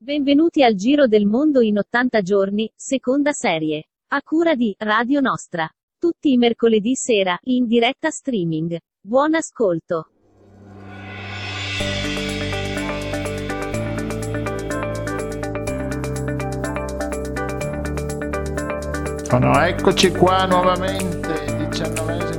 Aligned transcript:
Benvenuti 0.00 0.62
al 0.62 0.76
Giro 0.76 1.08
del 1.08 1.26
Mondo 1.26 1.60
in 1.60 1.76
80 1.76 2.22
giorni, 2.22 2.70
seconda 2.76 3.32
serie. 3.32 3.88
A 4.12 4.22
cura 4.22 4.54
di 4.54 4.72
Radio 4.78 5.18
Nostra. 5.18 5.68
Tutti 5.98 6.30
i 6.30 6.36
mercoledì 6.36 6.94
sera, 6.94 7.36
in 7.46 7.66
diretta 7.66 8.08
streaming. 8.08 8.78
Buon 9.00 9.34
ascolto. 9.34 10.10
Sono, 19.24 19.60
eccoci 19.64 20.12
qua 20.12 20.46
nuovamente, 20.46 21.56
diciannovesima 21.66 22.37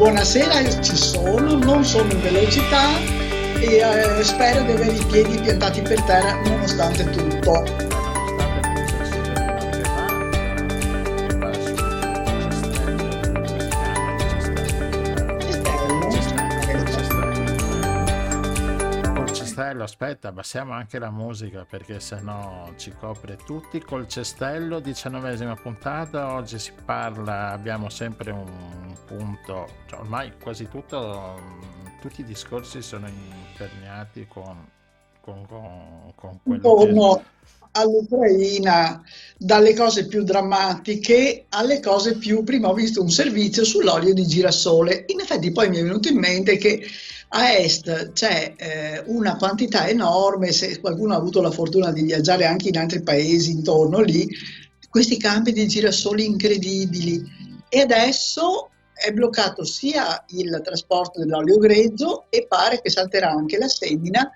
Buonasera, 0.00 0.80
ci 0.80 0.96
sono, 0.96 1.56
non 1.56 1.84
sono 1.84 2.10
in 2.10 2.22
velocità 2.22 2.96
e 3.60 3.76
eh, 3.76 4.24
spero 4.24 4.62
di 4.62 4.72
avere 4.72 4.92
i 4.92 5.04
piedi 5.04 5.38
piantati 5.38 5.82
per 5.82 6.00
terra 6.04 6.40
nonostante 6.40 7.04
tutto. 7.10 7.89
Aspetta, 20.02 20.28
abbassiamo 20.28 20.72
anche 20.72 20.98
la 20.98 21.10
musica 21.10 21.66
perché 21.68 22.00
sennò 22.00 22.72
ci 22.76 22.90
copre 22.98 23.36
tutti. 23.36 23.80
Col 23.82 24.08
cestello, 24.08 24.80
diciannovesima 24.80 25.54
puntata, 25.56 26.32
oggi 26.32 26.58
si 26.58 26.72
parla, 26.86 27.50
abbiamo 27.50 27.90
sempre 27.90 28.30
un 28.30 28.96
punto, 29.06 29.68
cioè 29.86 30.00
ormai 30.00 30.32
quasi 30.40 30.68
tutto, 30.68 31.38
tutti 32.00 32.22
i 32.22 32.24
discorsi 32.24 32.80
sono 32.80 33.08
imperniati 33.08 34.26
con, 34.26 34.66
con, 35.20 35.46
con, 35.46 36.12
con 36.14 36.40
quello 36.42 37.22
all'Ucraina 37.72 39.00
dalle 39.36 39.74
cose 39.74 40.08
più 40.08 40.24
drammatiche 40.24 41.44
alle 41.50 41.78
cose 41.78 42.16
più 42.16 42.42
prima 42.42 42.68
ho 42.68 42.74
visto 42.74 43.00
un 43.00 43.10
servizio 43.10 43.64
sull'olio 43.64 44.12
di 44.12 44.26
girasole 44.26 45.04
in 45.06 45.20
effetti 45.20 45.52
poi 45.52 45.68
mi 45.68 45.76
è 45.76 45.82
venuto 45.84 46.08
in 46.08 46.18
mente 46.18 46.56
che 46.56 46.84
a 47.32 47.52
est 47.52 48.12
c'è 48.12 48.54
eh, 48.56 49.02
una 49.06 49.36
quantità 49.36 49.86
enorme 49.88 50.52
se 50.52 50.80
qualcuno 50.80 51.14
ha 51.14 51.16
avuto 51.16 51.40
la 51.40 51.50
fortuna 51.50 51.92
di 51.92 52.02
viaggiare 52.02 52.44
anche 52.44 52.68
in 52.68 52.78
altri 52.78 53.02
paesi 53.02 53.50
intorno 53.50 54.00
lì 54.00 54.28
questi 54.88 55.16
campi 55.16 55.52
di 55.52 55.68
girasoli 55.68 56.24
incredibili 56.24 57.22
e 57.68 57.80
adesso 57.80 58.70
è 58.92 59.12
bloccato 59.12 59.64
sia 59.64 60.24
il 60.30 60.60
trasporto 60.64 61.20
dell'olio 61.20 61.58
grezzo 61.58 62.26
e 62.28 62.46
pare 62.48 62.80
che 62.80 62.90
salterà 62.90 63.30
anche 63.30 63.56
la 63.56 63.68
semina 63.68 64.30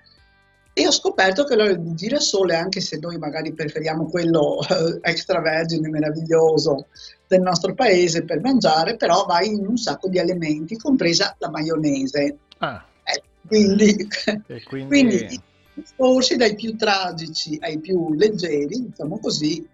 e 0.77 0.87
ho 0.87 0.91
scoperto 0.91 1.45
che 1.45 1.55
l'olio 1.55 1.77
di 1.77 1.93
girasole, 1.95 2.53
anche 2.53 2.81
se 2.81 2.97
noi 2.97 3.17
magari 3.17 3.53
preferiamo 3.53 4.09
quello 4.09 4.59
eh, 4.59 4.99
extravergine 5.03 5.87
meraviglioso 5.87 6.87
del 7.27 7.39
nostro 7.39 7.73
paese 7.73 8.25
per 8.25 8.41
mangiare, 8.41 8.97
però 8.97 9.25
va 9.25 9.41
in 9.41 9.65
un 9.65 9.77
sacco 9.77 10.09
di 10.09 10.19
alimenti, 10.19 10.75
compresa 10.75 11.33
la 11.39 11.49
maionese. 11.49 12.39
Ah. 12.65 12.85
Eh, 13.03 13.23
quindi, 13.47 14.07
quindi... 14.67 14.87
quindi 14.87 15.15
i 15.15 15.41
discorsi 15.73 16.35
dai 16.35 16.55
più 16.55 16.75
tragici 16.75 17.57
ai 17.61 17.79
più 17.79 18.13
leggeri, 18.13 18.85
diciamo 18.87 19.19
così, 19.19 19.67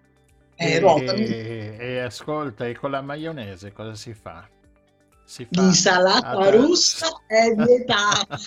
eh. 0.56 0.76
E, 0.76 1.76
e, 1.78 2.00
ascolta, 2.00 2.66
e 2.66 2.74
con 2.74 2.90
la 2.90 3.00
maionese 3.00 3.72
cosa 3.72 3.94
si 3.94 4.14
fa? 4.14 4.46
Si 5.24 5.44
fa 5.50 5.60
L'insalata 5.60 6.50
russa 6.50 7.08
è 7.26 7.50
vietata. 7.56 8.38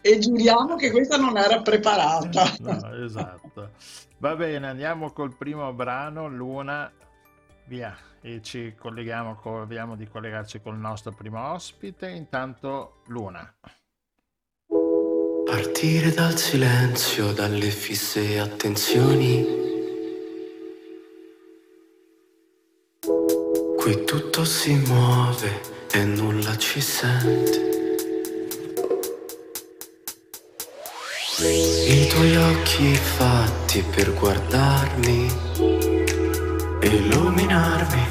e 0.00 0.18
giuriamo 0.18 0.76
che 0.76 0.90
questa 0.90 1.16
non 1.18 1.36
era 1.36 1.60
preparata. 1.60 2.54
No, 2.60 3.04
esatto. 3.04 3.70
Va 4.18 4.34
bene, 4.34 4.68
andiamo 4.68 5.12
col 5.12 5.36
primo 5.36 5.70
brano, 5.74 6.28
Luna, 6.28 6.90
via, 7.66 7.94
e 8.26 8.42
ci 8.42 8.74
colleghiamo, 8.76 9.38
proviamo 9.40 9.94
di 9.94 10.08
collegarci 10.08 10.60
col 10.60 10.76
nostro 10.76 11.12
primo 11.12 11.52
ospite, 11.52 12.08
intanto 12.08 13.02
Luna. 13.06 13.54
Partire 15.44 16.10
dal 16.10 16.36
silenzio, 16.36 17.32
dalle 17.32 17.70
fisse 17.70 18.40
attenzioni. 18.40 19.46
Qui 23.76 24.04
tutto 24.04 24.44
si 24.44 24.74
muove 24.74 25.60
e 25.92 26.04
nulla 26.04 26.58
ci 26.58 26.80
sente. 26.80 27.74
I 31.38 32.08
tuoi 32.08 32.36
occhi 32.36 32.92
fatti 32.94 33.82
per 33.82 34.12
guardarmi, 34.14 35.75
iluminarme. 36.86 38.02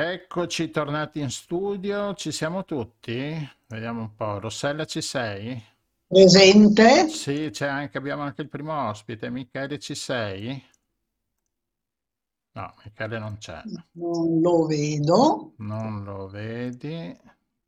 Eccoci 0.00 0.70
tornati 0.70 1.18
in 1.18 1.28
studio, 1.28 2.14
ci 2.14 2.30
siamo 2.30 2.64
tutti? 2.64 3.36
Vediamo 3.66 4.02
un 4.02 4.14
po'. 4.14 4.38
Rossella, 4.38 4.84
ci 4.84 5.00
sei? 5.02 5.60
Presente? 6.06 7.08
Sì, 7.08 7.48
c'è 7.50 7.66
anche, 7.66 7.98
abbiamo 7.98 8.22
anche 8.22 8.42
il 8.42 8.48
primo 8.48 8.72
ospite. 8.88 9.28
Michele, 9.28 9.80
ci 9.80 9.96
sei? 9.96 10.64
No, 12.52 12.74
Michele 12.84 13.18
non 13.18 13.38
c'è. 13.38 13.60
Non 13.94 14.40
lo 14.40 14.66
vedo. 14.66 15.54
Non 15.56 16.04
lo 16.04 16.28
vedi. 16.28 17.18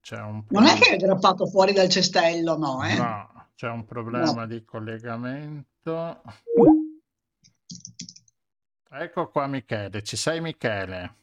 C'è 0.01 0.21
un 0.21 0.45
Non 0.51 0.67
è 0.67 0.79
che 0.79 0.95
è 0.95 0.97
grappato 0.99 1.49
fuori 1.49 1.73
dal 1.73 1.89
cestello, 1.89 2.57
no, 2.57 2.85
eh? 2.85 2.95
No, 2.95 3.49
c'è 3.57 3.69
un 3.69 3.85
problema 3.85 4.31
No. 4.33 4.47
di 4.47 4.63
collegamento. 4.65 6.23
Ecco 8.89 9.29
qua 9.31 9.49
Michele, 9.49 10.05
ci 10.05 10.17
sei 10.17 10.41
Michele? 10.41 11.17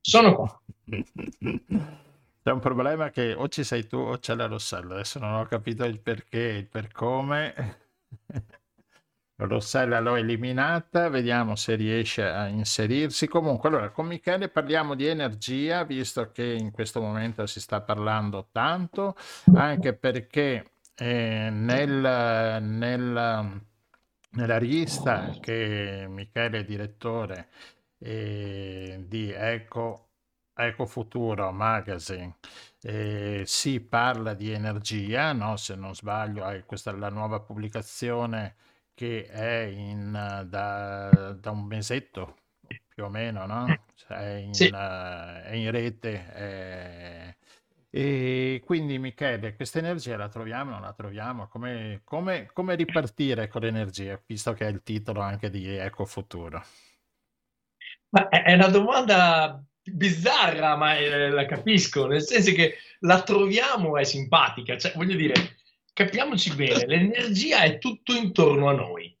Sono 0.00 0.34
qua. 0.34 0.60
C'è 2.48 2.54
un 2.54 2.60
problema 2.60 3.10
che 3.10 3.34
o 3.34 3.48
ci 3.48 3.62
sei 3.62 3.86
tu 3.86 3.96
o 3.96 4.18
c'è 4.18 4.34
la 4.34 4.46
Rossella. 4.46 4.94
Adesso 4.94 5.18
non 5.18 5.34
ho 5.34 5.44
capito 5.44 5.84
il 5.84 6.00
perché, 6.00 6.38
il 6.38 6.66
per 6.66 6.90
come. 6.92 7.54
Rossella 9.36 10.00
l'ho 10.00 10.16
eliminata, 10.16 11.08
vediamo 11.10 11.54
se 11.56 11.74
riesce 11.74 12.24
a 12.26 12.48
inserirsi. 12.48 13.28
Comunque, 13.28 13.68
allora, 13.68 13.90
con 13.90 14.06
Michele 14.06 14.48
parliamo 14.48 14.94
di 14.94 15.06
energia, 15.06 15.84
visto 15.84 16.32
che 16.32 16.44
in 16.54 16.70
questo 16.72 17.00
momento 17.00 17.46
si 17.46 17.60
sta 17.60 17.82
parlando 17.82 18.48
tanto, 18.50 19.14
anche 19.54 19.94
perché 19.94 20.72
eh, 20.96 21.50
nel, 21.52 22.62
nel- 22.62 23.60
nella 24.30 24.58
rivista 24.58 25.36
che 25.40 26.06
Michele 26.08 26.60
è 26.60 26.64
direttore 26.64 27.48
eh, 27.98 29.04
di 29.06 29.30
Eco, 29.32 30.08
Eco 30.54 30.86
Futuro 30.86 31.50
Magazine, 31.52 32.36
eh, 32.82 33.42
si 33.46 33.80
parla 33.80 34.34
di 34.34 34.50
energia, 34.52 35.32
no? 35.32 35.56
Se 35.56 35.74
non 35.74 35.94
sbaglio, 35.94 36.48
eh, 36.50 36.64
questa 36.64 36.90
è 36.92 36.94
la 36.94 37.10
nuova 37.10 37.40
pubblicazione 37.40 38.56
che 38.94 39.26
è 39.26 39.62
in, 39.64 40.12
da, 40.48 41.32
da 41.32 41.50
un 41.50 41.64
mesetto 41.66 42.36
più 42.88 43.04
o 43.04 43.08
meno, 43.08 43.46
no? 43.46 43.84
Cioè, 43.94 44.16
È 44.18 44.34
in, 44.36 44.58
Sì. 44.58 44.74
eh, 44.74 45.42
è 45.44 45.54
in 45.54 45.70
rete. 45.70 46.34
eh, 46.34 47.36
e 47.90 48.62
quindi 48.64 48.98
Michele, 48.98 49.54
questa 49.56 49.78
energia 49.78 50.16
la 50.16 50.28
troviamo 50.28 50.70
o 50.70 50.74
non 50.74 50.82
la 50.82 50.92
troviamo? 50.92 51.48
Come, 51.48 52.02
come- 52.04 52.50
come 52.52 52.74
ripartire 52.74 53.48
con 53.48 53.62
l'energia, 53.62 54.20
visto 54.26 54.52
che 54.52 54.66
è 54.66 54.70
il 54.70 54.82
titolo 54.82 55.20
anche 55.20 55.48
di 55.50 55.66
Eco 55.66 56.04
Futuro? 56.04 56.62
Ma 58.10 58.28
è 58.28 58.54
una 58.54 58.68
domanda 58.68 59.62
bizzarra, 59.82 60.76
ma 60.76 60.96
eh, 60.96 61.30
la 61.30 61.46
capisco, 61.46 62.06
nel 62.06 62.22
senso 62.22 62.52
che 62.52 62.76
la 63.00 63.22
troviamo 63.22 63.96
è 63.96 64.04
simpatica, 64.04 64.76
cioè 64.76 64.92
voglio 64.94 65.16
dire, 65.16 65.56
capiamoci 65.92 66.54
bene, 66.54 66.84
l'energia 66.86 67.62
è 67.62 67.78
tutto 67.78 68.14
intorno 68.14 68.68
a 68.68 68.72
noi. 68.72 69.14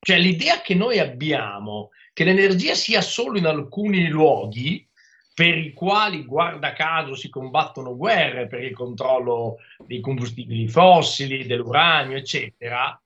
Cioè 0.00 0.18
l'idea 0.18 0.60
che 0.60 0.74
noi 0.74 0.98
abbiamo 0.98 1.90
che 2.12 2.24
l'energia 2.24 2.74
sia 2.74 3.00
solo 3.00 3.38
in 3.38 3.46
alcuni 3.46 4.08
luoghi 4.08 4.88
per 5.34 5.56
i 5.56 5.72
quali, 5.72 6.24
guarda 6.24 6.72
caso, 6.72 7.14
si 7.14 7.28
combattono 7.28 7.96
guerre 7.96 8.48
per 8.48 8.62
il 8.64 8.74
controllo 8.74 9.58
dei 9.86 10.00
combustibili 10.00 10.66
fossili, 10.66 11.46
dell'uranio, 11.46 12.16
eccetera, 12.16 13.00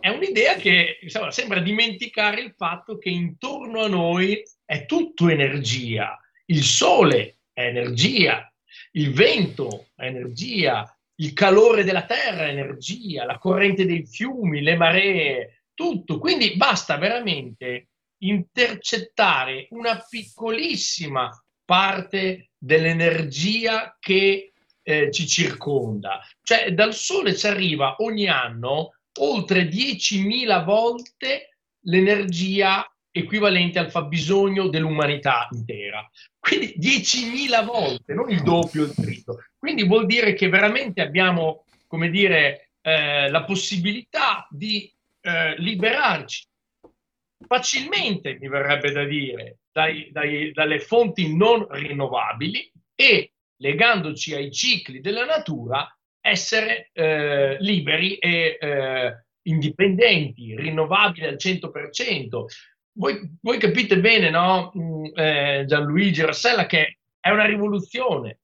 è 0.00 0.08
un'idea 0.08 0.54
che 0.56 0.98
insomma, 1.00 1.30
sembra 1.30 1.60
dimenticare 1.60 2.40
il 2.40 2.54
fatto 2.56 2.98
che 2.98 3.08
intorno 3.08 3.82
a 3.82 3.88
noi 3.88 4.42
è 4.64 4.86
tutto 4.86 5.28
energia. 5.28 6.18
Il 6.46 6.62
sole 6.62 7.38
è 7.52 7.66
energia, 7.66 8.52
il 8.92 9.12
vento 9.12 9.88
è 9.94 10.06
energia, 10.06 10.96
il 11.16 11.32
calore 11.32 11.84
della 11.84 12.04
terra 12.04 12.46
è 12.46 12.50
energia, 12.50 13.24
la 13.24 13.38
corrente 13.38 13.86
dei 13.86 14.06
fiumi, 14.06 14.60
le 14.60 14.76
maree, 14.76 15.64
tutto. 15.74 16.18
Quindi 16.18 16.56
basta 16.56 16.96
veramente 16.96 17.88
intercettare 18.22 19.66
una 19.70 20.04
piccolissima 20.08 21.30
parte 21.64 22.50
dell'energia 22.58 23.96
che 23.98 24.52
eh, 24.82 25.10
ci 25.10 25.26
circonda. 25.26 26.20
Cioè 26.42 26.72
dal 26.72 26.94
sole 26.94 27.36
ci 27.36 27.46
arriva 27.46 27.96
ogni 27.98 28.28
anno 28.28 28.94
oltre 29.20 29.68
10.000 29.68 30.64
volte 30.64 31.58
l'energia 31.84 32.86
equivalente 33.10 33.78
al 33.78 33.90
fabbisogno 33.90 34.68
dell'umanità 34.68 35.48
intera. 35.50 36.08
Quindi 36.38 36.74
10.000 36.78 37.64
volte, 37.64 38.14
non 38.14 38.30
il 38.30 38.42
doppio, 38.42 38.84
il 38.84 38.94
triplo. 38.94 39.38
Quindi 39.58 39.86
vuol 39.86 40.06
dire 40.06 40.32
che 40.34 40.48
veramente 40.48 41.02
abbiamo, 41.02 41.64
come 41.86 42.08
dire, 42.08 42.70
eh, 42.80 43.30
la 43.30 43.44
possibilità 43.44 44.46
di 44.50 44.92
eh, 45.20 45.54
liberarci 45.58 46.46
facilmente, 47.46 48.38
mi 48.40 48.48
verrebbe 48.48 48.90
da 48.92 49.04
dire, 49.04 49.58
dai- 49.70 50.10
dai- 50.10 50.52
dalle 50.52 50.80
fonti 50.80 51.34
non 51.34 51.66
rinnovabili 51.68 52.72
e 52.94 53.32
legandoci 53.56 54.34
ai 54.34 54.50
cicli 54.50 55.00
della 55.00 55.24
natura, 55.24 55.86
essere 56.22 56.90
eh, 56.92 57.56
liberi 57.60 58.16
e 58.16 58.56
eh, 58.58 59.24
indipendenti, 59.42 60.56
rinnovabili 60.56 61.26
al 61.26 61.34
100%. 61.34 62.44
Voi, 62.94 63.36
voi 63.40 63.58
capite 63.58 63.98
bene, 63.98 64.30
no, 64.30 64.72
mm, 64.76 65.04
eh, 65.14 65.64
Gianluigi 65.66 66.22
Rossella, 66.22 66.66
che 66.66 66.98
è 67.18 67.30
una 67.30 67.44
rivoluzione, 67.44 68.38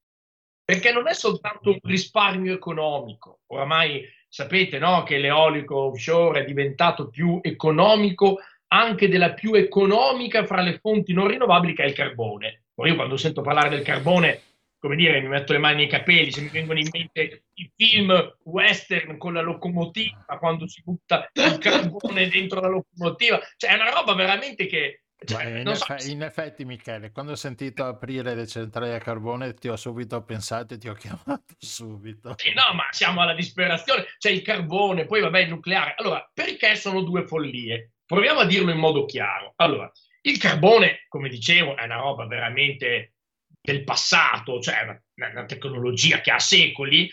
perché 0.64 0.92
non 0.92 1.08
è 1.08 1.14
soltanto 1.14 1.70
un 1.70 1.78
risparmio 1.82 2.52
economico. 2.52 3.40
Oramai 3.46 4.04
sapete 4.28 4.78
no, 4.78 5.04
che 5.04 5.18
l'eolico 5.18 5.76
offshore 5.76 6.40
è 6.40 6.44
diventato 6.44 7.08
più 7.08 7.38
economico 7.42 8.40
anche 8.68 9.08
della 9.08 9.32
più 9.32 9.54
economica 9.54 10.44
fra 10.44 10.60
le 10.60 10.78
fonti 10.78 11.12
non 11.12 11.28
rinnovabili 11.28 11.74
che 11.74 11.84
è 11.84 11.86
il 11.86 11.94
carbone. 11.94 12.64
Ora 12.74 12.90
io 12.90 12.96
quando 12.96 13.16
sento 13.16 13.40
parlare 13.40 13.70
del 13.70 13.82
carbone, 13.82 14.42
come 14.78 14.96
dire, 14.96 15.20
mi 15.20 15.28
metto 15.28 15.52
le 15.52 15.58
mani 15.58 15.76
nei 15.76 15.88
capelli, 15.88 16.30
se 16.30 16.40
mi 16.40 16.48
vengono 16.48 16.78
in 16.78 16.88
mente 16.92 17.44
i 17.54 17.70
film 17.74 18.36
western 18.44 19.18
con 19.18 19.34
la 19.34 19.40
locomotiva, 19.40 20.24
quando 20.38 20.68
si 20.68 20.82
butta 20.82 21.28
il 21.32 21.58
carbone 21.58 22.28
dentro 22.28 22.60
la 22.60 22.68
locomotiva, 22.68 23.40
cioè 23.56 23.70
è 23.70 23.74
una 23.74 23.90
roba 23.90 24.14
veramente 24.14 24.66
che... 24.66 25.02
cioè, 25.24 25.46
in, 25.46 25.74
so- 25.74 25.96
in 26.08 26.22
effetti, 26.22 26.64
Michele, 26.64 27.10
quando 27.10 27.32
ho 27.32 27.36
sentito 27.36 27.84
aprire 27.84 28.36
le 28.36 28.46
centrali 28.46 28.92
a 28.92 28.98
carbone, 28.98 29.54
ti 29.54 29.68
ho 29.68 29.76
subito 29.76 30.22
pensato 30.22 30.74
e 30.74 30.78
ti 30.78 30.88
ho 30.88 30.94
chiamato 30.94 31.54
subito. 31.58 32.34
Sì, 32.36 32.52
no, 32.52 32.74
ma 32.74 32.84
siamo 32.90 33.20
alla 33.20 33.34
disperazione. 33.34 34.06
C'è 34.16 34.30
il 34.30 34.42
carbone, 34.42 35.06
poi 35.06 35.20
vabbè 35.20 35.40
il 35.40 35.48
nucleare. 35.48 35.94
Allora, 35.96 36.28
perché 36.32 36.76
sono 36.76 37.02
due 37.02 37.26
follie? 37.26 37.94
Proviamo 38.06 38.40
a 38.40 38.46
dirlo 38.46 38.70
in 38.70 38.78
modo 38.78 39.04
chiaro. 39.06 39.54
Allora, 39.56 39.90
il 40.22 40.38
carbone, 40.38 41.04
come 41.08 41.28
dicevo, 41.28 41.76
è 41.76 41.84
una 41.84 41.96
roba 41.96 42.26
veramente 42.26 43.14
del 43.72 43.84
passato, 43.84 44.60
cioè 44.60 45.00
una, 45.14 45.44
tecnologia 45.44 46.20
che 46.20 46.30
ha 46.30 46.38
secoli, 46.38 47.12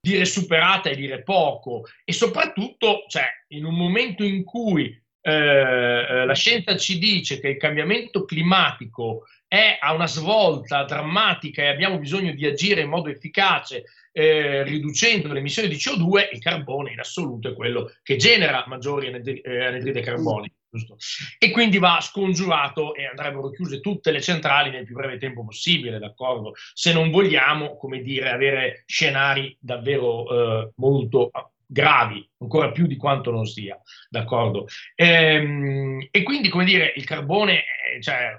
dire 0.00 0.24
superata 0.24 0.90
è 0.90 0.96
dire 0.96 1.22
poco 1.22 1.84
e 2.04 2.12
soprattutto, 2.12 3.04
cioè, 3.08 3.26
in 3.48 3.64
un 3.64 3.74
momento 3.74 4.24
in 4.24 4.42
cui 4.42 5.00
eh, 5.24 5.30
eh, 5.30 6.24
la 6.24 6.34
scienza 6.34 6.76
ci 6.76 6.98
dice 6.98 7.38
che 7.38 7.50
il 7.50 7.56
cambiamento 7.56 8.24
climatico 8.24 9.26
è 9.46 9.78
a 9.80 9.92
una 9.92 10.08
svolta 10.08 10.82
drammatica 10.84 11.62
e 11.62 11.68
abbiamo 11.68 11.98
bisogno 11.98 12.32
di 12.32 12.46
agire 12.46 12.80
in 12.80 12.88
modo 12.88 13.10
efficace 13.10 13.84
eh, 14.10 14.64
riducendo 14.64 15.32
le 15.32 15.38
emissioni 15.38 15.68
di 15.68 15.76
CO2, 15.76 16.30
il 16.32 16.40
carbone 16.40 16.92
in 16.92 16.98
assoluto 16.98 17.50
è 17.50 17.54
quello 17.54 17.92
che 18.02 18.16
genera 18.16 18.64
maggiori 18.66 19.06
eh, 19.06 19.64
anidride 19.64 20.00
carbonica. 20.00 20.54
Giusto? 20.72 20.96
E 21.38 21.50
quindi 21.50 21.76
va 21.78 21.98
scongiurato 22.00 22.94
e 22.94 23.04
andrebbero 23.04 23.50
chiuse 23.50 23.80
tutte 23.80 24.10
le 24.10 24.22
centrali 24.22 24.70
nel 24.70 24.86
più 24.86 24.94
breve 24.94 25.18
tempo 25.18 25.44
possibile, 25.44 25.98
d'accordo? 25.98 26.54
Se 26.72 26.94
non 26.94 27.10
vogliamo, 27.10 27.76
come 27.76 28.00
dire, 28.00 28.30
avere 28.30 28.84
scenari 28.86 29.54
davvero 29.60 30.62
eh, 30.62 30.70
molto 30.76 31.30
gravi, 31.66 32.26
ancora 32.38 32.70
più 32.72 32.86
di 32.86 32.96
quanto 32.96 33.30
non 33.30 33.44
sia, 33.44 33.78
d'accordo? 34.08 34.66
Ehm, 34.94 36.08
e 36.10 36.22
quindi, 36.22 36.48
come 36.48 36.64
dire, 36.64 36.94
il 36.96 37.04
carbone 37.04 37.64
è, 37.64 38.00
cioè, 38.00 38.38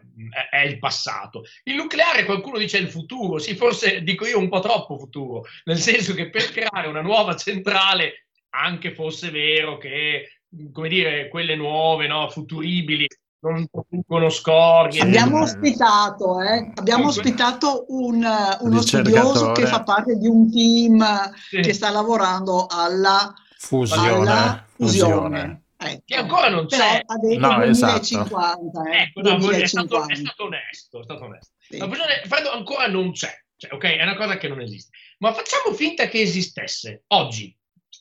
è, 0.50 0.56
è 0.56 0.66
il 0.66 0.80
passato. 0.80 1.44
Il 1.66 1.76
nucleare, 1.76 2.26
qualcuno 2.26 2.58
dice 2.58 2.80
è 2.80 2.82
il 2.82 2.90
futuro, 2.90 3.38
sì, 3.38 3.56
forse 3.56 4.02
dico 4.02 4.26
io 4.26 4.40
un 4.40 4.50
po' 4.50 4.60
troppo 4.60 4.98
futuro, 4.98 5.46
nel 5.66 5.78
senso 5.78 6.16
che 6.16 6.32
per 6.32 6.50
creare 6.52 6.88
una 6.88 7.02
nuova 7.02 7.36
centrale, 7.36 8.26
anche 8.56 8.92
fosse 8.92 9.30
vero 9.30 9.78
che, 9.78 10.43
come 10.72 10.90
dire, 10.90 11.30
quelle 11.30 11.56
nuove, 11.56 12.08
no, 12.08 12.30
futuribili, 12.30 13.08
non 13.42 13.68
producono 13.70 14.30
scorie. 14.30 15.02
Abbiamo 15.02 15.40
Eh, 15.40 15.42
ospitato, 15.42 16.42
eh, 16.42 16.72
abbiamo 16.76 17.08
ospitato 17.08 17.86
un, 17.90 18.24
eh, 18.24 18.58
uno 18.62 18.82
studioso 18.82 19.52
che 19.52 19.66
fa 19.68 19.84
parte 19.84 20.16
di 20.18 20.28
un 20.28 20.50
team 20.52 21.04
Sì. 21.50 21.60
che 21.62 21.74
sta 21.74 21.90
lavorando 21.90 22.68
alla, 22.70 23.34
Fusione, 23.58 24.08
alla 24.08 24.66
fusione. 24.76 25.12
fusione. 25.12 25.58
Ecco. 25.84 26.02
che 26.06 26.16
ancora 26.16 26.48
non 26.48 26.66
Però 26.66 26.82
c'è. 26.82 27.02
ha 27.06 27.18
detto 27.18 27.40
No, 27.46 27.56
2050, 27.58 28.84
eh, 28.90 29.02
Ecco, 29.02 29.22
no, 29.22 29.38
voglio- 29.38 29.58
è, 29.64 29.68
stato, 29.68 29.88
2050. 29.88 30.14
è 30.14 30.16
stato 30.16 30.44
onesto, 30.46 31.00
è 31.00 31.04
stato 31.04 31.24
onesto. 31.26 31.52
Sì. 31.58 31.78
La 31.78 31.88
fusione 31.90 32.22
freddo 32.26 32.52
ancora 32.52 32.88
non 32.88 33.12
c'è, 33.12 33.34
cioè, 33.58 33.74
ok? 33.74 33.84
È 33.84 34.02
una 34.04 34.16
cosa 34.16 34.38
che 34.38 34.48
non 34.48 34.62
esiste. 34.62 34.96
Ma 35.18 35.34
facciamo 35.34 35.76
finta 35.76 36.08
che 36.08 36.22
esistesse 36.22 37.04
oggi. 37.08 37.54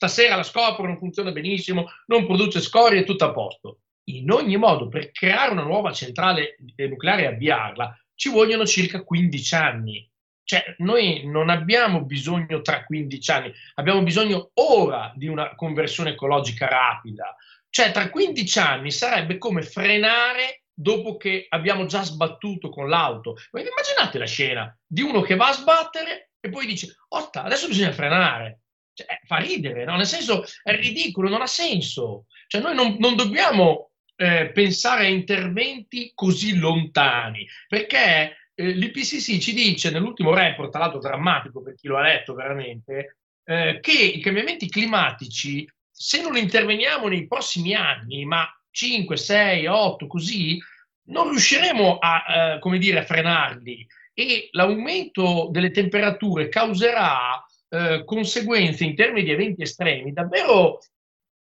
Stasera 0.03 0.35
la 0.35 0.43
scopro, 0.43 0.85
non 0.85 0.97
funziona 0.97 1.31
benissimo, 1.31 1.89
non 2.07 2.25
produce 2.25 2.59
scorie, 2.59 2.99
è 2.99 3.03
tutto 3.05 3.23
a 3.23 3.31
posto. 3.31 3.77
In 4.09 4.29
ogni 4.31 4.57
modo, 4.57 4.89
per 4.89 5.11
creare 5.11 5.53
una 5.53 5.63
nuova 5.63 5.93
centrale 5.93 6.57
nucleare 6.75 7.21
e 7.21 7.27
avviarla, 7.27 7.97
ci 8.13 8.27
vogliono 8.27 8.65
circa 8.65 9.01
15 9.01 9.55
anni. 9.55 10.11
Cioè, 10.43 10.75
noi 10.79 11.25
non 11.25 11.49
abbiamo 11.49 12.03
bisogno 12.03 12.59
tra 12.59 12.83
15 12.83 13.31
anni, 13.31 13.53
abbiamo 13.75 14.03
bisogno 14.03 14.51
ora 14.55 15.13
di 15.15 15.27
una 15.27 15.55
conversione 15.55 16.09
ecologica 16.09 16.67
rapida. 16.67 17.33
Cioè, 17.69 17.91
tra 17.91 18.09
15 18.09 18.59
anni 18.59 18.91
sarebbe 18.91 19.37
come 19.37 19.61
frenare 19.61 20.63
dopo 20.73 21.15
che 21.15 21.45
abbiamo 21.47 21.85
già 21.85 22.03
sbattuto 22.03 22.67
con 22.67 22.89
l'auto. 22.89 23.37
Ma 23.51 23.61
immaginate 23.61 24.17
la 24.17 24.25
scena 24.25 24.77
di 24.85 25.01
uno 25.01 25.21
che 25.21 25.37
va 25.37 25.47
a 25.47 25.53
sbattere 25.53 26.31
e 26.41 26.49
poi 26.49 26.65
dice, 26.65 26.93
otta, 27.07 27.43
adesso 27.43 27.69
bisogna 27.69 27.93
frenare. 27.93 28.62
Cioè, 28.93 29.07
eh, 29.07 29.19
fa 29.25 29.37
ridere, 29.37 29.85
no? 29.85 29.95
Nel 29.95 30.05
senso, 30.05 30.43
è 30.61 30.75
ridicolo, 30.75 31.29
non 31.29 31.41
ha 31.41 31.47
senso. 31.47 32.25
Cioè, 32.47 32.61
noi 32.61 32.75
non, 32.75 32.97
non 32.99 33.15
dobbiamo 33.15 33.91
eh, 34.15 34.51
pensare 34.51 35.05
a 35.05 35.09
interventi 35.09 36.11
così 36.13 36.57
lontani, 36.57 37.47
perché 37.67 38.37
eh, 38.55 38.71
l'IPCC 38.71 39.37
ci 39.39 39.53
dice 39.53 39.89
nell'ultimo 39.89 40.33
report, 40.33 40.71
tra 40.71 40.81
l'altro 40.81 40.99
drammatico 40.99 41.61
per 41.61 41.75
chi 41.75 41.87
lo 41.87 41.97
ha 41.97 42.01
letto 42.01 42.33
veramente, 42.33 43.17
eh, 43.45 43.79
che 43.81 43.91
i 43.91 44.19
cambiamenti 44.21 44.69
climatici, 44.69 45.67
se 45.89 46.21
non 46.21 46.37
interveniamo 46.37 47.07
nei 47.07 47.27
prossimi 47.27 47.73
anni, 47.73 48.25
ma 48.25 48.47
5, 48.71 49.17
6, 49.17 49.67
8, 49.67 50.07
così, 50.07 50.59
non 51.05 51.29
riusciremo 51.29 51.97
a, 51.97 52.53
eh, 52.55 52.59
come 52.59 52.77
dire, 52.77 52.99
a 52.99 53.05
frenarli 53.05 53.85
e 54.13 54.49
l'aumento 54.51 55.49
delle 55.51 55.71
temperature 55.71 56.47
causerà 56.47 57.43
eh, 57.73 58.03
conseguenze 58.05 58.83
in 58.83 58.95
termini 58.95 59.25
di 59.25 59.31
eventi 59.31 59.63
estremi 59.63 60.13
davvero 60.13 60.79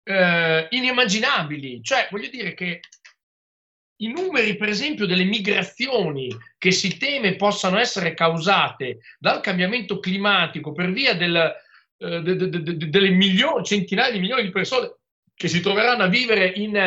eh, 0.04 0.68
inimmaginabili. 0.70 1.82
Cioè, 1.82 2.08
voglio 2.12 2.30
dire 2.30 2.54
che 2.54 2.82
i 4.02 4.08
numeri, 4.12 4.56
per 4.56 4.70
esempio, 4.70 5.08
delle 5.08 5.24
migrazioni 5.24 6.30
che 6.60 6.72
si 6.72 6.98
teme 6.98 7.36
possano 7.36 7.80
essere 7.80 8.14
causate 8.14 9.00
dal 9.18 9.42
cambiamento 9.42 10.00
climatico 10.00 10.72
per 10.72 10.92
via 10.92 11.16
del, 11.16 11.36
eh, 11.98 12.22
de- 12.22 12.36
de- 12.36 12.62
de- 12.62 12.90
delle 12.90 13.10
milioni, 13.10 13.66
centinaia 13.66 14.12
di 14.12 14.20
milioni 14.20 14.44
di 14.44 14.52
persone 14.52 14.98
che 15.34 15.48
si 15.48 15.62
troveranno 15.62 16.04
a 16.04 16.08
vivere 16.08 16.46
in 16.46 16.78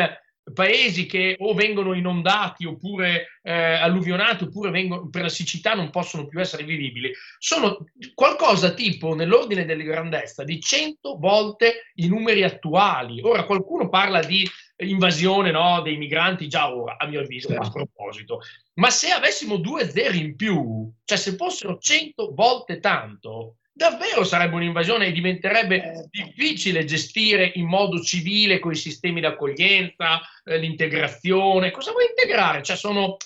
paesi 0.51 1.05
che 1.05 1.35
o 1.39 1.53
vengono 1.53 1.93
inondati 1.93 2.65
oppure 2.65 3.39
eh, 3.41 3.53
alluvionati 3.53 4.43
oppure 4.43 4.71
vengono, 4.71 5.09
per 5.09 5.23
la 5.23 5.29
siccità 5.29 5.73
non 5.73 5.89
possono 5.89 6.27
più 6.27 6.39
essere 6.39 6.63
vivibili, 6.63 7.11
sono 7.37 7.85
qualcosa 8.13 8.73
tipo 8.73 9.15
nell'ordine 9.15 9.65
della 9.65 9.83
grandezza 9.83 10.43
di 10.43 10.59
100 10.59 11.17
volte 11.17 11.91
i 11.95 12.07
numeri 12.07 12.43
attuali. 12.43 13.21
Ora 13.21 13.45
qualcuno 13.45 13.89
parla 13.89 14.21
di 14.21 14.47
invasione 14.77 15.51
no, 15.51 15.81
dei 15.81 15.97
migranti 15.97 16.47
già 16.47 16.73
ora, 16.73 16.97
a 16.97 17.07
mio 17.07 17.21
avviso, 17.21 17.49
Certo. 17.49 17.63
a 17.63 17.71
proposito. 17.71 18.39
Ma 18.75 18.89
se 18.89 19.11
avessimo 19.11 19.57
due 19.57 19.89
zeri 19.89 20.19
in 20.19 20.35
più, 20.35 20.91
cioè 21.05 21.17
se 21.17 21.35
fossero 21.35 21.77
100 21.77 22.33
volte 22.33 22.79
tanto, 22.79 23.57
davvero 23.73 24.23
sarebbe 24.23 24.55
un'invasione 24.55 25.07
e 25.07 25.11
diventerebbe 25.11 25.79
Certo. 25.81 26.09
difficile 26.11 26.85
gestire 26.85 27.51
in 27.55 27.65
modo 27.65 27.99
civile 28.01 28.59
con 28.59 28.71
i 28.71 28.75
sistemi 28.75 29.19
d'accoglienza, 29.19 30.21
eh, 30.45 30.57
l'integrazione. 30.59 31.71
Cosa 31.71 31.91
vuoi 31.91 32.05
integrare? 32.07 32.61
Cioè 32.61 32.75
sono 32.77 33.17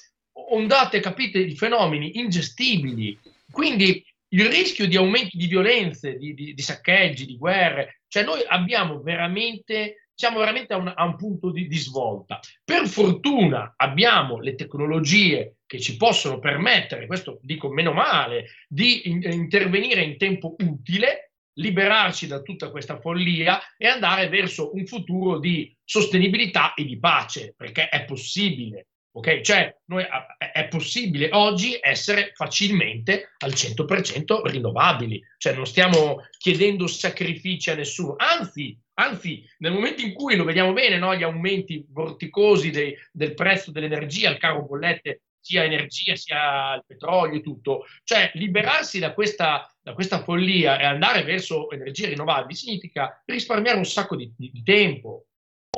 ondate, 0.49 1.01
capite, 1.01 1.43
di 1.43 1.55
fenomeni 1.55 2.17
ingestibili. 2.19 3.19
Quindi 3.51 4.03
il 4.29 4.45
rischio 4.49 4.87
di 4.87 4.95
aumento 4.95 5.37
di 5.37 5.47
violenze, 5.47 6.17
di, 6.17 6.33
di- 6.33 6.53
di 6.53 6.61
saccheggi, 6.61 7.25
di 7.25 7.37
guerre, 7.37 8.01
cioè 8.07 8.23
noi 8.23 8.41
abbiamo 8.47 9.01
veramente, 9.01 10.06
siamo 10.17 10.39
veramente 10.39 10.73
a 10.73 10.77
un, 10.77 10.91
a 10.93 11.05
un 11.05 11.15
punto 11.15 11.51
di, 11.51 11.67
di 11.67 11.77
svolta. 11.77 12.39
Per 12.65 12.87
fortuna 12.87 13.75
abbiamo 13.77 14.39
le 14.39 14.55
tecnologie 14.55 15.57
che 15.67 15.79
ci 15.79 15.95
possono 15.95 16.39
permettere, 16.39 17.05
questo 17.05 17.37
dico 17.43 17.69
meno 17.69 17.93
male, 17.93 18.47
di 18.67 19.07
in- 19.09 19.21
intervenire 19.21 20.01
in 20.01 20.17
tempo 20.17 20.55
utile, 20.57 21.33
liberarci 21.57 22.25
da 22.25 22.41
tutta 22.41 22.71
questa 22.71 22.99
follia 22.99 23.59
e 23.77 23.85
andare 23.85 24.27
verso 24.27 24.73
un 24.73 24.87
futuro 24.87 25.37
di 25.37 25.75
sostenibilità 25.83 26.73
e 26.73 26.83
di 26.83 26.97
pace, 26.97 27.53
perché 27.55 27.87
è 27.87 28.03
possibile. 28.05 28.87
Ok, 29.17 29.41
cioè 29.41 29.75
noi, 29.85 30.03
è- 30.37 30.67
possibile 30.67 31.29
oggi 31.31 31.75
essere 31.81 32.33
facilmente 32.35 33.31
al 33.39 33.53
100% 33.53 34.43
rinnovabili, 34.45 35.19
cioè 35.39 35.53
non 35.55 35.65
stiamo 35.65 36.17
chiedendo 36.37 36.85
sacrifici 36.85 37.71
a 37.71 37.75
nessuno, 37.75 38.13
anzi, 38.15 38.77
anzi 38.93 39.43
nel 39.57 39.71
momento 39.71 40.03
in 40.03 40.13
cui 40.13 40.35
lo 40.35 40.43
vediamo 40.43 40.71
bene, 40.71 40.99
no, 40.99 41.15
gli 41.15 41.23
aumenti 41.23 41.83
vorticosi 41.89 42.69
dei- 42.69 42.95
del 43.11 43.33
prezzo 43.33 43.71
dell'energia, 43.71 44.29
il 44.29 44.37
caro 44.37 44.63
bollette 44.63 45.21
sia 45.39 45.63
energia 45.63 46.15
sia 46.15 46.75
il 46.75 46.83
petrolio 46.85 47.39
e 47.39 47.41
tutto, 47.41 47.85
cioè 48.03 48.29
liberarsi 48.35 48.99
da 48.99 49.13
questa, 49.13 49.67
da 49.81 49.93
questa 49.93 50.21
follia 50.21 50.77
e 50.79 50.83
andare 50.85 51.23
verso 51.23 51.71
energie 51.71 52.09
rinnovabili 52.09 52.53
significa 52.53 53.19
risparmiare 53.25 53.77
un 53.79 53.85
sacco 53.85 54.15
di- 54.15 54.31
di 54.37 54.61
tempo, 54.63 55.25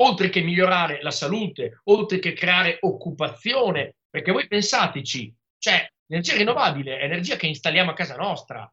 oltre 0.00 0.28
che 0.30 0.40
migliorare 0.40 1.00
la 1.02 1.10
salute, 1.10 1.80
oltre 1.84 2.18
che 2.18 2.32
creare 2.32 2.78
occupazione, 2.80 3.96
perché 4.08 4.32
voi 4.32 4.46
pensateci, 4.46 5.34
cioè 5.58 5.88
l'energia 6.06 6.36
rinnovabile 6.36 6.98
è 6.98 7.04
energia 7.04 7.36
che 7.36 7.46
installiamo 7.46 7.90
a 7.90 7.94
casa 7.94 8.16
nostra. 8.16 8.72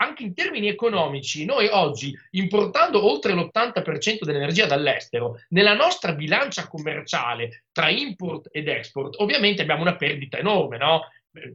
Anche 0.00 0.22
in 0.22 0.32
termini 0.32 0.68
economici, 0.68 1.44
noi 1.44 1.68
oggi, 1.68 2.16
importando 2.30 3.04
oltre 3.06 3.34
l'80% 3.34 4.20
dell'energia 4.22 4.64
dall'estero, 4.64 5.42
nella 5.48 5.74
nostra 5.74 6.14
bilancia 6.14 6.68
commerciale 6.68 7.64
tra 7.70 7.90
import 7.90 8.48
ed 8.50 8.68
export, 8.68 9.20
ovviamente 9.20 9.60
abbiamo 9.60 9.82
una 9.82 9.96
perdita 9.96 10.38
enorme, 10.38 10.78
no? 10.78 11.02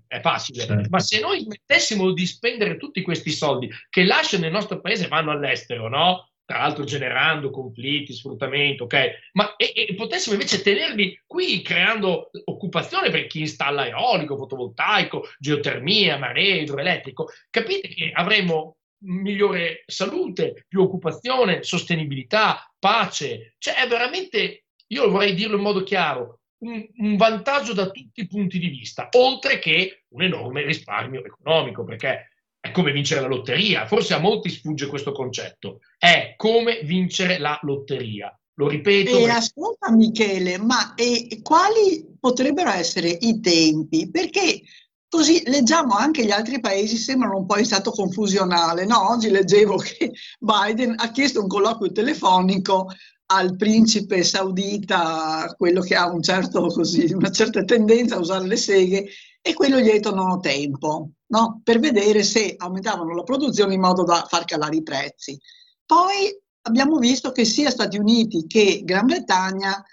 È 0.08 0.22
facile, 0.22 0.64
Certo. 0.64 0.88
ma 0.90 1.00
se 1.00 1.20
noi 1.20 1.40
smettessimo 1.40 2.12
di 2.12 2.25
spendere 2.25 2.78
tutti 2.78 3.02
questi 3.02 3.32
soldi 3.32 3.70
che 3.90 4.04
lasciano 4.04 4.46
il 4.46 4.52
nostro 4.52 4.80
paese 4.80 5.06
e 5.06 5.10
vanno 5.10 5.32
all'estero, 5.32 5.90
no? 5.90 6.30
Tra 6.46 6.60
l'altro 6.60 6.84
generando 6.84 7.50
conflitti, 7.50 8.14
sfruttamento, 8.14 8.84
ok? 8.84 9.32
Ma 9.34 9.56
e, 9.56 9.74
e 9.75 9.96
potessimo 9.96 10.36
invece 10.36 10.62
tenerli 10.62 11.20
qui 11.25 11.64
creando 11.64 12.30
occupazione 12.44 13.10
per 13.10 13.25
chi 13.25 13.40
installa 13.40 13.88
eolico, 13.88 14.38
fotovoltaico, 14.38 15.28
geotermia, 15.40 16.18
mare, 16.18 16.44
idroelettrico, 16.44 17.30
capite 17.50 17.88
che 17.88 18.12
avremo 18.14 18.78
migliore 19.06 19.84
salute, 19.88 20.66
più 20.68 20.82
occupazione, 20.82 21.64
sostenibilità, 21.64 22.72
pace. 22.78 23.56
Cioè 23.58 23.75
è 23.75 23.88
veramente, 23.88 24.66
io 24.88 25.10
vorrei 25.10 25.34
dirlo 25.34 25.58
in 25.58 25.64
modo 25.64 25.84
chiaro, 25.84 26.42
un, 26.60 26.86
un 26.98 27.18
vantaggio 27.18 27.74
da 27.74 27.90
tutti 27.90 28.22
i 28.22 28.28
punti 28.28 28.60
di 28.60 28.70
vista, 28.70 29.10
oltre 29.14 29.60
che 29.60 30.04
un 30.10 30.22
enorme 30.22 30.64
risparmio 30.64 31.24
economico, 31.24 31.84
perché 31.84 32.35
è 32.65 32.72
come 32.72 32.91
vincere 32.91 33.22
la 33.22 33.27
lotteria. 33.27 33.86
Forse 33.86 34.15
a 34.15 34.19
molti 34.19 34.50
sfugge 34.50 34.88
questo 34.88 35.12
concetto. 35.12 35.81
È 36.00 36.34
come 36.36 36.81
vincere 36.84 37.38
la 37.38 37.60
lotteria. 37.62 38.36
Lo 38.55 38.67
ripeto. 38.67 39.17
E 39.17 39.29
ascolta 39.29 39.91
Michele, 39.91 40.57
ma 40.57 40.95
e 40.95 41.39
quali 41.43 42.05
potrebbero 42.19 42.72
essere 42.72 43.10
i 43.10 43.39
tempi? 43.39 44.10
Perché 44.10 44.62
così 45.07 45.43
leggiamo 45.45 45.93
anche 45.93 46.25
gli 46.25 46.31
altri 46.31 46.60
paesi, 46.60 46.98
sembrano 46.98 47.38
un 47.38 47.45
po' 47.45 47.60
in 47.60 47.65
stato 47.65 47.91
confusionale, 47.91 48.86
no? 48.86 49.12
Oggi 49.12 49.29
leggevo 49.29 49.75
che 49.75 50.12
Biden 50.39 50.95
ha 50.98 51.12
chiesto 51.12 51.41
un 51.41 51.48
colloquio 51.48 51.91
telefonico 51.91 52.88
al 53.27 53.55
principe 53.57 54.24
saudita, 54.24 55.53
quello 55.55 55.81
che 55.81 55.95
ha 55.95 56.10
un 56.10 56.22
certo, 56.22 56.67
così, 56.67 57.13
una 57.13 57.31
certa 57.31 57.63
tendenza 57.63 58.15
a 58.15 58.19
usare 58.19 58.48
le 58.48 58.57
seghe, 58.57 59.07
e 59.48 59.54
quello 59.54 59.80
gli 59.80 59.90
ho 59.90 60.40
tempo, 60.40 61.12
no? 61.28 61.62
Per 61.64 61.78
vedere 61.78 62.24
se 62.24 62.56
aumentavano 62.58 63.14
la 63.14 63.22
produzione 63.22 63.75
in 63.75 63.80
modo 63.80 64.04
da 64.04 64.25
far 64.28 64.44
calare 64.44 64.78
i 64.78 64.82
prezzi. 64.82 65.40
Poi 65.86 66.36
abbiamo 66.64 66.98
visto 66.98 67.32
che 67.32 67.46
sia 67.46 67.70
Stati 67.70 68.00
Uniti 68.00 68.48
che 68.48 68.82
Gran 68.84 69.06
Bretagna 69.06 69.86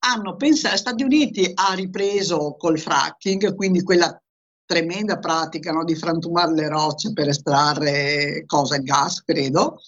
hanno 0.00 0.34
pensato, 0.34 0.76
Stati 0.76 1.04
Uniti 1.04 1.48
ha 1.54 1.72
ripreso 1.74 2.56
col 2.58 2.80
fracking, 2.80 3.54
quindi 3.54 3.84
quella 3.84 4.20
tremenda 4.64 5.20
pratica 5.20 5.70
no, 5.70 5.84
di 5.84 5.94
frantumare 5.94 6.52
le 6.52 6.68
rocce 6.68 7.12
per 7.12 7.28
estrarre 7.28 8.42
cosa, 8.44 8.74
il 8.74 8.82
gas, 8.82 9.22
credo, 9.22 9.78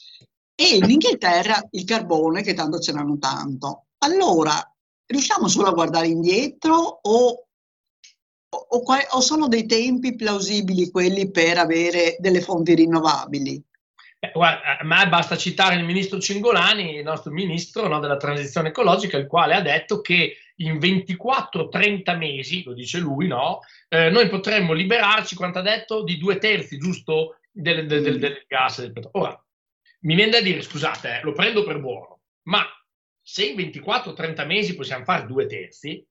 e 0.55 0.77
in 0.77 0.89
Inghilterra 0.89 1.61
il 1.73 1.85
carbone, 1.85 2.43
che 2.43 2.55
tanto 2.55 2.79
ce 2.79 2.93
n'hanno 2.93 3.19
tanto. 3.19 3.87
Allora, 3.99 4.55
riusciamo 5.07 5.49
solo 5.49 5.71
a 5.71 5.73
guardare 5.73 6.07
indietro 6.07 7.01
o, 7.03 7.48
o, 8.51 8.83
o 9.11 9.21
sono 9.21 9.49
dei 9.49 9.67
tempi 9.67 10.15
plausibili 10.15 10.91
quelli 10.91 11.31
per 11.31 11.59
avere 11.59 12.17
delle 12.19 12.41
fonti 12.41 12.75
rinnovabili? 12.75 13.63
Eh, 14.21 14.33
guarda, 14.33 14.79
a 14.79 14.85
me 14.85 15.09
basta 15.09 15.37
citare 15.37 15.77
il 15.77 15.85
ministro 15.85 16.19
Cingolani, 16.19 16.97
il 16.97 17.05
nostro 17.05 17.31
ministro 17.31 17.87
no, 17.87 18.01
della 18.01 18.17
transizione 18.17 18.69
ecologica, 18.69 19.17
il 19.17 19.27
quale 19.29 19.55
ha 19.55 19.61
detto 19.61 20.01
che 20.01 20.37
in 20.57 20.79
24-30 20.79 22.17
mesi, 22.17 22.65
lo 22.65 22.73
dice 22.73 22.99
lui, 22.99 23.29
no, 23.29 23.61
eh, 23.89 24.11
noi 24.11 24.29
potremmo 24.29 24.73
liberarci, 24.73 25.37
quanto 25.37 25.61
ha 25.61 25.63
detto, 25.63 26.03
di 26.03 26.19
due 26.19 26.39
terzi, 26.39 26.79
giusto, 26.79 27.39
del, 27.51 27.87
del, 27.87 28.03
del, 28.03 28.19
del 28.19 28.45
gas 28.49 28.79
e 28.79 28.83
del 28.83 28.93
petrolio. 28.93 29.21
Ora, 29.21 29.47
mi 30.01 30.15
viene 30.17 30.33
da 30.33 30.41
dire, 30.41 30.63
scusate, 30.63 31.19
eh, 31.19 31.23
lo 31.23 31.33
prendo 31.33 31.63
per 31.65 31.79
buono, 31.79 32.23
ma 32.49 32.65
se 33.23 33.47
in 33.47 33.57
24-30 33.57 34.47
mesi 34.47 34.75
possiamo 34.75 35.05
fare 35.05 35.27
due 35.27 35.47
terzi, 35.47 36.05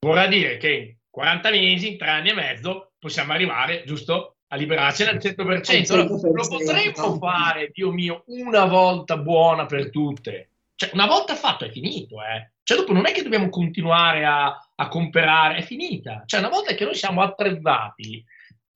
vorrà 0.00 0.26
dire 0.26 0.56
che 0.56 0.96
40 1.12 1.50
mesi, 1.50 1.96
tre 1.96 2.08
anni 2.08 2.30
e 2.30 2.34
mezzo, 2.34 2.92
possiamo 2.98 3.34
arrivare, 3.34 3.84
giusto, 3.84 4.36
a 4.48 4.56
liberarcene 4.56 5.10
al 5.10 5.16
100%. 5.18 5.92
Allora, 5.92 6.08
lo 6.08 6.48
potremmo 6.48 7.18
fare, 7.18 7.70
Dio 7.70 7.92
mio, 7.92 8.24
una 8.28 8.64
volta 8.64 9.18
buona 9.18 9.66
per 9.66 9.90
tutte. 9.90 10.48
Cioè, 10.74 10.90
una 10.94 11.06
volta 11.06 11.34
fatto 11.36 11.66
è 11.66 11.70
finito, 11.70 12.16
eh. 12.22 12.52
Cioè, 12.62 12.78
dopo 12.78 12.94
non 12.94 13.06
è 13.06 13.12
che 13.12 13.22
dobbiamo 13.22 13.50
continuare 13.50 14.24
a, 14.24 14.58
a 14.74 14.88
comprare, 14.88 15.56
è 15.56 15.62
finita. 15.62 16.22
Cioè, 16.24 16.40
una 16.40 16.48
volta 16.48 16.72
che 16.72 16.84
noi 16.84 16.94
siamo 16.94 17.20
attrezzati 17.20 18.24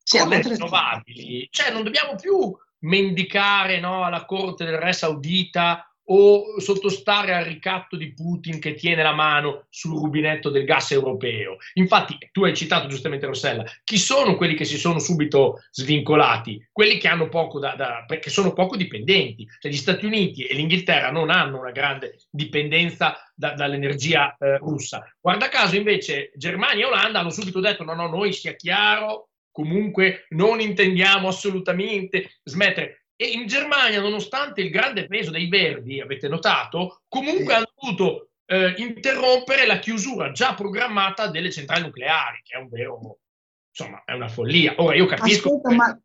siamo 0.06 0.30
come 0.30 0.42
rinnovabili, 0.42 1.48
cioè 1.50 1.72
non 1.72 1.82
dobbiamo 1.82 2.16
più 2.16 2.54
mendicare 2.80 3.80
no, 3.80 4.04
alla 4.04 4.24
corte 4.26 4.64
del 4.64 4.78
re 4.78 4.92
saudita 4.92 5.90
o 6.08 6.60
sottostare 6.60 7.34
al 7.34 7.44
ricatto 7.44 7.96
di 7.96 8.12
Putin 8.12 8.60
che 8.60 8.74
tiene 8.74 9.02
la 9.02 9.12
mano 9.12 9.66
sul 9.70 9.98
rubinetto 9.98 10.50
del 10.50 10.64
gas 10.64 10.92
europeo. 10.92 11.56
Infatti, 11.74 12.16
tu 12.32 12.44
hai 12.44 12.54
citato 12.54 12.86
giustamente 12.86 13.26
Rossella, 13.26 13.64
chi 13.82 13.98
sono 13.98 14.36
quelli 14.36 14.54
che 14.54 14.64
si 14.64 14.76
sono 14.76 14.98
subito 14.98 15.62
svincolati? 15.70 16.68
Quelli 16.70 16.98
che 16.98 17.08
hanno 17.08 17.28
poco 17.28 17.58
da, 17.58 17.74
da 17.74 18.04
perché 18.06 18.30
sono 18.30 18.52
poco 18.52 18.76
dipendenti. 18.76 19.46
Cioè, 19.58 19.70
gli 19.70 19.76
Stati 19.76 20.06
Uniti 20.06 20.44
e 20.44 20.54
l'Inghilterra 20.54 21.10
non 21.10 21.30
hanno 21.30 21.58
una 21.60 21.72
grande 21.72 22.18
dipendenza 22.30 23.16
da, 23.34 23.54
dall'energia 23.54 24.36
eh, 24.38 24.58
russa. 24.58 25.04
Guarda 25.20 25.48
caso, 25.48 25.76
invece, 25.76 26.30
Germania 26.36 26.84
e 26.84 26.88
Olanda 26.88 27.20
hanno 27.20 27.30
subito 27.30 27.60
detto: 27.60 27.84
no, 27.84 27.94
no, 27.94 28.08
noi 28.08 28.32
sia 28.32 28.54
chiaro, 28.54 29.30
comunque 29.50 30.26
non 30.30 30.60
intendiamo 30.60 31.28
assolutamente 31.28 32.38
smettere. 32.42 33.05
E 33.16 33.26
in 33.26 33.46
Germania, 33.46 34.00
nonostante 34.00 34.60
il 34.60 34.70
grande 34.70 35.06
peso 35.06 35.30
dei 35.30 35.48
verdi, 35.48 36.00
avete 36.00 36.28
notato, 36.28 37.02
comunque 37.08 37.46
sì. 37.46 37.52
hanno 37.52 37.72
dovuto 37.74 38.28
eh, 38.46 38.74
interrompere 38.76 39.66
la 39.66 39.78
chiusura 39.78 40.32
già 40.32 40.54
programmata 40.54 41.28
delle 41.28 41.50
centrali 41.50 41.82
nucleari, 41.82 42.42
che 42.44 42.56
è 42.56 42.60
un 42.60 42.68
vero, 42.68 43.18
insomma, 43.70 44.02
è 44.04 44.12
una 44.12 44.28
follia. 44.28 44.74
Ora 44.78 44.94
io 44.96 45.06
capisco 45.06 45.48
Ascolta, 45.48 45.74
ma 45.74 46.00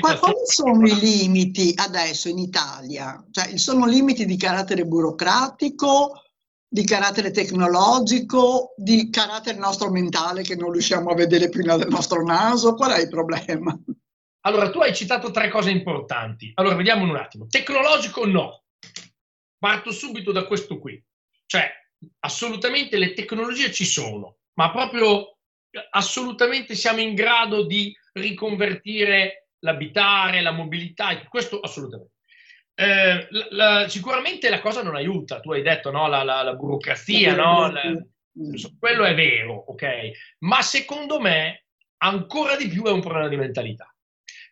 quali 0.00 0.46
sono 0.46 0.86
i 0.86 0.98
limiti 0.98 1.72
adesso 1.76 2.28
in 2.28 2.38
Italia? 2.38 3.24
Cioè, 3.30 3.56
sono 3.56 3.86
limiti 3.86 4.24
di 4.24 4.36
carattere 4.36 4.84
burocratico, 4.84 6.22
di 6.66 6.84
carattere 6.84 7.30
tecnologico, 7.30 8.74
di 8.76 9.10
carattere 9.10 9.58
nostro 9.58 9.90
mentale 9.90 10.42
che 10.42 10.56
non 10.56 10.72
riusciamo 10.72 11.10
a 11.10 11.14
vedere 11.14 11.48
prima 11.48 11.76
del 11.76 11.88
nostro 11.88 12.24
naso? 12.24 12.74
Qual 12.74 12.92
è 12.92 13.00
il 13.00 13.08
problema? 13.08 13.78
Allora, 14.44 14.70
tu 14.70 14.80
hai 14.80 14.94
citato 14.94 15.30
tre 15.30 15.48
cose 15.48 15.70
importanti. 15.70 16.50
Allora, 16.54 16.74
vediamo 16.74 17.04
un 17.04 17.16
attimo. 17.16 17.46
Tecnologico 17.46 18.26
no. 18.26 18.64
Parto 19.58 19.92
subito 19.92 20.32
da 20.32 20.44
questo 20.44 20.78
qui. 20.78 21.02
Cioè, 21.46 21.70
assolutamente 22.20 22.96
le 22.96 23.12
tecnologie 23.12 23.70
ci 23.70 23.84
sono, 23.84 24.38
ma 24.54 24.70
proprio 24.70 25.38
assolutamente 25.90 26.74
siamo 26.74 27.00
in 27.00 27.14
grado 27.14 27.64
di 27.64 27.96
riconvertire 28.14 29.48
l'abitare, 29.60 30.40
la 30.40 30.50
mobilità, 30.50 31.16
questo 31.28 31.60
assolutamente. 31.60 32.10
Eh, 32.74 33.28
la, 33.30 33.46
la, 33.50 33.88
sicuramente 33.88 34.48
la 34.48 34.60
cosa 34.60 34.82
non 34.82 34.96
aiuta, 34.96 35.40
tu 35.40 35.52
hai 35.52 35.62
detto 35.62 35.90
no? 35.90 36.08
la, 36.08 36.24
la, 36.24 36.54
burocrazia, 36.54 37.34
no? 37.34 37.72
quello 38.78 39.04
è 39.04 39.14
vero, 39.14 39.54
ok? 39.68 40.10
Ma 40.38 40.62
secondo 40.62 41.20
me 41.20 41.66
ancora 41.98 42.56
di 42.56 42.66
più 42.66 42.84
è 42.84 42.90
un 42.90 43.00
problema 43.00 43.28
di 43.28 43.36
mentalità 43.36 43.91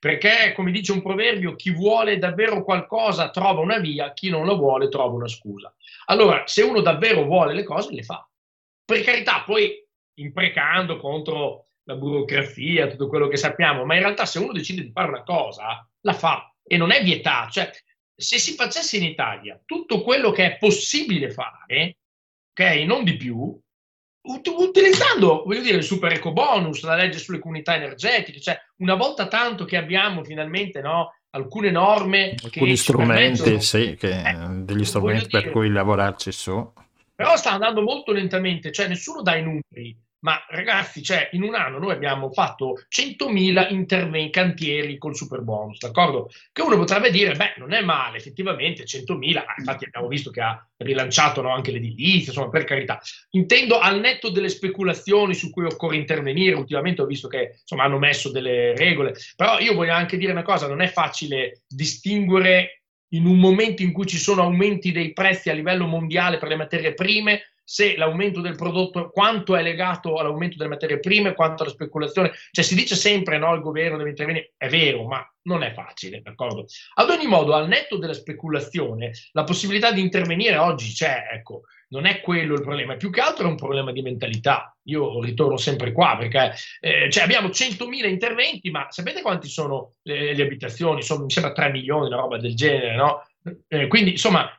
perché 0.00 0.54
come 0.54 0.70
dice 0.70 0.92
un 0.92 1.02
proverbio, 1.02 1.54
chi 1.54 1.70
vuole 1.70 2.16
davvero 2.16 2.64
qualcosa 2.64 3.28
trova 3.28 3.60
una 3.60 3.78
via, 3.78 4.14
chi 4.14 4.30
non 4.30 4.46
lo 4.46 4.56
vuole 4.56 4.88
trova 4.88 5.14
una 5.14 5.28
scusa. 5.28 5.72
Allora, 6.06 6.44
se 6.46 6.62
uno 6.62 6.80
davvero 6.80 7.24
vuole 7.24 7.52
le 7.52 7.64
cose, 7.64 7.92
le 7.92 8.02
fa. 8.02 8.26
Per 8.82 9.02
carità, 9.02 9.42
poi 9.44 9.86
imprecando 10.14 10.96
contro 10.96 11.66
la 11.82 11.96
burocrazia, 11.96 12.88
tutto 12.88 13.08
quello 13.08 13.28
che 13.28 13.36
sappiamo, 13.36 13.84
ma 13.84 13.94
in 13.94 14.00
realtà 14.00 14.24
se 14.24 14.38
uno 14.38 14.52
decide 14.52 14.82
di 14.82 14.90
fare 14.90 15.08
una 15.08 15.22
cosa, 15.22 15.86
la 16.00 16.14
fa 16.14 16.50
e 16.62 16.78
non 16.78 16.92
è 16.92 17.02
vietata. 17.02 17.50
Cioè, 17.50 17.70
se 18.14 18.38
si 18.38 18.54
facesse 18.54 18.96
in 18.96 19.04
Italia 19.04 19.60
tutto 19.66 20.00
quello 20.00 20.30
che 20.30 20.46
è 20.46 20.56
possibile 20.56 21.30
fare, 21.30 21.98
ok, 22.52 22.60
non 22.86 23.04
di 23.04 23.18
più, 23.18 23.54
utilizzando, 24.22 25.42
voglio 25.46 25.62
dire, 25.62 25.78
il 25.78 25.82
super 25.82 26.12
eco 26.12 26.32
bonus, 26.32 26.82
la 26.82 26.94
legge 26.94 27.18
sulle 27.18 27.38
comunità 27.38 27.74
energetiche, 27.74 28.40
cioè 28.40 28.58
una 28.76 28.94
volta 28.94 29.28
tanto 29.28 29.64
che 29.64 29.76
abbiamo 29.76 30.22
finalmente 30.24 30.80
no, 30.80 31.14
alcune 31.30 31.70
norme, 31.70 32.34
alcuni 32.42 32.76
strumenti, 32.76 33.60
sì, 33.60 33.96
che, 33.98 34.20
eh, 34.20 34.34
degli 34.62 34.84
strumenti 34.84 35.28
per 35.28 35.40
dire, 35.42 35.52
cui 35.52 35.70
lavorarci 35.70 36.32
su. 36.32 36.72
Però 37.14 37.36
sta 37.36 37.52
andando 37.52 37.82
molto 37.82 38.12
lentamente, 38.12 38.72
cioè 38.72 38.88
nessuno 38.88 39.22
dà 39.22 39.36
i 39.36 39.42
numeri. 39.42 39.96
Ma 40.22 40.44
ragazzi, 40.48 41.02
cioè, 41.02 41.30
in 41.32 41.42
un 41.42 41.54
anno 41.54 41.78
noi 41.78 41.92
abbiamo 41.92 42.30
fatto 42.30 42.82
100.000 42.88 43.72
interventi, 43.72 44.30
cantieri 44.30 44.98
col 44.98 45.16
super 45.16 45.40
bonus, 45.40 45.78
d'accordo? 45.78 46.30
Che 46.52 46.60
uno 46.60 46.76
potrebbe 46.76 47.10
dire, 47.10 47.34
beh, 47.34 47.54
non 47.56 47.72
è 47.72 47.80
male, 47.80 48.18
effettivamente 48.18 48.84
100.000, 48.84 49.44
infatti 49.56 49.86
abbiamo 49.86 50.08
visto 50.08 50.30
che 50.30 50.42
ha 50.42 50.62
rilanciato 50.76 51.40
no, 51.40 51.54
anche 51.54 51.72
l'edilizia, 51.72 52.32
insomma, 52.32 52.50
per 52.50 52.64
carità. 52.64 53.00
Intendo 53.30 53.78
al 53.78 53.98
netto 53.98 54.28
delle 54.28 54.50
speculazioni 54.50 55.32
su 55.32 55.50
cui 55.50 55.64
occorre 55.64 55.96
intervenire, 55.96 56.54
ultimamente 56.54 57.00
ho 57.00 57.06
visto 57.06 57.26
che 57.26 57.56
insomma, 57.58 57.84
hanno 57.84 57.98
messo 57.98 58.30
delle 58.30 58.76
regole, 58.76 59.14
però 59.36 59.58
io 59.58 59.74
voglio 59.74 59.94
anche 59.94 60.18
dire 60.18 60.32
una 60.32 60.42
cosa, 60.42 60.68
non 60.68 60.82
è 60.82 60.88
facile 60.88 61.62
distinguere 61.66 62.82
in 63.12 63.26
un 63.26 63.38
momento 63.38 63.82
in 63.82 63.92
cui 63.92 64.06
ci 64.06 64.18
sono 64.18 64.42
aumenti 64.42 64.92
dei 64.92 65.12
prezzi 65.12 65.50
a 65.50 65.54
livello 65.54 65.86
mondiale 65.86 66.38
per 66.38 66.48
le 66.48 66.56
materie 66.56 66.94
prime 66.94 67.49
se 67.70 67.96
l'aumento 67.96 68.40
del 68.40 68.56
prodotto, 68.56 69.10
quanto 69.10 69.54
è 69.54 69.62
legato 69.62 70.16
all'aumento 70.16 70.56
delle 70.56 70.70
materie 70.70 70.98
prime, 70.98 71.34
quanto 71.34 71.62
alla 71.62 71.70
speculazione. 71.70 72.32
Cioè 72.50 72.64
si 72.64 72.74
dice 72.74 72.96
sempre 72.96 73.38
no, 73.38 73.54
il 73.54 73.60
governo 73.60 73.96
deve 73.96 74.08
intervenire, 74.10 74.54
è 74.56 74.66
vero, 74.66 75.06
ma 75.06 75.24
non 75.42 75.62
è 75.62 75.72
facile, 75.72 76.20
d'accordo? 76.20 76.66
Ad 76.94 77.10
ogni 77.10 77.28
modo, 77.28 77.54
al 77.54 77.68
netto 77.68 77.96
della 77.96 78.12
speculazione, 78.12 79.12
la 79.30 79.44
possibilità 79.44 79.92
di 79.92 80.00
intervenire 80.00 80.56
oggi 80.56 80.92
c'è, 80.92 81.28
ecco, 81.30 81.62
non 81.90 82.06
è 82.06 82.20
quello 82.20 82.54
il 82.54 82.62
problema, 82.62 82.96
più 82.96 83.10
che 83.10 83.20
altro 83.20 83.46
è 83.46 83.50
un 83.50 83.56
problema 83.56 83.92
di 83.92 84.02
mentalità. 84.02 84.76
Io 84.86 85.22
ritorno 85.22 85.56
sempre 85.56 85.92
qua 85.92 86.16
perché 86.18 86.52
eh, 86.80 87.08
cioè 87.08 87.22
abbiamo 87.22 87.50
100.000 87.50 88.08
interventi, 88.08 88.70
ma 88.70 88.88
sapete 88.90 89.22
quanti 89.22 89.46
sono 89.46 89.94
le, 90.02 90.34
le 90.34 90.42
abitazioni? 90.42 91.02
Sono, 91.02 91.22
mi 91.22 91.30
sembra 91.30 91.52
3 91.52 91.70
milioni, 91.70 92.08
una 92.08 92.16
roba 92.16 92.36
del 92.36 92.56
genere, 92.56 92.96
no? 92.96 93.24
Eh, 93.68 93.86
quindi, 93.86 94.10
insomma, 94.10 94.50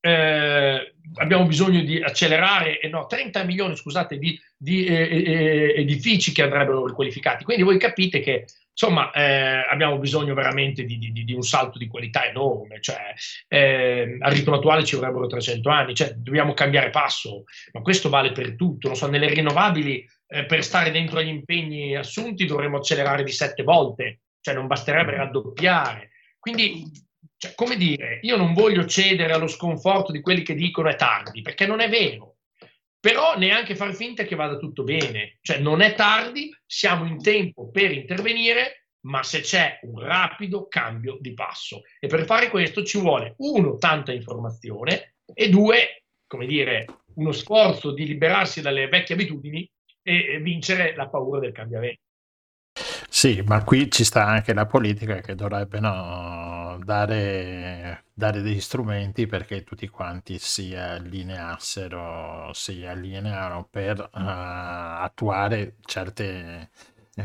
eh, 0.00 0.95
abbiamo 1.14 1.46
bisogno 1.46 1.80
di 1.82 2.02
accelerare, 2.02 2.80
eh, 2.80 2.88
no, 2.88 3.06
30 3.06 3.44
milioni 3.44 3.76
scusate, 3.76 4.18
di, 4.18 4.38
di 4.56 4.84
eh, 4.84 4.94
eh, 4.94 5.32
eh, 5.32 5.80
edifici 5.80 6.32
che 6.32 6.42
andrebbero 6.42 6.86
riqualificati. 6.86 7.44
Quindi 7.44 7.62
voi 7.62 7.78
capite 7.78 8.20
che 8.20 8.44
insomma 8.70 9.10
eh, 9.12 9.64
abbiamo 9.68 9.98
bisogno 9.98 10.34
veramente 10.34 10.84
di, 10.84 10.98
di, 10.98 11.24
di, 11.24 11.32
un 11.32 11.42
salto 11.42 11.78
di 11.78 11.86
qualità 11.86 12.28
enorme. 12.28 12.80
Cioè, 12.80 13.14
al 14.20 14.32
ritmo 14.32 14.56
attuale 14.56 14.84
ci 14.84 14.96
vorrebbero 14.96 15.26
300 15.26 15.68
anni, 15.70 15.94
cioè, 15.94 16.12
dobbiamo 16.14 16.52
cambiare 16.54 16.90
passo, 16.90 17.44
ma 17.72 17.80
questo 17.80 18.08
vale 18.08 18.32
per 18.32 18.54
tutto. 18.54 18.88
Non 18.88 18.96
so, 18.96 19.08
nelle 19.08 19.28
rinnovabili 19.28 20.04
per 20.26 20.64
stare 20.64 20.90
dentro 20.90 21.20
agli 21.20 21.28
impegni 21.28 21.96
assunti 21.96 22.46
dovremmo 22.46 22.78
accelerare 22.78 23.22
di 23.22 23.30
sette 23.30 23.62
volte, 23.62 24.20
cioè 24.40 24.54
non 24.54 24.66
basterebbe 24.66 25.16
raddoppiare. 25.16 26.10
Quindi 26.38 27.05
cioè, 27.38 27.54
come 27.54 27.76
dire, 27.76 28.18
io 28.22 28.36
non 28.36 28.54
voglio 28.54 28.86
cedere 28.86 29.32
allo 29.32 29.46
sconforto 29.46 30.10
di 30.10 30.20
quelli 30.20 30.42
che 30.42 30.54
dicono 30.54 30.88
è 30.88 30.96
tardi, 30.96 31.42
perché 31.42 31.66
non 31.66 31.80
è 31.80 31.88
vero. 31.88 32.36
Però 32.98 33.36
neanche 33.36 33.76
far 33.76 33.94
finta 33.94 34.24
che 34.24 34.34
vada 34.34 34.56
tutto 34.56 34.82
bene. 34.82 35.38
Cioè, 35.42 35.58
non 35.58 35.80
è 35.80 35.94
tardi, 35.94 36.50
siamo 36.64 37.04
in 37.04 37.22
tempo 37.22 37.70
per 37.70 37.92
intervenire, 37.92 38.86
ma 39.00 39.22
se 39.22 39.40
c'è 39.40 39.78
un 39.82 40.00
rapido 40.00 40.66
cambio 40.66 41.18
di 41.20 41.34
passo. 41.34 41.82
E 42.00 42.08
per 42.08 42.24
fare 42.24 42.48
questo 42.48 42.82
ci 42.82 42.98
vuole, 42.98 43.34
uno, 43.38 43.76
tanta 43.76 44.12
informazione 44.12 45.16
e 45.32 45.48
due, 45.48 46.04
come 46.26 46.46
dire, 46.46 46.86
uno 47.16 47.32
sforzo 47.32 47.92
di 47.92 48.06
liberarsi 48.06 48.60
dalle 48.62 48.88
vecchie 48.88 49.14
abitudini 49.14 49.70
e 50.02 50.40
vincere 50.40 50.94
la 50.96 51.08
paura 51.08 51.40
del 51.40 51.52
cambiamento. 51.52 52.05
Sì, 53.26 53.42
ma 53.44 53.64
qui 53.64 53.90
ci 53.90 54.04
sta 54.04 54.24
anche 54.24 54.54
la 54.54 54.66
politica 54.66 55.16
che 55.16 55.34
dovrebbe 55.34 55.80
no, 55.80 56.78
dare, 56.84 58.04
dare 58.14 58.40
degli 58.40 58.60
strumenti 58.60 59.26
perché 59.26 59.64
tutti 59.64 59.88
quanti 59.88 60.38
si 60.38 60.76
allineassero, 60.76 62.52
si 62.52 62.84
allinearono 62.86 63.66
per 63.68 63.98
uh, 63.98 64.08
attuare 64.12 65.74
certe, 65.84 66.70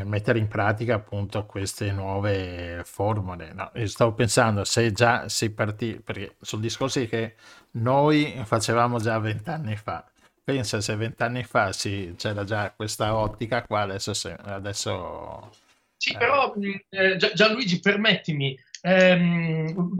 mettere 0.02 0.40
in 0.40 0.48
pratica 0.48 0.96
appunto 0.96 1.46
queste 1.46 1.92
nuove 1.92 2.82
formule. 2.84 3.52
No, 3.52 3.70
stavo 3.84 4.12
pensando 4.12 4.64
se 4.64 4.90
già 4.90 5.28
si 5.28 5.50
partì, 5.52 6.00
perché 6.02 6.34
sul 6.40 6.58
discorso 6.58 7.06
che 7.06 7.36
noi 7.72 8.42
facevamo 8.44 8.98
già 8.98 9.20
vent'anni 9.20 9.76
fa. 9.76 10.04
Pensa 10.42 10.80
se 10.80 10.96
vent'anni 10.96 11.44
fa 11.44 11.72
sì, 11.72 12.12
c'era 12.18 12.42
già 12.42 12.72
questa 12.74 13.14
ottica 13.14 13.62
qua, 13.62 13.82
adesso... 13.82 14.10
Adesso 14.42 15.61
sì, 16.02 16.10
eh. 16.10 16.16
però 16.16 16.52
eh, 16.90 17.16
Gianluigi, 17.16 17.78
permettimi, 17.78 18.58
ehm, 18.80 19.94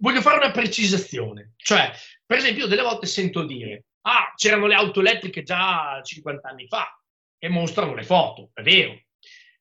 voglio 0.00 0.20
fare 0.20 0.36
una 0.36 0.50
precisazione. 0.50 1.54
Cioè, 1.56 1.92
per 2.26 2.36
esempio, 2.36 2.66
delle 2.66 2.82
volte 2.82 3.06
sento 3.06 3.42
dire, 3.42 3.84
ah, 4.02 4.34
c'erano 4.36 4.66
le 4.66 4.74
auto 4.74 5.00
elettriche 5.00 5.42
già 5.42 5.98
50 6.04 6.46
anni 6.46 6.66
fa 6.68 6.94
e 7.38 7.48
mostrano 7.48 7.94
le 7.94 8.02
foto, 8.02 8.50
è 8.52 8.60
vero. 8.60 9.00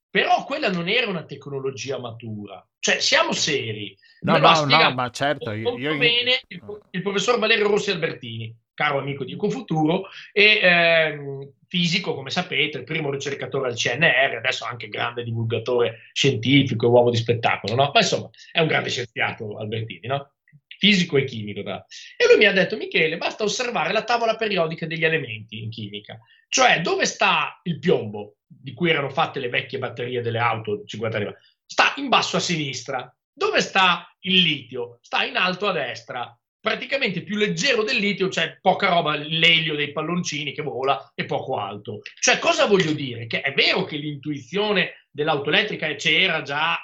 Però 0.10 0.44
quella 0.44 0.70
non 0.70 0.90
era 0.90 1.08
una 1.08 1.24
tecnologia 1.24 1.98
matura. 1.98 2.66
Cioè, 2.78 3.00
siamo 3.00 3.32
seri. 3.32 3.98
No, 4.20 4.38
no, 4.38 4.66
no, 4.66 4.94
ma 4.94 5.10
certo. 5.12 5.52
Io, 5.54 5.78
io... 5.78 5.98
bene 5.98 6.42
il, 6.50 6.62
il, 6.90 7.02
professor 7.02 7.40
Valerio 7.40 7.70
Rossi 7.70 7.92
Albertini, 7.92 8.54
caro 8.74 9.00
amico 9.00 9.24
di 9.24 9.32
Ecofuturo, 9.32 10.10
e 10.34 10.60
ehm, 10.62 11.52
fisico, 11.76 12.16
come 12.16 12.30
sapete, 12.30 12.78
il 12.78 12.86
primo 12.86 13.12
ricercatore 13.12 13.68
al 13.68 13.76
CNR, 13.76 14.38
adesso 14.38 14.64
anche 14.64 14.88
grande 14.88 15.24
divulgatore 15.24 16.10
scientifico, 16.14 16.88
uomo 16.88 17.10
di 17.10 17.18
spettacolo, 17.18 17.76
no? 17.76 17.92
Ma 17.94 18.00
insomma, 18.00 18.30
è 18.54 18.62
un 18.62 18.68
grande 18.68 18.90
scienziato 18.90 19.58
Albertini, 19.58 20.08
no? 20.08 20.36
fisico 20.78 21.18
e 21.18 21.26
chimico. 21.26 21.64
Da. 21.64 21.86
E 22.16 22.26
lui 22.28 22.38
mi 22.38 22.46
ha 22.46 22.54
detto, 22.54 22.78
Michele, 22.78 23.18
basta 23.18 23.44
osservare 23.44 23.92
la 23.92 24.04
tavola 24.04 24.38
periodica 24.38 24.86
degli 24.86 25.04
elementi 25.04 25.62
in 25.62 25.70
chimica, 25.70 26.18
cioè 26.48 26.80
dove 26.80 27.06
sta 27.06 27.60
il 27.64 27.80
piombo, 27.80 28.38
di 28.46 28.74
cui 28.74 28.90
erano 28.90 29.10
fatte 29.10 29.40
le 29.40 29.50
vecchie 29.50 29.80
batterie 29.80 30.22
delle 30.22 30.40
auto 30.40 30.84
50 30.86 31.18
anni 31.18 31.26
fa, 31.26 31.36
sta 31.66 31.94
in 31.98 32.08
basso 32.08 32.38
a 32.38 32.42
sinistra. 32.42 33.14
Dove 33.38 33.60
sta 33.60 34.16
il 34.22 34.42
litio? 34.42 35.00
Sta 35.02 35.26
in 35.26 35.36
alto 35.36 35.68
a 35.68 35.74
destra. 35.74 36.40
Praticamente 36.66 37.22
più 37.22 37.38
leggero 37.38 37.84
del 37.84 37.98
litio, 37.98 38.28
c'è 38.28 38.58
poca 38.60 38.90
roba, 38.90 39.16
l'elio 39.16 39.76
dei 39.76 39.92
palloncini 39.92 40.52
che 40.52 40.64
vola 40.64 41.12
e 41.14 41.26
poco 41.26 41.60
alto. 41.60 42.00
Cioè, 42.20 42.40
cosa 42.40 42.66
voglio 42.66 42.94
dire? 42.94 43.28
Che 43.28 43.42
è 43.42 43.54
vero 43.54 43.84
che 43.84 43.98
l'intuizione 43.98 45.06
dell'auto 45.12 45.50
elettrica 45.50 45.94
c'era 45.94 46.42
già 46.42 46.76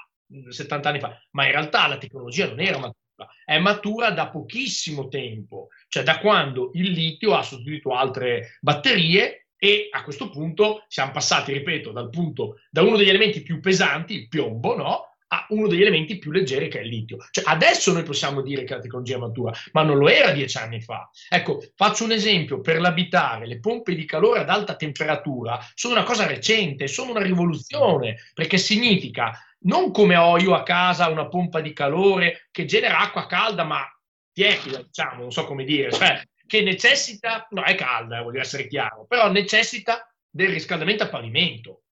70 0.49 0.87
anni 0.87 0.99
fa, 0.99 1.19
ma 1.31 1.45
in 1.45 1.51
realtà 1.51 1.87
la 1.87 1.97
tecnologia 1.97 2.45
non 2.45 2.59
era 2.59 2.77
matura 2.77 2.99
è 3.43 3.57
matura 3.57 4.11
da 4.11 4.29
pochissimo 4.29 5.07
tempo, 5.07 5.69
cioè 5.87 6.03
da 6.03 6.19
quando 6.19 6.69
il 6.73 6.91
litio 6.91 7.33
ha 7.33 7.41
sostituito 7.41 7.95
altre 7.95 8.57
batterie 8.61 9.47
e 9.57 9.89
a 9.91 10.03
questo 10.03 10.29
punto 10.29 10.85
siamo 10.87 11.11
passati, 11.11 11.53
ripeto, 11.53 11.91
dal 11.91 12.09
punto, 12.09 12.59
da 12.69 12.83
uno 12.83 12.97
degli 12.97 13.09
elementi 13.09 13.41
più 13.41 13.59
pesanti, 13.59 14.13
il 14.13 14.27
piombo, 14.27 14.75
no? 14.75 15.10
A 15.33 15.45
uno 15.49 15.67
degli 15.67 15.81
elementi 15.81 16.17
più 16.17 16.31
leggeri 16.31 16.67
che 16.67 16.79
è 16.79 16.81
il 16.81 16.89
litio. 16.89 17.17
Cioè, 17.31 17.43
adesso 17.47 17.93
noi 17.93 18.03
possiamo 18.03 18.41
dire 18.41 18.63
che 18.63 18.75
la 18.75 18.81
tecnologia 18.81 19.15
è 19.15 19.19
matura, 19.19 19.53
ma 19.71 19.83
non 19.83 19.97
lo 19.97 20.09
era 20.09 20.31
dieci 20.31 20.57
anni 20.57 20.81
fa. 20.81 21.09
Ecco, 21.29 21.63
faccio 21.75 22.03
un 22.03 22.11
esempio, 22.11 22.59
per 22.59 22.79
l'abitare, 22.79 23.47
le 23.47 23.59
pompe 23.59 23.95
di 23.95 24.05
calore 24.05 24.39
ad 24.39 24.49
alta 24.49 24.75
temperatura 24.75 25.59
sono 25.73 25.93
una 25.93 26.03
cosa 26.03 26.27
recente, 26.27 26.87
sono 26.87 27.11
una 27.11 27.21
rivoluzione, 27.21 28.17
perché 28.33 28.57
significa 28.57 29.31
non 29.63 29.91
come 29.91 30.15
ho 30.15 30.37
io 30.37 30.53
a 30.53 30.63
casa 30.63 31.09
una 31.09 31.27
pompa 31.27 31.61
di 31.61 31.71
calore 31.71 32.47
che 32.51 32.65
genera 32.65 32.99
acqua 32.99 33.27
calda 33.27 33.63
ma 33.63 33.85
tiepida, 34.33 34.81
diciamo, 34.81 35.21
non 35.21 35.31
so 35.31 35.45
come 35.45 35.63
dire, 35.63 35.91
cioè 35.91 36.21
che 36.47 36.61
necessita, 36.61 37.47
no 37.51 37.63
è 37.63 37.75
calda, 37.75 38.19
eh, 38.19 38.23
voglio 38.23 38.41
essere 38.41 38.67
chiaro, 38.67 39.05
però 39.07 39.31
necessita 39.31 40.05
del 40.29 40.49
riscaldamento 40.49 41.03
a 41.03 41.07
pavimento. 41.07 41.83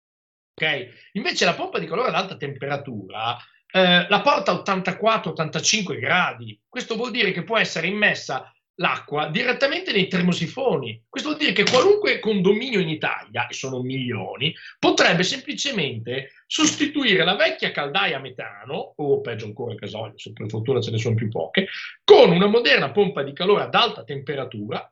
Ok? 0.60 0.90
Invece 1.14 1.46
la 1.46 1.54
pompa 1.54 1.80
di 1.80 1.88
calore 1.88 2.10
ad 2.10 2.16
alta 2.16 2.36
temperatura 2.36 3.38
eh, 3.72 4.08
la 4.10 4.22
porta 4.22 4.52
a 4.52 4.62
84-85 4.66 6.00
gradi. 6.00 6.60
Questo 6.68 6.96
vuol 6.96 7.12
dire 7.12 7.32
che 7.32 7.44
può 7.44 7.58
essere 7.58 7.88
immessa 7.88 8.52
l'acqua 8.76 9.28
direttamente 9.28 9.92
nei 9.92 10.08
termosifoni. 10.08 11.04
Questo 11.08 11.30
vuol 11.30 11.42
dire 11.42 11.54
che 11.54 11.70
qualunque 11.70 12.20
condominio 12.20 12.80
in 12.80 12.90
Italia, 12.90 13.48
e 13.48 13.54
sono 13.54 13.82
milioni, 13.82 14.54
potrebbe 14.80 15.24
semplicemente 15.24 16.32
sostituire 16.48 17.24
la 17.24 17.36
vecchia 17.36 17.72
caldaia 17.72 18.18
a 18.18 18.22
metano, 18.22 18.94
o 18.96 19.22
peggio 19.22 19.46
ancora 19.46 19.76
gasolio, 19.76 20.18
se 20.18 20.32
per 20.34 20.50
fortuna 20.50 20.82
ce 20.82 20.92
ne 20.92 20.98
sono 20.98 21.16
più 21.16 21.30
poche, 21.30 21.68
con 22.04 22.32
una 22.32 22.48
moderna 22.48 22.92
pompa 22.92 23.22
di 23.22 23.34
calore 23.34 23.64
ad 23.64 23.76
alta 23.76 24.04
temperatura 24.04 24.92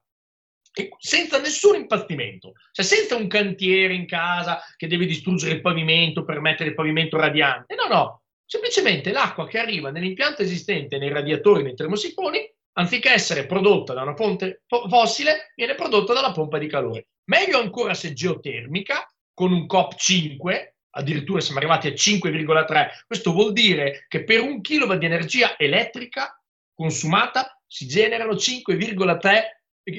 senza 0.98 1.40
nessun 1.40 1.76
impastimento, 1.76 2.54
cioè 2.72 2.86
senza 2.86 3.16
un 3.16 3.28
cantiere 3.28 3.94
in 3.94 4.06
casa 4.06 4.62
che 4.76 4.88
deve 4.88 5.06
distruggere 5.06 5.56
il 5.56 5.62
pavimento 5.62 6.24
per 6.24 6.40
mettere 6.40 6.70
il 6.70 6.76
pavimento 6.76 7.18
radiante. 7.18 7.76
No, 7.76 7.88
no, 7.94 8.22
semplicemente 8.46 9.12
l'acqua 9.12 9.48
che 9.48 9.60
arriva 9.60 9.92
nell'impianto 9.92 10.42
esistente 10.42 10.98
nei 10.98 11.10
radiatori, 11.10 11.64
nei 11.64 11.76
termosifoni, 11.76 12.40
anziché 12.74 13.12
essere 13.12 13.46
prodotta 13.46 13.94
da 13.94 14.04
una 14.04 14.16
fonte 14.16 14.62
fossile, 14.68 15.52
viene 15.56 15.76
prodotta 15.76 16.14
dalla 16.14 16.32
pompa 16.32 16.58
di 16.58 16.68
calore. 16.68 17.08
Meglio 17.26 17.60
ancora 17.60 17.94
se 17.94 18.14
geotermica, 18.14 19.06
con 19.34 19.52
un 19.52 19.66
COP5, 19.66 20.72
addirittura 20.92 21.42
siamo 21.42 21.60
arrivati 21.60 21.88
a 21.88 21.92
5,3. 21.92 22.88
Questo 23.06 23.32
vuol 23.32 23.54
dire 23.54 24.06
che 24.08 24.24
per 24.24 24.42
un 24.42 24.62
kilowatt 24.62 25.00
di 25.00 25.06
energia 25.06 25.58
elettrica 25.58 26.42
consumata 26.74 27.60
si 27.68 27.88
generano 27.88 28.34
5,3 28.34 29.42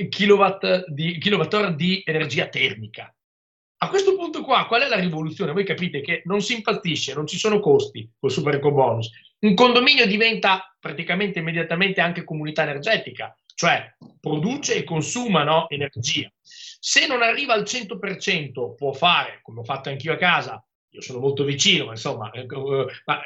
kilowatt 0.09 0.87
di, 0.89 1.19
kilowattora 1.19 1.71
di 1.71 2.03
energia 2.05 2.49
termica. 2.49 3.13
A 3.81 3.89
questo 3.89 4.17
punto 4.17 4.43
qua, 4.43 4.67
qual 4.67 4.83
è 4.83 4.89
la 4.89 4.99
rivoluzione? 4.99 5.53
Voi 5.53 5.65
capite 5.65 6.01
che 6.01 6.23
non 6.25 6.41
si 6.41 6.55
impazzisce, 6.55 7.15
non 7.15 7.27
ci 7.27 7.39
sono 7.39 7.61
costi 7.61 8.11
col 8.19 8.31
super 8.31 8.57
eco 8.57 8.73
bonus. 8.73 9.11
Un 9.41 9.55
condominio 9.55 10.05
diventa 10.05 10.75
praticamente 10.81 11.39
immediatamente 11.39 12.01
anche 12.01 12.25
comunità 12.25 12.63
energetica, 12.63 13.33
cioè 13.55 13.95
produce 14.21 14.75
e 14.75 14.85
consuma 14.85 15.45
no, 15.45 15.69
energia. 15.69 16.31
Se 16.43 17.07
non 17.07 17.23
arriva 17.23 17.55
al 17.55 17.63
100%, 17.63 18.75
può 18.75 18.93
fare, 18.93 19.39
come 19.43 19.61
ho 19.61 19.65
fatto 19.65 19.91
anch'io 19.91 20.13
a 20.13 20.17
casa, 20.17 20.63
io 20.91 21.01
sono 21.01 21.21
molto 21.21 21.45
vicino, 21.45 21.85
ma 21.85 21.91
insomma, 21.93 22.31
eh, 22.31 22.47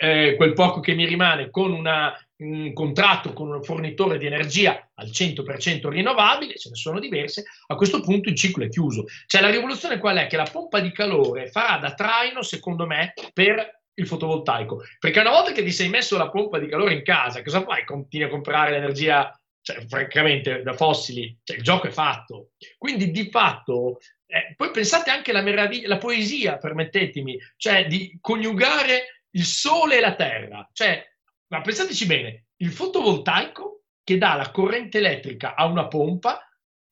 eh, 0.01 0.37
quel 0.37 0.53
poco 0.53 0.81
che 0.81 0.95
mi 0.95 1.07
rimane 1.07 1.49
con 1.49 1.73
una, 1.73 2.13
un 2.43 2.73
contratto 2.73 3.33
con 3.33 3.51
un 3.51 3.63
fornitore 3.63 4.19
di 4.19 4.27
energia 4.27 4.91
al 4.95 5.09
100% 5.09 5.89
rinnovabile, 5.89 6.57
ce 6.57 6.69
ne 6.69 6.75
sono 6.77 6.99
diverse, 6.99 7.45
a 7.67 7.75
questo 7.75 8.01
punto 8.01 8.29
il 8.29 8.37
ciclo 8.37 8.65
è 8.65 8.69
chiuso. 8.69 9.05
Cioè 9.27 9.41
la 9.41 9.51
rivoluzione 9.51 9.99
qual 9.99 10.19
è? 10.19 10.27
Che 10.27 10.37
la 10.37 10.49
pompa 10.51 10.81
di 10.81 10.93
calore 10.93 11.49
farà 11.49 11.79
da 11.79 11.95
traino, 11.95 12.43
secondo 12.43 12.87
me, 12.87 13.13
per 13.33 13.81
il 13.95 14.07
fotovoltaico. 14.07 14.83
Perché 14.99 15.21
una 15.21 15.31
volta 15.31 15.53
che 15.53 15.63
ti 15.63 15.73
sei 15.73 15.89
messo 15.89 16.17
la 16.17 16.31
pompa 16.31 16.59
di 16.59 16.69
calore 16.69 16.95
in 16.95 17.03
casa, 17.03 17.43
cosa 17.43 17.63
fai? 17.63 17.85
Continui 17.85 18.27
a 18.27 18.31
comprare 18.31 18.71
l'energia, 18.71 19.39
cioè, 19.61 19.85
francamente, 19.87 20.63
da 20.63 20.73
fossili, 20.73 21.39
cioè, 21.43 21.57
il 21.57 21.63
gioco 21.63 21.87
è 21.87 21.91
fatto. 21.91 22.51
Quindi 22.79 23.11
di 23.11 23.29
fatto, 23.31 23.99
eh, 24.27 24.55
poi 24.57 24.71
pensate 24.71 25.11
anche 25.11 25.31
alla 25.31 25.43
meraviglia, 25.43 25.89
la 25.89 25.99
poesia, 25.99 26.59
permettetemi, 26.59 27.39
cioè 27.57 27.87
di 27.87 28.19
coniugare 28.21 29.25
il 29.35 29.45
sole 29.45 29.99
e 29.99 30.01
la 30.01 30.15
terra. 30.15 30.69
Cioè, 30.73 31.12
ma 31.53 31.61
pensateci 31.61 32.07
bene, 32.07 32.47
il 32.57 32.73
fotovoltaico 32.73 33.83
che 34.03 34.17
dà 34.17 34.35
la 34.35 34.51
corrente 34.51 34.99
elettrica 34.99 35.55
a 35.55 35.67
una 35.67 35.87
pompa 35.87 36.41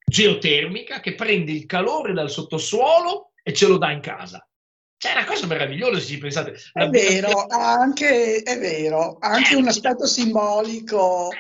geotermica 0.05 1.01
che 1.01 1.15
prende 1.15 1.53
il 1.53 1.65
calore 1.65 2.13
dal 2.13 2.31
sottosuolo 2.31 3.33
e 3.43 3.55
ce 3.55 3.67
lo 3.67 3.79
dà 3.79 3.91
in 3.91 4.01
casa. 4.01 4.47
Cioè, 4.99 5.13
è 5.13 5.17
una 5.17 5.25
cosa 5.25 5.47
meravigliosa 5.47 5.99
se 5.99 6.07
ci 6.07 6.19
pensate. 6.19 6.61
È 6.75 6.87
vero, 6.89 7.47
anche, 7.49 8.43
è 8.43 8.59
vero, 8.59 9.17
anche 9.19 9.55
un 9.55 9.67
aspetto 9.67 10.05
simbolico. 10.07 11.31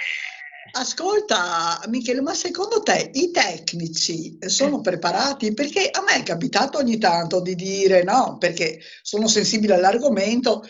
Ascolta, 0.73 1.79
Michele, 1.89 2.23
ma 2.23 2.33
secondo 2.33 2.81
te 2.81 3.11
i 3.13 3.31
tecnici 3.31 4.39
sono 4.47 4.81
preparati? 4.81 5.53
Perché 5.53 5.91
a 5.91 6.03
me 6.03 6.21
è 6.21 6.23
capitato 6.23 6.79
ogni 6.79 6.97
tanto 6.97 7.43
di 7.43 7.55
dire 7.55 8.03
no, 8.03 8.39
perché 8.39 8.81
sono 9.03 9.27
sensibile 9.29 9.75
all'argomento 9.75 10.63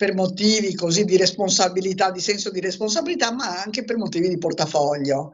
per 0.00 0.14
motivi 0.14 0.74
così 0.74 1.04
di 1.04 1.18
responsabilità, 1.18 2.10
di 2.10 2.20
senso 2.20 2.50
di 2.50 2.58
responsabilità, 2.58 3.34
ma 3.34 3.60
anche 3.62 3.84
per 3.84 3.98
motivi 3.98 4.30
di 4.30 4.38
portafoglio. 4.38 5.32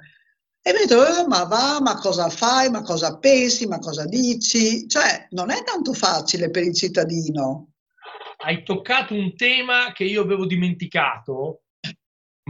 E 0.61 0.73
mi 0.73 0.79
detto, 0.81 1.07
eh, 1.07 1.25
ma 1.29 1.45
va, 1.45 1.79
ma 1.81 1.95
cosa 1.95 2.29
fai, 2.29 2.69
ma 2.69 2.83
cosa 2.83 3.17
pensi, 3.17 3.69
ma 3.69 3.79
cosa 3.79 4.07
dici? 4.07 4.89
Cioè, 4.89 5.29
non 5.31 5.53
è 5.53 5.63
tanto 5.63 5.93
facile 5.93 6.51
per 6.51 6.65
il 6.65 6.75
cittadino. 6.75 7.75
Hai 8.39 8.65
toccato 8.65 9.15
un 9.15 9.37
tema 9.37 9.93
che 9.93 10.03
io 10.03 10.23
avevo 10.23 10.47
dimenticato, 10.47 11.61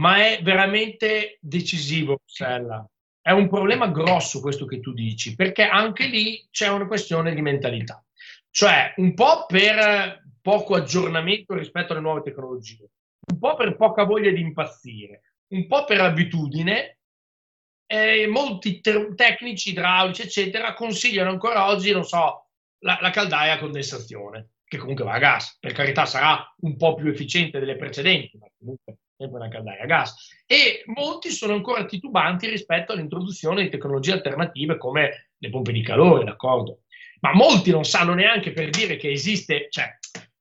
ma 0.01 0.25
è 0.25 0.41
veramente 0.41 1.37
decisivo, 1.39 2.19
Rossella. 2.25 2.83
È 3.21 3.29
un 3.29 3.47
problema 3.47 3.89
grosso 3.89 4.39
questo 4.39 4.65
che 4.65 4.79
tu 4.79 4.91
dici, 4.91 5.35
perché 5.35 5.67
anche 5.67 6.07
lì 6.07 6.47
c'è 6.49 6.67
una 6.69 6.87
questione 6.87 7.35
di 7.35 7.41
mentalità. 7.43 8.03
Cioè, 8.49 8.95
un 8.95 9.13
po' 9.13 9.45
per 9.45 10.25
poco 10.47 10.75
aggiornamento 10.75 11.55
rispetto 11.55 11.91
alle 11.91 12.01
nuove 12.01 12.21
tecnologie, 12.21 12.89
un 13.33 13.37
po' 13.37 13.55
per 13.55 13.75
poca 13.75 14.05
voglia 14.05 14.31
di 14.31 14.39
impazzire, 14.39 15.33
un 15.47 15.67
po' 15.67 15.83
per 15.83 15.99
abitudine 15.99 16.99
eh, 17.85 18.27
molti 18.27 18.79
te- 18.79 19.13
tecnici 19.13 19.71
idraulici, 19.71 20.21
eccetera, 20.21 20.73
consigliano 20.73 21.31
ancora 21.31 21.67
oggi, 21.67 21.91
non 21.91 22.05
so, 22.05 22.47
la, 22.79 22.97
la 23.01 23.09
caldaia 23.09 23.55
a 23.55 23.59
condensazione, 23.59 24.51
che 24.63 24.77
comunque 24.77 25.03
va 25.03 25.15
a 25.15 25.19
gas. 25.19 25.57
Per 25.59 25.73
carità 25.73 26.05
sarà 26.05 26.41
un 26.61 26.77
po' 26.77 26.95
più 26.95 27.09
efficiente 27.09 27.59
delle 27.59 27.75
precedenti, 27.75 28.37
ma 28.37 28.47
comunque 28.57 28.99
sempre 29.17 29.39
una 29.39 29.49
caldaia 29.49 29.83
a 29.83 29.85
gas. 29.85 30.31
E 30.45 30.83
molti 30.85 31.29
sono 31.29 31.55
ancora 31.55 31.83
titubanti 31.83 32.47
rispetto 32.47 32.93
all'introduzione 32.93 33.63
di 33.63 33.69
tecnologie 33.69 34.13
alternative 34.13 34.77
come 34.77 35.31
le 35.37 35.49
pompe 35.49 35.73
di 35.73 35.83
calore, 35.83 36.23
d'accordo? 36.23 36.83
Ma 37.19 37.33
molti 37.33 37.71
non 37.71 37.83
sanno 37.83 38.13
neanche 38.13 38.51
per 38.51 38.69
dire 38.69 38.95
che 38.95 39.11
esiste, 39.11 39.67
cioè, 39.69 39.97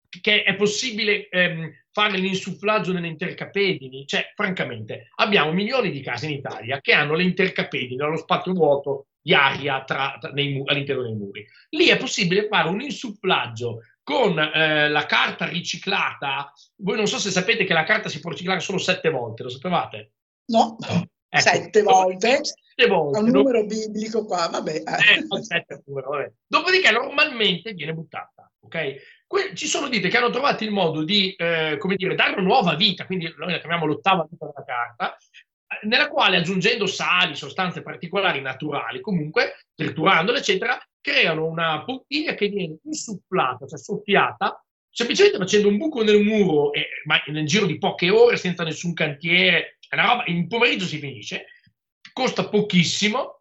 che 0.08 0.42
è 0.42 0.54
possibile 0.54 1.28
ehm, 1.28 1.70
fare 1.90 2.18
l'insufflaggio 2.18 2.92
nelle 2.92 3.08
intercapedini. 3.08 4.06
Cioè, 4.06 4.32
francamente, 4.34 5.10
abbiamo 5.16 5.52
milioni 5.52 5.90
di 5.90 6.00
case 6.00 6.26
in 6.26 6.32
Italia 6.32 6.80
che 6.80 6.92
hanno 6.92 7.14
le 7.14 7.22
intercapedini, 7.22 7.96
lo 7.96 8.16
spazio 8.16 8.52
vuoto 8.52 9.06
di 9.20 9.34
aria 9.34 9.82
tra, 9.82 10.16
tra, 10.20 10.30
nei, 10.30 10.62
all'interno 10.66 11.02
dei 11.02 11.14
muri. 11.14 11.44
Lì 11.70 11.86
è 11.86 11.96
possibile 11.96 12.46
fare 12.48 12.68
un 12.68 12.80
insufflaggio 12.80 13.80
con 14.02 14.38
eh, 14.38 14.88
la 14.88 15.04
carta 15.04 15.48
riciclata. 15.48 16.52
Voi 16.76 16.96
non 16.96 17.08
so 17.08 17.18
se 17.18 17.30
sapete 17.30 17.64
che 17.64 17.72
la 17.72 17.82
carta 17.82 18.08
si 18.08 18.20
può 18.20 18.30
riciclare 18.30 18.60
solo 18.60 18.78
sette 18.78 19.10
volte, 19.10 19.42
lo 19.42 19.48
sapevate? 19.48 20.12
No, 20.52 20.76
ecco, 20.78 21.40
sette 21.40 21.82
volte. 21.82 22.40
Sette 22.44 22.88
volte. 22.88 23.18
un 23.18 23.30
numero 23.30 23.62
no? 23.62 23.66
biblico 23.66 24.24
qua, 24.24 24.48
vabbè. 24.48 24.74
Eh, 24.74 25.42
sette, 25.42 25.82
numero, 25.86 26.10
vabbè. 26.10 26.32
Dopodiché 26.46 26.92
normalmente 26.92 27.72
viene 27.72 27.94
buttata, 27.94 28.48
ok? 28.60 28.94
Que- 29.26 29.54
ci 29.54 29.66
sono 29.66 29.88
dite 29.88 30.08
che 30.08 30.16
hanno 30.16 30.30
trovato 30.30 30.62
il 30.62 30.70
modo 30.70 31.02
di, 31.02 31.32
eh, 31.32 31.76
come 31.78 31.96
dire, 31.96 32.14
dare 32.14 32.32
una 32.32 32.42
nuova 32.42 32.74
vita, 32.74 33.06
quindi 33.06 33.32
noi 33.36 33.52
la 33.52 33.58
chiamiamo 33.58 33.86
l'ottava 33.86 34.26
vita 34.30 34.46
della 34.46 34.64
carta, 34.64 35.16
nella 35.82 36.08
quale 36.08 36.36
aggiungendo 36.36 36.86
sali, 36.86 37.34
sostanze 37.34 37.82
particolari 37.82 38.40
naturali, 38.40 39.00
comunque, 39.00 39.66
triturandole, 39.74 40.38
eccetera, 40.38 40.78
creano 41.00 41.46
una 41.46 41.82
bottiglia 41.84 42.34
che 42.34 42.48
viene 42.48 42.78
insufflata, 42.84 43.66
cioè 43.66 43.78
soffiata, 43.78 44.64
semplicemente 44.90 45.38
facendo 45.38 45.68
un 45.68 45.76
buco 45.76 46.02
nel 46.02 46.22
muro, 46.22 46.72
e, 46.72 46.86
ma 47.04 47.20
nel 47.26 47.46
giro 47.46 47.66
di 47.66 47.78
poche 47.78 48.10
ore, 48.10 48.36
senza 48.36 48.62
nessun 48.62 48.92
cantiere, 48.92 49.78
roba, 49.88 50.22
in 50.26 50.46
pomeriggio 50.48 50.86
si 50.86 50.98
finisce, 50.98 51.46
costa 52.12 52.48
pochissimo 52.48 53.38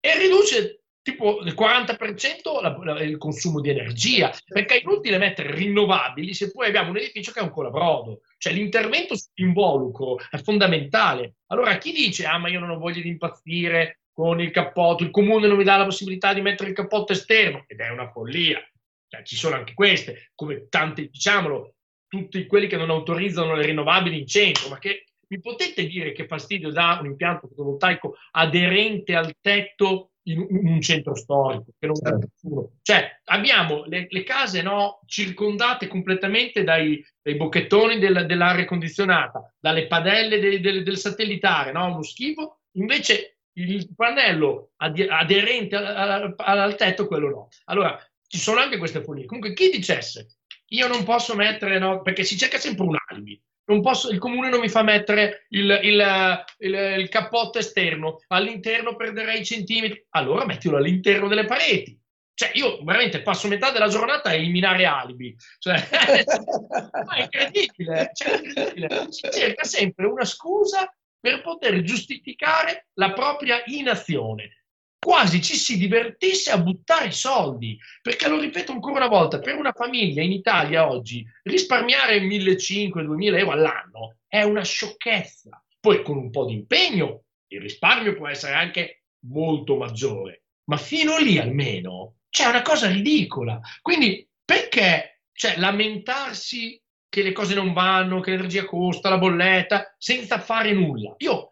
e 0.00 0.18
riduce 0.18 0.77
tipo 1.08 1.40
del 1.42 1.54
40% 1.54 2.60
la, 2.60 2.76
la, 2.82 3.00
il 3.02 3.16
consumo 3.16 3.60
di 3.60 3.70
energia, 3.70 4.32
perché 4.46 4.76
è 4.76 4.82
inutile 4.82 5.18
mettere 5.18 5.54
rinnovabili 5.54 6.34
se 6.34 6.50
poi 6.50 6.68
abbiamo 6.68 6.90
un 6.90 6.98
edificio 6.98 7.32
che 7.32 7.40
è 7.40 7.42
un 7.42 7.50
colabrodo. 7.50 8.20
Cioè 8.36 8.52
l'intervento 8.52 9.16
sull'involucro 9.16 10.18
è 10.30 10.38
fondamentale. 10.38 11.36
Allora 11.46 11.78
chi 11.78 11.92
dice, 11.92 12.26
ah 12.26 12.38
ma 12.38 12.48
io 12.48 12.60
non 12.60 12.70
ho 12.70 12.78
voglia 12.78 13.00
di 13.00 13.08
impazzire 13.08 14.00
con 14.12 14.40
il 14.40 14.50
cappotto, 14.50 15.04
il 15.04 15.10
comune 15.10 15.46
non 15.46 15.56
mi 15.56 15.64
dà 15.64 15.76
la 15.76 15.84
possibilità 15.84 16.34
di 16.34 16.40
mettere 16.40 16.70
il 16.70 16.74
cappotto 16.74 17.12
esterno, 17.12 17.64
ed 17.66 17.80
è 17.80 17.88
una 17.88 18.10
follia. 18.10 18.60
Cioè, 19.06 19.22
ci 19.22 19.36
sono 19.36 19.54
anche 19.54 19.74
queste, 19.74 20.32
come 20.34 20.66
tante, 20.68 21.08
diciamolo, 21.08 21.76
tutti 22.06 22.44
quelli 22.46 22.66
che 22.66 22.76
non 22.76 22.90
autorizzano 22.90 23.54
le 23.54 23.64
rinnovabili 23.64 24.18
in 24.18 24.26
centro, 24.26 24.68
ma 24.68 24.78
che 24.78 25.04
mi 25.28 25.40
potete 25.40 25.86
dire 25.86 26.12
che 26.12 26.26
fastidio 26.26 26.70
dà 26.70 26.98
un 27.00 27.06
impianto 27.06 27.48
fotovoltaico 27.48 28.16
aderente 28.32 29.14
al 29.14 29.34
tetto 29.40 30.07
in, 30.32 30.46
un 30.50 30.80
centro 30.80 31.14
storico, 31.14 31.72
che 31.78 31.86
non 31.86 31.96
certo. 31.96 32.18
nessuno. 32.18 32.70
Cioè, 32.82 33.20
abbiamo 33.24 33.84
le, 33.86 34.06
le 34.08 34.22
case 34.22 34.62
no, 34.62 35.00
circondate 35.06 35.86
completamente 35.86 36.64
dai, 36.64 37.04
dai 37.22 37.36
bocchettoni 37.36 37.98
del, 37.98 38.26
dell'aria 38.26 38.64
condizionata, 38.64 39.52
dalle 39.58 39.86
padelle 39.86 40.38
de, 40.38 40.60
de, 40.60 40.82
del 40.82 40.98
satellitare, 40.98 41.72
no? 41.72 41.86
uno 41.86 42.02
schifo. 42.02 42.60
Invece 42.72 43.38
il 43.54 43.92
pannello 43.94 44.70
aderente 44.76 45.74
al, 45.76 46.34
al, 46.36 46.58
al 46.60 46.76
tetto, 46.76 47.06
quello 47.06 47.28
no. 47.28 47.48
Allora, 47.64 47.98
ci 48.26 48.38
sono 48.38 48.60
anche 48.60 48.78
queste 48.78 49.02
follie. 49.02 49.26
Comunque, 49.26 49.54
chi 49.54 49.70
dicesse 49.70 50.38
io 50.72 50.86
non 50.86 51.02
posso 51.04 51.34
mettere, 51.34 51.78
no, 51.78 52.02
perché 52.02 52.24
si 52.24 52.36
cerca 52.36 52.58
sempre 52.58 52.84
un 52.84 52.96
alibi 53.08 53.40
posso, 53.80 54.10
il 54.10 54.18
comune 54.18 54.48
non 54.48 54.60
mi 54.60 54.68
fa 54.68 54.82
mettere 54.82 55.46
il, 55.50 55.78
il, 55.82 56.44
il, 56.58 56.74
il 56.98 57.08
cappotto 57.08 57.58
esterno, 57.58 58.18
all'interno 58.28 58.96
perderei 58.96 59.44
centimetri, 59.44 60.06
allora 60.10 60.44
mettilo 60.44 60.76
all'interno 60.76 61.28
delle 61.28 61.44
pareti. 61.44 61.98
Cioè, 62.32 62.52
io 62.54 62.82
veramente 62.84 63.20
passo 63.20 63.48
metà 63.48 63.70
della 63.70 63.88
giornata 63.88 64.28
a 64.28 64.34
eliminare 64.34 64.86
alibi. 64.86 65.36
Cioè, 65.58 65.74
è 65.90 67.20
incredibile, 67.20 68.10
cioè, 68.14 68.40
incredibile. 68.42 69.06
Si 69.10 69.28
cerca 69.30 69.64
sempre 69.64 70.06
una 70.06 70.24
scusa 70.24 70.90
per 71.20 71.42
poter 71.42 71.82
giustificare 71.82 72.86
la 72.94 73.12
propria 73.12 73.60
inazione 73.66 74.57
quasi 74.98 75.40
ci 75.40 75.56
si 75.56 75.78
divertisse 75.78 76.50
a 76.50 76.58
buttare 76.58 77.10
soldi, 77.10 77.78
perché 78.02 78.28
lo 78.28 78.38
ripeto 78.38 78.72
ancora 78.72 78.96
una 78.96 79.08
volta, 79.08 79.38
per 79.38 79.54
una 79.54 79.72
famiglia 79.72 80.22
in 80.22 80.32
Italia 80.32 80.88
oggi 80.88 81.24
risparmiare 81.44 82.20
1.500-2.000 82.20 83.38
euro 83.38 83.50
all'anno 83.52 84.16
è 84.26 84.42
una 84.42 84.62
sciocchezza. 84.62 85.62
Poi 85.80 86.02
con 86.02 86.16
un 86.16 86.30
po' 86.30 86.44
di 86.44 86.54
impegno 86.54 87.24
il 87.48 87.60
risparmio 87.60 88.14
può 88.14 88.28
essere 88.28 88.54
anche 88.54 89.04
molto 89.26 89.76
maggiore, 89.76 90.42
ma 90.64 90.76
fino 90.76 91.16
lì 91.18 91.38
almeno 91.38 92.16
c'è 92.28 92.46
una 92.46 92.62
cosa 92.62 92.88
ridicola. 92.88 93.60
Quindi 93.80 94.28
perché 94.44 95.22
cioè, 95.32 95.56
lamentarsi 95.56 96.80
che 97.08 97.22
le 97.22 97.32
cose 97.32 97.54
non 97.54 97.72
vanno, 97.72 98.20
che 98.20 98.32
l'energia 98.32 98.64
costa, 98.64 99.08
la 99.08 99.18
bolletta, 99.18 99.94
senza 99.96 100.38
fare 100.40 100.72
nulla? 100.72 101.14
Io, 101.18 101.48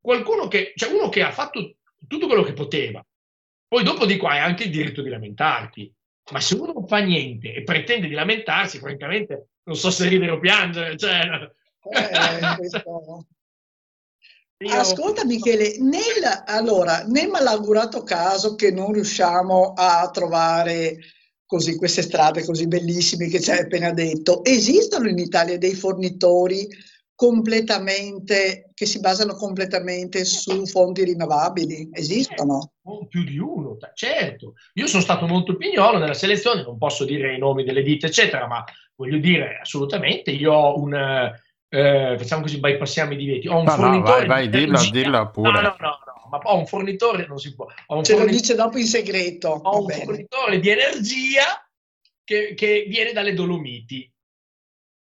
qualcuno 0.00 0.48
che, 0.48 0.72
cioè 0.74 0.92
uno 0.92 1.08
che 1.08 1.22
ha 1.22 1.32
fatto 1.32 1.77
tutto 2.08 2.26
quello 2.26 2.42
che 2.42 2.54
poteva. 2.54 3.04
Poi 3.68 3.84
dopo 3.84 4.04
di 4.06 4.16
qua 4.16 4.32
hai 4.32 4.38
anche 4.40 4.64
il 4.64 4.70
diritto 4.70 5.02
di 5.02 5.10
lamentarti. 5.10 5.94
Ma 6.32 6.40
se 6.40 6.54
uno 6.56 6.72
non 6.72 6.86
fa 6.86 6.98
niente 6.98 7.54
e 7.54 7.62
pretende 7.62 8.08
di 8.08 8.14
lamentarsi, 8.14 8.78
francamente, 8.78 9.50
non 9.62 9.76
so 9.76 9.90
se 9.90 10.08
ridere 10.08 10.32
o 10.32 10.40
piangere. 10.40 10.96
Cioè... 10.96 11.20
Eh, 11.90 13.26
Io... 14.60 14.74
Ascolta 14.74 15.24
Michele, 15.24 15.78
nel, 15.78 16.42
allora, 16.46 17.04
nel 17.04 17.28
malaugurato 17.28 18.02
caso 18.02 18.56
che 18.56 18.72
non 18.72 18.92
riusciamo 18.92 19.74
a 19.76 20.10
trovare 20.10 20.98
così, 21.46 21.76
queste 21.76 22.02
strade 22.02 22.44
così 22.44 22.66
bellissime 22.66 23.28
che 23.28 23.40
ci 23.40 23.52
hai 23.52 23.60
appena 23.60 23.92
detto, 23.92 24.44
esistono 24.44 25.08
in 25.08 25.18
Italia 25.18 25.56
dei 25.58 25.74
fornitori 25.74 26.68
completamente, 27.18 28.70
che 28.74 28.86
si 28.86 29.00
basano 29.00 29.34
completamente 29.34 30.24
su 30.24 30.64
fonti 30.66 31.02
rinnovabili? 31.02 31.90
Esistono? 31.92 32.74
più 33.08 33.24
di 33.24 33.38
uno, 33.38 33.76
certo. 33.94 34.54
Io 34.74 34.86
sono 34.86 35.02
stato 35.02 35.26
molto 35.26 35.56
pignolo 35.56 35.98
nella 35.98 36.14
selezione, 36.14 36.62
non 36.62 36.78
posso 36.78 37.04
dire 37.04 37.34
i 37.34 37.38
nomi 37.38 37.64
delle 37.64 37.82
ditte, 37.82 38.06
eccetera, 38.06 38.46
ma 38.46 38.62
voglio 38.94 39.18
dire 39.18 39.58
assolutamente, 39.60 40.30
io 40.30 40.52
ho 40.52 40.78
un... 40.78 40.94
Eh, 41.70 42.14
facciamo 42.16 42.42
così, 42.42 42.60
bypassiamo 42.60 43.12
i 43.12 43.16
divieti. 43.16 43.48
Ho 43.48 43.58
un 43.58 43.64
no, 43.64 43.70
fornitore 43.72 44.20
no, 44.20 44.26
vai, 44.28 44.48
vai, 44.48 44.48
dillo, 44.48 44.80
dillo 44.88 45.30
pure. 45.32 45.50
No, 45.50 45.60
no, 45.60 45.76
no, 45.76 45.98
no, 46.06 46.28
ma 46.30 46.38
ho 46.38 46.56
un 46.56 46.66
fornitore, 46.66 47.26
non 47.26 47.38
si 47.38 47.52
può. 47.52 47.64
Ho 47.64 48.02
Ce 48.04 48.12
fornitore, 48.12 48.24
lo 48.24 48.30
dice 48.30 48.54
dopo 48.54 48.78
in 48.78 48.86
segreto. 48.86 49.48
Ho 49.48 49.80
un 49.80 49.86
bene. 49.86 50.04
fornitore 50.04 50.60
di 50.60 50.68
energia 50.68 51.68
che, 52.22 52.54
che 52.54 52.86
viene 52.88 53.12
dalle 53.12 53.34
Dolomiti 53.34 54.08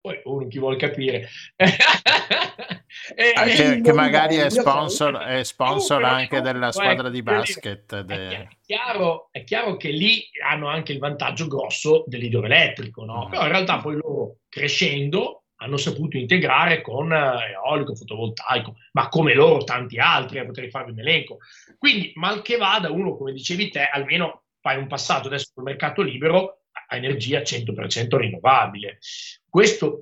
poi 0.01 0.19
uno 0.23 0.47
chi 0.47 0.59
vuole 0.59 0.77
capire. 0.77 1.27
e, 1.55 1.65
ah, 3.35 3.43
che, 3.43 3.81
che, 3.81 3.93
magari 3.93 4.38
è 4.38 4.49
sponsor, 4.49 5.17
è 5.17 5.43
sponsor 5.43 6.03
anche 6.03 6.41
della 6.41 6.71
squadra 6.71 7.09
di 7.09 7.21
basket. 7.21 8.01
De... 8.01 8.29
È, 8.29 8.47
chiaro, 8.65 9.29
è, 9.31 9.43
chiaro, 9.43 9.75
che 9.77 9.89
lì 9.89 10.29
hanno 10.43 10.67
anche 10.67 10.93
il 10.93 10.99
vantaggio 10.99 11.47
grosso 11.47 12.03
dell'idroelettrico, 12.07 13.03
no? 13.03 13.25
Mm. 13.27 13.29
però 13.29 13.43
in 13.43 13.51
realtà 13.51 13.79
poi 13.79 13.95
loro 13.95 14.38
crescendo 14.47 15.43
hanno 15.62 15.77
saputo 15.77 16.15
integrare 16.15 16.81
con 16.81 17.12
eh, 17.12 17.51
eolico, 17.51 17.95
fotovoltaico, 17.95 18.75
ma 18.93 19.09
come 19.09 19.33
loro 19.33 19.63
tanti 19.65 19.99
altri, 19.99 20.39
eh, 20.39 20.45
potrei 20.45 20.69
farvi 20.69 20.91
un 20.91 20.99
elenco. 20.99 21.39
Quindi, 21.77 22.12
mal 22.15 22.41
che 22.41 22.55
vada, 22.55 22.89
uno, 22.89 23.17
come 23.17 23.33
dicevi 23.33 23.69
te, 23.69 23.83
almeno 23.83 24.43
fai 24.62 24.77
un 24.77 24.88
passaggio 24.88 25.27
adesso 25.27 25.51
sul 25.53 25.63
mercato 25.63 26.01
libero 26.01 26.58
a 26.89 26.95
energia 26.95 27.39
100% 27.39 28.17
rinnovabile. 28.17 28.99
Questo 29.47 30.02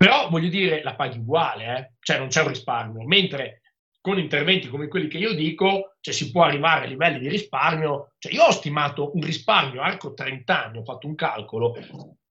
però 0.00 0.30
voglio 0.30 0.48
dire 0.48 0.82
la 0.82 0.94
paghi 0.94 1.18
uguale, 1.18 1.76
eh? 1.76 1.92
cioè 2.00 2.16
non 2.16 2.28
c'è 2.28 2.40
un 2.40 2.48
risparmio, 2.48 3.06
mentre 3.06 3.60
con 4.00 4.18
interventi 4.18 4.68
come 4.68 4.88
quelli 4.88 5.08
che 5.08 5.18
io 5.18 5.34
dico, 5.34 5.96
cioè 6.00 6.14
si 6.14 6.30
può 6.30 6.42
arrivare 6.42 6.86
a 6.86 6.88
livelli 6.88 7.18
di 7.18 7.28
risparmio, 7.28 8.14
cioè 8.18 8.32
io 8.32 8.44
ho 8.44 8.50
stimato 8.50 9.14
un 9.14 9.20
risparmio 9.20 9.82
arco 9.82 10.14
30 10.14 10.64
anni, 10.64 10.78
ho 10.78 10.84
fatto 10.84 11.06
un 11.06 11.14
calcolo 11.14 11.76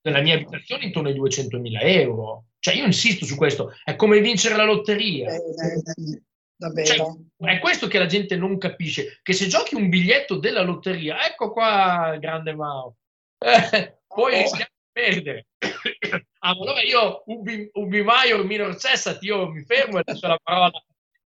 della 0.02 0.22
mia 0.22 0.34
abitazione 0.34 0.86
intorno 0.86 1.10
ai 1.10 1.20
200.000 1.20 1.78
euro, 1.82 2.46
cioè 2.58 2.74
io 2.74 2.86
insisto 2.86 3.26
su 3.26 3.36
questo, 3.36 3.72
è 3.84 3.96
come 3.96 4.20
vincere 4.20 4.56
la 4.56 4.66
lotteria. 4.66 5.32
Eh, 5.32 5.36
eh, 5.36 6.86
cioè, 6.86 7.06
è 7.38 7.60
questo 7.60 7.88
che 7.88 8.00
la 8.00 8.08
gente 8.08 8.36
non 8.36 8.58
capisce, 8.58 9.20
che 9.22 9.34
se 9.34 9.46
giochi 9.46 9.76
un 9.76 9.90
biglietto 9.90 10.40
della 10.40 10.62
lotteria, 10.62 11.24
ecco 11.24 11.52
qua 11.52 12.18
grande 12.20 12.56
Mao, 12.56 12.96
eh, 13.40 14.00
poi 14.08 14.34
oh. 14.34 14.42
rischiamo 14.42 14.72
di 14.72 14.92
perdere. 14.92 15.46
Ah, 16.42 16.52
allora 16.52 16.82
io, 16.82 17.24
Ubi, 17.26 17.70
Ubi 17.74 18.02
Maior 18.02 18.46
minor 18.46 18.78
cessat, 18.78 19.22
io 19.24 19.50
mi 19.50 19.62
fermo 19.66 20.00
e 20.00 20.04
lascio 20.06 20.28
la 20.28 20.40
parola 20.42 20.72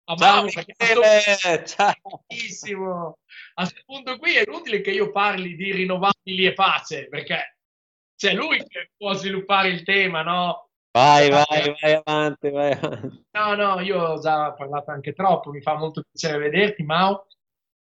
a 0.05 0.15
Mao. 0.17 0.49
Ciao, 0.49 0.65
Michele, 0.67 1.67
ciao. 1.67 1.95
a 3.55 3.63
questo 3.63 3.83
punto 3.85 4.17
qui 4.17 4.37
è 4.37 4.45
inutile 4.47 4.81
che 4.81 4.91
io 4.91 5.11
parli 5.13 5.55
di 5.55 5.71
rinnovabili 5.71 6.47
e 6.47 6.55
pace, 6.55 7.09
perché 7.09 7.59
c'è 8.17 8.33
lui 8.33 8.65
che 8.67 8.91
può 8.97 9.13
sviluppare 9.13 9.69
il 9.69 9.83
tema, 9.83 10.23
no? 10.23 10.71
Vai, 10.93 11.29
vai, 11.29 11.75
vai 11.81 12.01
avanti, 12.03 12.51
vai 12.51 12.73
avanti. 12.73 13.25
No, 13.33 13.55
no, 13.55 13.81
io 13.81 14.01
ho 14.01 14.19
già 14.19 14.53
parlato 14.53 14.91
anche 14.91 15.13
troppo, 15.13 15.51
mi 15.51 15.61
fa 15.61 15.75
molto 15.77 16.03
piacere 16.11 16.39
vederti, 16.39 16.83
Mao. 16.83 17.27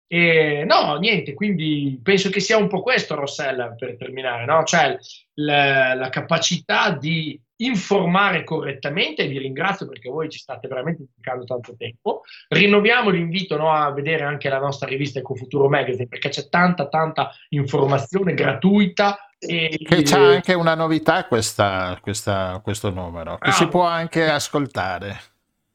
E, 0.07 0.65
no, 0.67 0.97
niente, 0.97 1.35
quindi 1.35 1.99
penso 2.03 2.31
che 2.31 2.41
sia 2.41 2.57
un 2.57 2.69
po' 2.69 2.83
questo, 2.83 3.15
Rossella, 3.15 3.75
per 3.75 3.97
terminare, 3.97 4.45
no? 4.45 4.63
Cioè 4.65 4.99
la, 5.35 5.95
la 5.95 6.09
capacità 6.09 6.91
di 6.91 7.41
informare 7.57 8.43
correttamente, 8.43 9.27
vi 9.27 9.39
ringrazio 9.39 9.87
perché 9.87 10.11
voi 10.11 10.29
ci 10.29 10.39
state 10.39 10.67
veramente 10.67 11.05
dedicando 11.09 11.45
tanto 11.45 11.75
tempo. 11.77 12.23
Rinnoviamo 12.49 13.11
l'invito 13.11 13.57
no, 13.57 13.73
a 13.73 13.93
vedere 13.93 14.25
anche 14.25 14.49
la 14.49 14.59
nostra 14.59 14.89
rivista 14.89 15.21
Ecofuturo 15.21 15.69
Magazine 15.69 16.09
perché 16.09 16.29
c'è 16.29 16.49
tanta, 16.49 16.89
tanta 16.89 17.33
informazione 17.51 18.35
gratuita. 18.35 19.19
E 19.39 19.79
che 19.83 20.03
c'è 20.03 20.19
anche 20.19 20.55
una 20.55 20.75
novità 20.75 21.27
questa, 21.27 21.99
questa, 22.01 22.61
questo 22.63 22.91
numero, 22.91 23.39
che 23.39 23.51
ah, 23.51 23.53
si 23.53 23.69
può 23.69 23.83
anche 23.85 24.29
ascoltare. 24.29 25.21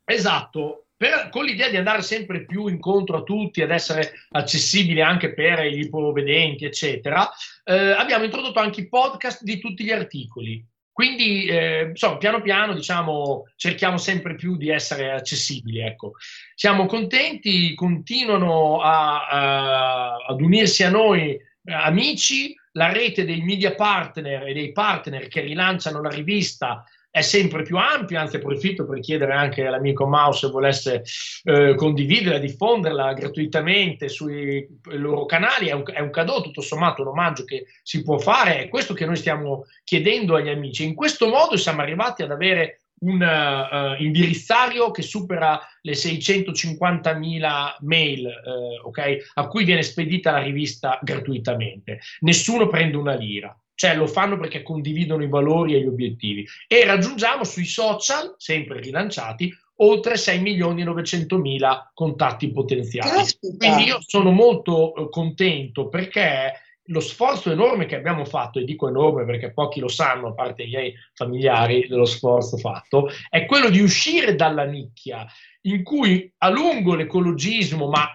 Esatto, 0.03 0.87
per, 0.99 1.29
con 1.31 1.45
l'idea 1.45 1.69
di 1.69 1.77
andare 1.77 2.01
sempre 2.01 2.43
più 2.43 2.67
incontro 2.67 3.19
a 3.19 3.23
tutti, 3.23 3.61
ad 3.61 3.71
essere 3.71 4.15
accessibile 4.31 5.01
anche 5.01 5.33
per 5.33 5.61
gli 5.61 5.79
ipovedenti, 5.79 6.65
eccetera, 6.65 7.25
eh, 7.63 7.91
abbiamo 7.91 8.25
introdotto 8.25 8.59
anche 8.59 8.81
i 8.81 8.89
podcast 8.89 9.43
di 9.43 9.59
tutti 9.59 9.85
gli 9.85 9.93
articoli. 9.93 10.61
Quindi, 10.91 11.45
eh, 11.45 11.87
insomma, 11.91 12.17
piano 12.17 12.41
piano, 12.41 12.73
diciamo, 12.73 13.45
cerchiamo 13.55 13.95
sempre 13.95 14.35
più 14.35 14.57
di 14.57 14.67
essere 14.67 15.13
accessibili. 15.13 15.79
Ecco. 15.79 16.15
Siamo 16.53 16.85
contenti, 16.85 17.73
continuano 17.75 18.81
a, 18.81 19.25
a, 19.25 20.15
ad 20.27 20.41
unirsi 20.41 20.83
a 20.83 20.89
noi 20.89 21.29
eh, 21.29 21.41
amici, 21.63 22.53
la 22.73 22.91
rete 22.91 23.23
dei 23.23 23.39
media 23.39 23.73
partner 23.73 24.47
e 24.47 24.53
dei 24.53 24.73
partner 24.73 25.29
che 25.29 25.39
rilanciano 25.39 26.01
la 26.01 26.09
rivista 26.09 26.83
è 27.11 27.21
sempre 27.21 27.63
più 27.63 27.77
ampia, 27.77 28.21
anzi 28.21 28.35
approfitto 28.35 28.85
per 28.85 28.99
chiedere 28.99 29.33
anche 29.33 29.65
all'amico 29.65 30.05
Mao 30.05 30.31
se 30.31 30.47
volesse 30.49 31.03
eh, 31.43 31.73
condividerla, 31.75 32.37
diffonderla 32.37 33.13
gratuitamente 33.13 34.09
sui 34.09 34.67
loro 34.83 35.25
canali, 35.25 35.67
è 35.67 35.71
un, 35.71 35.83
è 35.91 35.99
un 35.99 36.11
cadeau 36.11 36.41
tutto 36.41 36.61
sommato, 36.61 37.01
un 37.01 37.07
omaggio 37.09 37.45
che 37.45 37.65
si 37.81 38.03
può 38.03 38.19
fare, 38.19 38.59
è 38.59 38.69
questo 38.69 38.93
che 38.93 39.05
noi 39.05 39.15
stiamo 39.15 39.65
chiedendo 39.83 40.35
agli 40.35 40.49
amici. 40.49 40.85
In 40.85 40.93
questo 40.93 41.27
modo 41.27 41.57
siamo 41.57 41.81
arrivati 41.81 42.21
ad 42.21 42.31
avere 42.31 42.81
un 42.99 43.21
uh, 43.21 44.01
indirizzario 44.01 44.91
che 44.91 45.01
supera 45.01 45.59
le 45.81 45.93
650.000 45.93 47.75
mail 47.79 48.25
uh, 48.25 48.87
okay, 48.87 49.19
a 49.35 49.47
cui 49.47 49.63
viene 49.63 49.83
spedita 49.83 50.31
la 50.31 50.41
rivista 50.41 50.99
gratuitamente. 51.01 52.01
Nessuno 52.19 52.67
prende 52.67 52.97
una 52.97 53.15
lira 53.15 53.57
cioè 53.79 53.95
lo 53.95 54.07
fanno 54.07 54.37
perché 54.37 54.61
condividono 54.61 55.23
i 55.23 55.29
valori 55.29 55.73
e 55.73 55.79
gli 55.79 55.87
obiettivi. 55.87 56.45
E 56.67 56.83
raggiungiamo 56.83 57.45
sui 57.45 57.63
social, 57.63 58.35
sempre 58.37 58.81
rilanciati, 58.81 59.49
oltre 59.77 60.17
6 60.17 60.41
milioni 60.41 60.81
e 60.81 60.83
900 60.83 61.37
mila 61.37 61.89
contatti 61.93 62.51
potenziali. 62.51 63.09
Caspita. 63.09 63.55
Quindi 63.55 63.85
io 63.85 63.99
sono 64.01 64.31
molto 64.31 64.93
eh, 64.95 65.09
contento 65.09 65.87
perché 65.87 66.59
lo 66.87 66.99
sforzo 66.99 67.51
enorme 67.51 67.85
che 67.85 67.95
abbiamo 67.95 68.25
fatto, 68.25 68.59
e 68.59 68.65
dico 68.65 68.89
enorme 68.89 69.23
perché 69.23 69.53
pochi 69.53 69.79
lo 69.79 69.87
sanno, 69.87 70.27
a 70.27 70.33
parte 70.33 70.63
i 70.63 70.67
miei 70.67 70.93
familiari, 71.13 71.87
dello 71.87 72.03
sforzo 72.03 72.57
fatto, 72.57 73.09
è 73.29 73.45
quello 73.45 73.69
di 73.69 73.79
uscire 73.79 74.35
dalla 74.35 74.65
nicchia 74.65 75.25
in 75.73 75.83
cui 75.83 76.31
a 76.39 76.49
lungo 76.49 76.95
l'ecologismo, 76.95 77.87
ma 77.87 78.07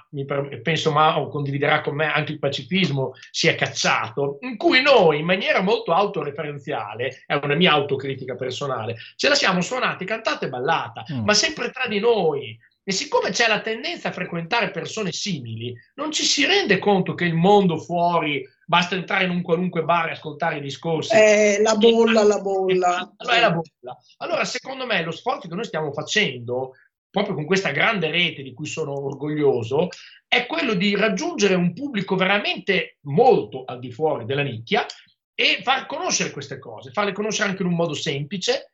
penso 0.62 0.92
Mao 0.92 1.28
condividerà 1.28 1.80
con 1.80 1.94
me 1.94 2.12
anche 2.12 2.32
il 2.32 2.38
pacifismo, 2.38 3.12
si 3.30 3.48
è 3.48 3.54
cacciato, 3.54 4.38
in 4.40 4.56
cui 4.56 4.82
noi 4.82 5.18
in 5.18 5.24
maniera 5.24 5.60
molto 5.60 5.92
autoreferenziale, 5.92 7.22
è 7.26 7.34
una 7.34 7.54
mia 7.54 7.72
autocritica 7.72 8.34
personale, 8.34 8.96
ce 9.16 9.28
la 9.28 9.34
siamo 9.34 9.60
suonata, 9.60 10.04
cantata 10.04 10.46
e 10.46 10.48
ballata, 10.48 11.04
mm. 11.12 11.24
ma 11.24 11.34
sempre 11.34 11.70
tra 11.70 11.86
di 11.86 12.00
noi. 12.00 12.58
E 12.86 12.92
siccome 12.92 13.30
c'è 13.30 13.48
la 13.48 13.60
tendenza 13.60 14.08
a 14.08 14.12
frequentare 14.12 14.70
persone 14.70 15.10
simili, 15.10 15.74
non 15.94 16.12
ci 16.12 16.22
si 16.22 16.44
rende 16.44 16.78
conto 16.78 17.14
che 17.14 17.24
il 17.24 17.32
mondo 17.32 17.78
fuori 17.78 18.46
basta 18.66 18.94
entrare 18.94 19.24
in 19.24 19.30
un 19.30 19.42
qualunque 19.42 19.84
bar 19.84 20.08
e 20.08 20.12
ascoltare 20.12 20.58
i 20.58 20.60
discorsi. 20.60 21.14
Eh, 21.14 21.58
la 21.62 21.76
bolla, 21.76 22.22
la 22.22 22.40
bolla. 22.40 23.12
Allora, 23.16 23.36
è 23.36 23.40
la 23.40 23.50
bolla. 23.50 23.98
Allora, 24.18 24.44
secondo 24.44 24.86
me, 24.86 25.02
lo 25.02 25.10
sforzo 25.10 25.48
che 25.48 25.54
noi 25.54 25.64
stiamo 25.64 25.92
facendo 25.92 26.72
proprio 27.14 27.36
con 27.36 27.44
questa 27.44 27.70
grande 27.70 28.10
rete 28.10 28.42
di 28.42 28.52
cui 28.52 28.66
sono 28.66 28.92
orgoglioso, 29.04 29.86
è 30.26 30.46
quello 30.46 30.74
di 30.74 30.96
raggiungere 30.96 31.54
un 31.54 31.72
pubblico 31.72 32.16
veramente 32.16 32.98
molto 33.02 33.62
al 33.64 33.78
di 33.78 33.92
fuori 33.92 34.24
della 34.24 34.42
nicchia 34.42 34.84
e 35.32 35.60
far 35.62 35.86
conoscere 35.86 36.32
queste 36.32 36.58
cose, 36.58 36.90
farle 36.90 37.12
conoscere 37.12 37.50
anche 37.50 37.62
in 37.62 37.68
un 37.68 37.76
modo 37.76 37.94
semplice, 37.94 38.72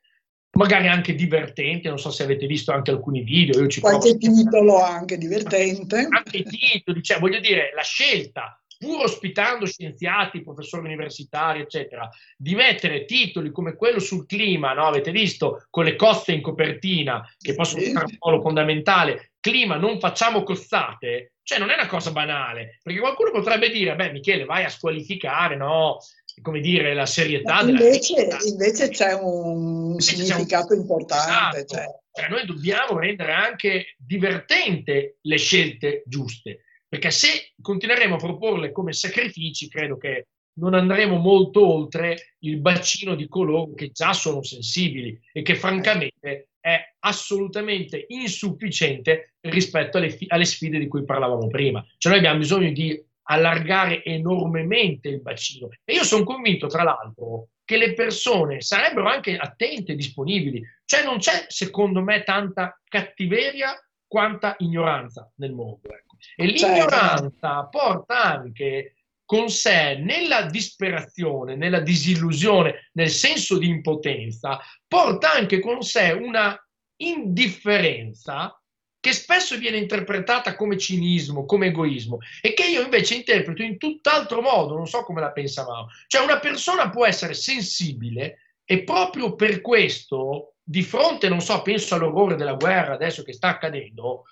magari 0.57 0.87
anche 0.87 1.13
divertente, 1.13 1.87
non 1.87 1.99
so 1.99 2.09
se 2.09 2.23
avete 2.23 2.47
visto 2.47 2.71
anche 2.71 2.89
alcuni 2.89 3.21
video. 3.21 3.61
Io 3.61 3.67
ci 3.67 3.79
Qualche 3.79 4.17
provo... 4.17 4.35
titolo 4.35 4.81
anche 4.81 5.19
divertente. 5.19 6.07
Anche 6.09 6.41
titoli, 6.41 7.03
cioè 7.03 7.19
voglio 7.19 7.39
dire, 7.39 7.71
la 7.75 7.83
scelta 7.83 8.59
pur 8.81 9.03
ospitando 9.03 9.67
scienziati, 9.67 10.41
professori 10.41 10.87
universitari, 10.87 11.61
eccetera, 11.61 12.09
di 12.35 12.55
mettere 12.55 13.05
titoli 13.05 13.51
come 13.51 13.75
quello 13.75 13.99
sul 13.99 14.25
clima, 14.25 14.73
no? 14.73 14.87
avete 14.87 15.11
visto, 15.11 15.67
con 15.69 15.83
le 15.83 15.95
coste 15.95 16.31
in 16.31 16.41
copertina, 16.41 17.23
che 17.37 17.53
possono 17.53 17.83
essere 17.83 18.05
un 18.05 18.17
ruolo 18.19 18.41
fondamentale, 18.41 19.33
clima, 19.39 19.75
non 19.75 19.99
facciamo 19.99 20.41
cozzate, 20.41 21.33
cioè 21.43 21.59
non 21.59 21.69
è 21.69 21.75
una 21.75 21.85
cosa 21.85 22.11
banale, 22.11 22.79
perché 22.81 22.99
qualcuno 22.99 23.29
potrebbe 23.29 23.69
dire, 23.69 23.95
beh 23.95 24.13
Michele, 24.13 24.45
vai 24.45 24.63
a 24.63 24.69
squalificare, 24.69 25.55
no? 25.55 25.99
come 26.41 26.59
dire, 26.59 26.95
la 26.95 27.05
serietà 27.05 27.61
invece, 27.61 28.29
invece 28.47 28.89
c'è 28.89 29.13
un 29.13 29.91
invece 29.91 30.15
significato 30.15 30.69
c'è 30.69 30.73
un... 30.73 30.79
importante. 30.79 31.57
Esatto. 31.57 31.75
Cioè. 31.75 31.99
Cioè, 32.13 32.29
noi 32.29 32.45
dobbiamo 32.45 32.97
rendere 32.97 33.31
anche 33.31 33.95
divertente 33.97 35.17
le 35.21 35.37
scelte 35.37 36.03
giuste. 36.07 36.63
Perché 36.91 37.09
se 37.09 37.53
continueremo 37.61 38.15
a 38.15 38.17
proporle 38.17 38.73
come 38.73 38.91
sacrifici, 38.91 39.69
credo 39.69 39.95
che 39.95 40.27
non 40.55 40.73
andremo 40.73 41.15
molto 41.15 41.65
oltre 41.65 42.35
il 42.39 42.59
bacino 42.59 43.15
di 43.15 43.29
coloro 43.29 43.73
che 43.73 43.91
già 43.91 44.11
sono 44.11 44.43
sensibili 44.43 45.17
e 45.31 45.41
che 45.41 45.55
francamente 45.55 46.49
è 46.59 46.95
assolutamente 46.99 48.03
insufficiente 48.09 49.35
rispetto 49.39 49.99
alle, 49.99 50.17
alle 50.27 50.43
sfide 50.43 50.79
di 50.79 50.89
cui 50.89 51.05
parlavamo 51.05 51.47
prima. 51.47 51.81
Cioè 51.97 52.11
noi 52.11 52.19
abbiamo 52.19 52.39
bisogno 52.39 52.73
di 52.73 53.01
allargare 53.23 54.03
enormemente 54.03 55.07
il 55.07 55.21
bacino. 55.21 55.69
E 55.85 55.93
io 55.93 56.03
sono 56.03 56.25
convinto, 56.25 56.67
tra 56.67 56.83
l'altro, 56.83 57.51
che 57.63 57.77
le 57.77 57.93
persone 57.93 58.59
sarebbero 58.59 59.07
anche 59.07 59.37
attente 59.37 59.93
e 59.93 59.95
disponibili. 59.95 60.61
Cioè 60.83 61.05
non 61.05 61.19
c'è, 61.19 61.45
secondo 61.47 62.01
me, 62.03 62.23
tanta 62.23 62.77
cattiveria 62.83 63.73
quanta 64.05 64.57
ignoranza 64.59 65.31
nel 65.37 65.53
mondo. 65.53 65.87
Ecco. 65.87 66.10
E 66.35 66.55
certo. 66.57 66.73
l'ignoranza 66.73 67.63
porta 67.65 68.23
anche 68.23 68.95
con 69.25 69.49
sé 69.49 69.95
nella 69.95 70.43
disperazione, 70.43 71.55
nella 71.55 71.79
disillusione, 71.79 72.89
nel 72.93 73.09
senso 73.09 73.57
di 73.57 73.67
impotenza, 73.67 74.59
porta 74.87 75.31
anche 75.31 75.59
con 75.59 75.81
sé 75.83 76.11
una 76.11 76.57
indifferenza 76.97 78.53
che 79.01 79.13
spesso 79.13 79.57
viene 79.57 79.77
interpretata 79.77 80.55
come 80.55 80.77
cinismo, 80.77 81.45
come 81.45 81.67
egoismo, 81.67 82.19
e 82.39 82.53
che 82.53 82.67
io 82.67 82.83
invece 82.83 83.15
interpreto 83.15 83.63
in 83.63 83.77
tutt'altro 83.79 84.41
modo, 84.41 84.75
non 84.75 84.85
so 84.85 85.03
come 85.03 85.21
la 85.21 85.31
pensavamo. 85.31 85.87
Cioè 86.07 86.23
una 86.23 86.39
persona 86.39 86.89
può 86.89 87.05
essere 87.07 87.33
sensibile 87.33 88.57
e 88.63 88.83
proprio 88.83 89.33
per 89.35 89.61
questo, 89.61 90.53
di 90.61 90.83
fronte, 90.83 91.29
non 91.29 91.41
so, 91.41 91.61
penso 91.63 91.95
all'orrore 91.95 92.35
della 92.35 92.53
guerra 92.53 92.93
adesso 92.93 93.23
che 93.23 93.33
sta 93.33 93.47
accadendo, 93.47 94.25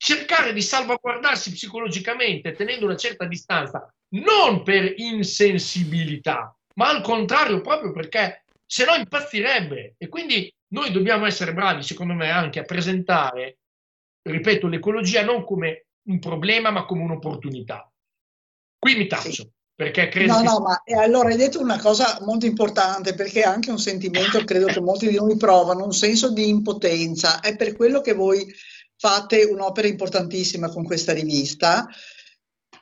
cercare 0.00 0.54
di 0.54 0.62
salvaguardarsi 0.62 1.52
psicologicamente 1.52 2.52
tenendo 2.52 2.86
una 2.86 2.96
certa 2.96 3.26
distanza, 3.26 3.92
non 4.14 4.62
per 4.62 4.94
insensibilità, 4.96 6.56
ma 6.76 6.88
al 6.88 7.02
contrario 7.02 7.60
proprio 7.60 7.92
perché 7.92 8.44
se 8.64 8.86
no 8.86 8.94
impazzirebbe. 8.94 9.96
E 9.98 10.08
quindi 10.08 10.50
noi 10.68 10.90
dobbiamo 10.90 11.26
essere 11.26 11.52
bravi, 11.52 11.82
secondo 11.82 12.14
me, 12.14 12.30
anche 12.30 12.60
a 12.60 12.64
presentare, 12.64 13.58
ripeto, 14.22 14.68
l'ecologia 14.68 15.22
non 15.22 15.44
come 15.44 15.88
un 16.08 16.18
problema, 16.18 16.70
ma 16.70 16.86
come 16.86 17.02
un'opportunità. 17.02 17.90
Qui 18.78 18.96
mi 18.96 19.06
taccio. 19.06 19.30
Sì. 19.30 19.50
Perché 19.80 20.08
credo 20.08 20.34
no, 20.34 20.42
no, 20.42 20.60
ma 20.60 20.82
allora 21.02 21.30
hai 21.30 21.36
detto 21.36 21.58
una 21.58 21.78
cosa 21.78 22.18
molto 22.20 22.44
importante 22.44 23.14
perché 23.14 23.40
è 23.40 23.46
anche 23.46 23.70
un 23.70 23.78
sentimento, 23.78 24.44
credo 24.44 24.66
che 24.66 24.80
molti 24.80 25.08
di 25.08 25.16
noi 25.16 25.38
provano, 25.38 25.84
un 25.84 25.92
senso 25.92 26.32
di 26.32 26.48
impotenza. 26.48 27.40
È 27.40 27.56
per 27.56 27.74
quello 27.74 28.02
che 28.02 28.12
voi 28.12 28.46
fate 29.00 29.44
un'opera 29.44 29.88
importantissima 29.88 30.68
con 30.68 30.84
questa 30.84 31.14
rivista 31.14 31.88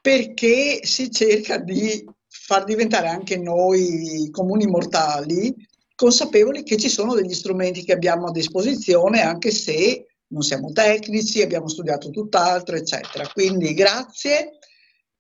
perché 0.01 0.81
si 0.83 1.13
cerca 1.13 1.59
di 1.59 2.05
far 2.27 2.65
diventare 2.65 3.07
anche 3.07 3.37
noi 3.37 4.29
comuni 4.33 4.67
mortali 4.67 5.55
consapevoli 5.95 6.65
che 6.65 6.77
ci 6.77 6.89
sono 6.89 7.15
degli 7.15 7.33
strumenti 7.33 7.85
che 7.85 7.93
abbiamo 7.93 8.27
a 8.27 8.33
disposizione 8.33 9.21
anche 9.21 9.53
se 9.53 10.07
non 10.31 10.43
siamo 10.43 10.73
tecnici, 10.73 11.41
abbiamo 11.41 11.69
studiato 11.69 12.11
tutt'altro, 12.11 12.77
eccetera. 12.77 13.27
Quindi 13.29 13.73
grazie 13.73 14.59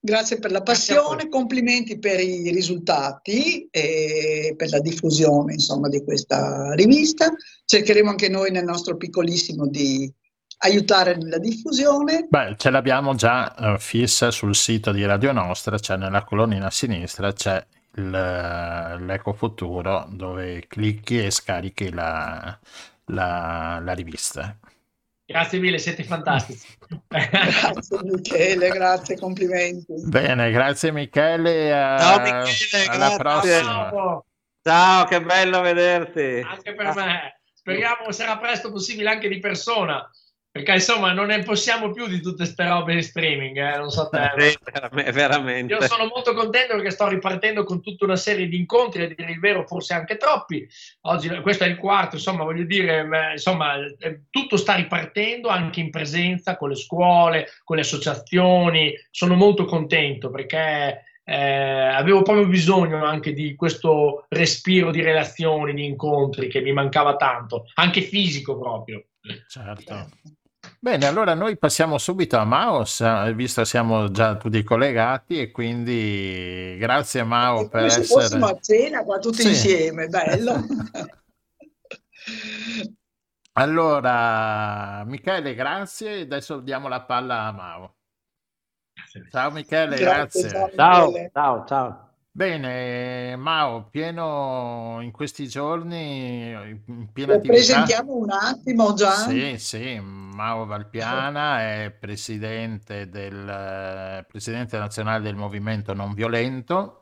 Grazie 0.00 0.38
per 0.38 0.52
la 0.52 0.62
passione, 0.62 1.28
complimenti 1.28 1.98
per 1.98 2.20
i 2.20 2.50
risultati 2.52 3.66
e 3.68 4.54
per 4.56 4.70
la 4.70 4.78
diffusione 4.78 5.54
insomma, 5.54 5.88
di 5.88 6.04
questa 6.04 6.72
rivista. 6.74 7.34
Cercheremo 7.64 8.08
anche 8.08 8.28
noi 8.28 8.52
nel 8.52 8.62
nostro 8.62 8.96
piccolissimo 8.96 9.66
di 9.66 10.10
aiutare 10.58 11.16
nella 11.16 11.38
diffusione. 11.38 12.26
Beh, 12.28 12.54
ce 12.56 12.70
l'abbiamo 12.70 13.14
già 13.14 13.54
uh, 13.56 13.78
fissa 13.78 14.30
sul 14.30 14.54
sito 14.54 14.92
di 14.92 15.04
Radio 15.04 15.32
Nostra, 15.32 15.78
cioè 15.78 15.96
nella 15.96 16.24
colonnina 16.24 16.66
a 16.66 16.70
sinistra 16.70 17.32
c'è 17.32 17.64
il, 17.94 18.10
l'Eco 18.10 19.32
Futuro 19.32 20.06
dove 20.10 20.66
clicchi 20.66 21.24
e 21.24 21.30
scarichi 21.30 21.90
la, 21.92 22.58
la, 23.06 23.80
la 23.82 23.92
rivista. 23.92 24.56
Grazie 25.24 25.58
mille, 25.58 25.78
siete 25.78 26.04
fantastici. 26.04 26.66
grazie 27.06 27.98
Michele, 28.02 28.70
grazie, 28.70 29.18
complimenti. 29.18 29.92
Bene, 30.06 30.50
grazie 30.50 30.90
Michele. 30.90 31.70
A... 31.70 31.98
Ciao 31.98 32.20
Michele, 32.20 32.84
alla 32.86 33.16
grazie. 33.16 33.18
prossima. 33.18 33.90
Ciao. 33.90 34.24
Ciao, 34.62 35.04
che 35.04 35.22
bello 35.22 35.60
vederti. 35.60 36.46
Anche 36.46 36.74
per 36.74 36.94
me. 36.94 37.40
Speriamo 37.52 38.10
sarà 38.10 38.38
presto 38.38 38.72
possibile 38.72 39.10
anche 39.10 39.28
di 39.28 39.38
persona. 39.38 40.10
Perché 40.50 40.72
insomma 40.72 41.12
non 41.12 41.26
ne 41.26 41.42
possiamo 41.42 41.90
più 41.90 42.06
di 42.06 42.20
tutte 42.20 42.38
queste 42.38 42.66
robe 42.66 42.94
di 42.94 43.02
streaming, 43.02 43.56
eh? 43.56 43.76
non 43.76 43.90
so 43.90 44.08
te. 44.08 44.32
Sì, 44.38 44.58
veramente. 45.12 45.74
Io 45.74 45.82
sono 45.82 46.06
molto 46.06 46.34
contento 46.34 46.74
perché 46.74 46.90
sto 46.90 47.06
ripartendo 47.06 47.64
con 47.64 47.82
tutta 47.82 48.06
una 48.06 48.16
serie 48.16 48.48
di 48.48 48.56
incontri, 48.56 49.04
a 49.04 49.08
dire 49.08 49.30
il 49.30 49.40
vero 49.40 49.66
forse 49.66 49.94
anche 49.94 50.16
troppi. 50.16 50.66
Oggi 51.02 51.28
questo 51.42 51.64
è 51.64 51.68
il 51.68 51.76
quarto, 51.76 52.16
insomma 52.16 52.44
voglio 52.44 52.64
dire, 52.64 53.06
insomma 53.32 53.74
tutto 54.30 54.56
sta 54.56 54.74
ripartendo 54.74 55.48
anche 55.48 55.80
in 55.80 55.90
presenza 55.90 56.56
con 56.56 56.70
le 56.70 56.76
scuole, 56.76 57.48
con 57.62 57.76
le 57.76 57.82
associazioni. 57.82 58.94
Sono 59.10 59.34
molto 59.34 59.64
contento 59.66 60.30
perché 60.30 61.04
eh, 61.24 61.36
avevo 61.36 62.22
proprio 62.22 62.46
bisogno 62.46 63.04
anche 63.04 63.34
di 63.34 63.54
questo 63.54 64.24
respiro 64.30 64.90
di 64.90 65.02
relazioni, 65.02 65.74
di 65.74 65.84
incontri 65.84 66.48
che 66.48 66.62
mi 66.62 66.72
mancava 66.72 67.16
tanto, 67.16 67.66
anche 67.74 68.00
fisico 68.00 68.58
proprio. 68.58 69.04
Certo. 69.46 70.08
Bene, 70.80 71.06
allora 71.06 71.34
noi 71.34 71.58
passiamo 71.58 71.98
subito 71.98 72.36
a 72.36 72.44
Maos, 72.44 73.02
visto 73.34 73.62
che 73.62 73.66
siamo 73.66 74.12
già 74.12 74.36
tutti 74.36 74.62
collegati 74.62 75.40
e 75.40 75.50
quindi 75.50 76.76
grazie 76.78 77.24
Mao 77.24 77.62
e 77.62 77.68
per 77.68 77.86
essere... 77.86 78.04
Se 78.04 78.14
fossimo 78.14 78.46
a 78.46 78.56
cena 78.60 79.02
qua 79.02 79.18
tutti 79.18 79.42
sì. 79.42 79.48
insieme, 79.48 80.06
bello. 80.06 80.54
allora, 83.54 85.02
Michele, 85.04 85.56
grazie. 85.56 86.20
Adesso 86.20 86.60
diamo 86.60 86.86
la 86.86 87.02
palla 87.02 87.42
a 87.46 87.52
Mao. 87.52 87.96
Ciao 89.32 89.50
Michele, 89.50 89.96
grazie. 89.96 90.48
grazie. 90.48 90.74
Ciao, 90.76 91.12
ciao, 91.32 91.64
ciao. 91.66 92.07
Bene, 92.30 93.34
Mao, 93.36 93.88
pieno 93.90 94.98
in 95.02 95.10
questi 95.10 95.48
giorni, 95.48 96.52
in 96.86 97.10
piena 97.12 97.32
Lo 97.32 97.38
attività. 97.38 97.88
presentiamo 97.88 98.14
un 98.14 98.30
attimo 98.30 98.94
già. 98.94 99.12
Sì, 99.12 99.58
sì, 99.58 99.98
Mao 100.00 100.64
Valpiana 100.66 101.60
è 101.60 101.90
presidente, 101.98 103.08
del, 103.08 104.24
presidente 104.28 104.78
nazionale 104.78 105.22
del 105.24 105.34
movimento 105.34 105.94
non 105.94 106.14
violento 106.14 107.00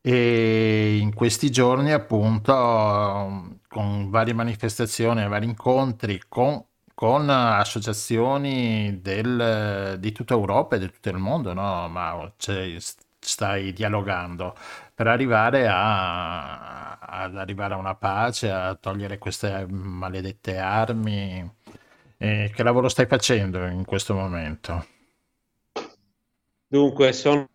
e 0.00 0.96
in 1.00 1.14
questi 1.14 1.50
giorni 1.50 1.92
appunto 1.92 2.52
con 3.68 4.10
varie 4.10 4.32
manifestazioni, 4.34 5.26
vari 5.28 5.44
incontri 5.46 6.22
con, 6.28 6.64
con 6.94 7.28
associazioni 7.30 9.00
del, 9.00 9.96
di 10.00 10.12
tutta 10.12 10.34
Europa 10.34 10.76
e 10.76 10.78
di 10.80 10.90
tutto 10.90 11.08
il 11.10 11.18
mondo, 11.18 11.52
no 11.52 11.88
Mao? 11.88 12.34
C'è, 12.36 12.76
stai 13.20 13.72
dialogando 13.72 14.56
per 14.94 15.06
arrivare 15.06 15.68
a, 15.68 16.98
ad 16.98 17.36
arrivare 17.36 17.74
a 17.74 17.78
una 17.78 17.94
pace, 17.94 18.50
a 18.50 18.74
togliere 18.74 19.18
queste 19.18 19.66
maledette 19.68 20.58
armi. 20.58 21.48
Eh, 22.18 22.50
che 22.54 22.62
lavoro 22.62 22.88
stai 22.88 23.06
facendo 23.06 23.64
in 23.66 23.84
questo 23.84 24.14
momento? 24.14 24.84
Dunque, 26.66 27.12
sono 27.12 27.48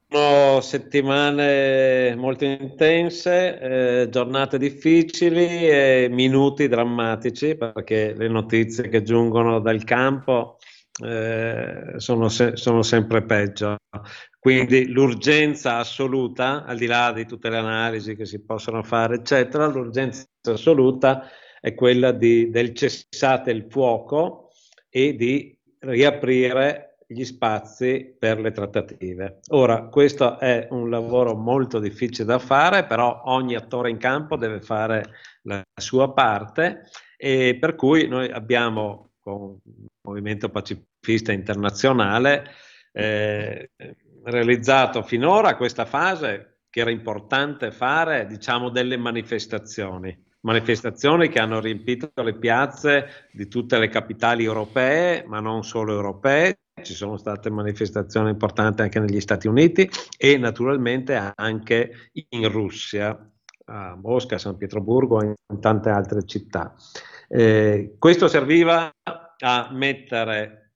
settimane 0.61 2.15
molto 2.15 2.43
intense, 2.43 4.01
eh, 4.01 4.09
giornate 4.09 4.57
difficili 4.57 5.69
e 5.69 6.07
minuti 6.11 6.67
drammatici 6.67 7.55
perché 7.55 8.13
le 8.13 8.27
notizie 8.27 8.89
che 8.89 9.03
giungono 9.03 9.59
dal 9.59 9.83
campo 9.85 10.57
eh, 11.01 11.93
sono, 11.95 12.27
se- 12.27 12.57
sono 12.57 12.81
sempre 12.81 13.23
peggio. 13.23 13.77
Quindi 14.45 14.89
l'urgenza 14.89 15.77
assoluta, 15.77 16.65
al 16.65 16.77
di 16.77 16.85
là 16.85 17.11
di 17.11 17.25
tutte 17.25 17.49
le 17.49 17.57
analisi 17.57 18.15
che 18.15 18.27
si 18.27 18.45
possono 18.45 18.83
fare, 18.83 19.15
eccetera, 19.15 19.65
l'urgenza 19.65 20.23
assoluta 20.43 21.27
è 21.59 21.73
quella 21.73 22.11
di, 22.11 22.51
del 22.51 22.75
cessate 22.75 23.49
il 23.49 23.65
fuoco 23.67 24.51
e 24.87 25.15
di 25.15 25.57
riaprire 25.79 26.97
gli 27.07 27.23
spazi 27.23 28.15
per 28.19 28.39
le 28.39 28.51
trattative. 28.51 29.39
Ora, 29.47 29.87
questo 29.87 30.37
è 30.37 30.67
un 30.69 30.91
lavoro 30.91 31.33
molto 31.33 31.79
difficile 31.79 32.25
da 32.25 32.37
fare, 32.37 32.85
però 32.85 33.23
ogni 33.25 33.55
attore 33.55 33.89
in 33.89 33.97
campo 33.97 34.37
deve 34.37 34.61
fare 34.61 35.09
la 35.41 35.63
sua 35.73 36.13
parte 36.13 36.83
e 37.17 37.57
per 37.59 37.73
cui 37.73 38.07
noi 38.07 38.29
abbiamo 38.29 39.13
con 39.19 39.57
il 39.63 39.87
Movimento 40.03 40.49
Pacifista 40.49 41.31
Internazionale 41.31 42.43
eh, 42.91 43.71
realizzato 44.25 45.03
finora 45.03 45.55
questa 45.55 45.85
fase 45.85 46.61
che 46.69 46.81
era 46.81 46.89
importante 46.89 47.71
fare, 47.71 48.25
diciamo, 48.25 48.69
delle 48.69 48.97
manifestazioni. 48.97 50.23
Manifestazioni 50.41 51.29
che 51.29 51.39
hanno 51.39 51.59
riempito 51.59 52.11
le 52.21 52.35
piazze 52.35 53.27
di 53.31 53.47
tutte 53.47 53.79
le 53.79 53.87
capitali 53.87 54.43
europee, 54.43 55.23
ma 55.25 55.39
non 55.39 55.63
solo 55.63 55.93
europee. 55.93 56.59
Ci 56.81 56.93
sono 56.93 57.17
state 57.17 57.49
manifestazioni 57.49 58.29
importanti 58.29 58.81
anche 58.81 58.99
negli 58.99 59.21
Stati 59.21 59.47
Uniti 59.47 59.89
e 60.17 60.37
naturalmente 60.37 61.33
anche 61.33 62.11
in 62.29 62.49
Russia, 62.49 63.17
a 63.67 63.95
Mosca, 63.95 64.37
San 64.37 64.57
Pietroburgo 64.57 65.21
e 65.21 65.33
in 65.51 65.59
tante 65.61 65.89
altre 65.89 66.25
città. 66.25 66.75
Eh, 67.27 67.95
questo 67.97 68.27
serviva 68.27 68.91
a 69.39 69.69
mettere 69.71 70.73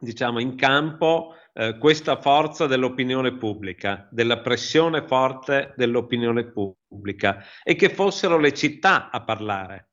diciamo, 0.00 0.40
in 0.40 0.56
campo 0.56 1.34
eh, 1.56 1.78
questa 1.78 2.20
forza 2.20 2.66
dell'opinione 2.66 3.36
pubblica, 3.36 4.08
della 4.10 4.40
pressione 4.40 5.06
forte 5.06 5.72
dell'opinione 5.76 6.50
pubblica 6.50 7.44
e 7.62 7.76
che 7.76 7.90
fossero 7.90 8.38
le 8.38 8.52
città 8.52 9.10
a 9.10 9.22
parlare, 9.22 9.90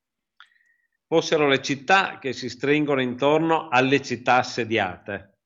fossero 1.05 1.47
le 1.47 1.62
città 1.62 2.18
che 2.18 2.34
si 2.34 2.49
stringono 2.49 2.99
intorno 2.99 3.68
alle 3.70 4.01
città 4.01 4.38
assediate. 4.38 5.38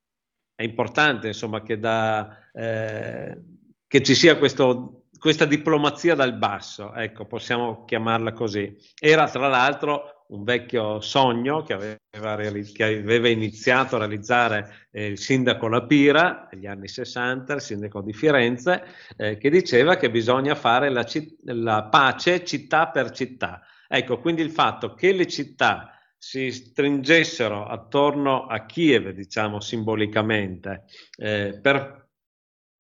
È 0.55 0.63
importante 0.63 1.27
insomma 1.27 1.61
che, 1.61 1.79
da, 1.79 2.49
eh, 2.53 3.37
che 3.85 4.01
ci 4.01 4.15
sia 4.15 4.37
questo, 4.37 5.07
questa 5.19 5.43
diplomazia 5.43 6.15
dal 6.15 6.37
basso, 6.37 6.93
ecco, 6.93 7.25
possiamo 7.25 7.83
chiamarla 7.83 8.31
così. 8.31 8.73
Era 8.97 9.27
tra 9.27 9.49
l'altro 9.49 10.14
un 10.27 10.43
vecchio 10.43 11.01
sogno 11.01 11.61
che 11.61 11.73
aveva, 11.73 11.97
che 12.73 12.83
aveva, 12.83 13.27
iniziato 13.27 13.95
a 13.95 13.99
realizzare 13.99 14.87
eh, 14.91 15.07
il 15.07 15.19
sindaco 15.19 15.67
Lapira 15.67 16.47
negli 16.51 16.65
anni 16.65 16.87
60, 16.87 17.53
il 17.53 17.61
sindaco 17.61 18.01
di 18.01 18.13
Firenze, 18.13 18.83
eh, 19.17 19.37
che 19.37 19.49
diceva 19.49 19.97
che 19.97 20.09
bisogna 20.09 20.55
fare 20.55 20.89
la, 20.89 21.05
la, 21.43 21.83
pace 21.83 22.43
città 22.43 22.87
per 22.87 23.11
città. 23.11 23.61
Ecco, 23.87 24.19
quindi 24.19 24.41
il 24.41 24.51
fatto 24.51 24.95
che 24.95 25.11
le 25.11 25.27
città 25.27 25.91
si 26.17 26.51
stringessero 26.51 27.67
attorno 27.67 28.47
a 28.47 28.65
Kiev, 28.65 29.09
diciamo 29.09 29.59
simbolicamente, 29.59 30.85
eh, 31.17 31.59
per 31.61 32.04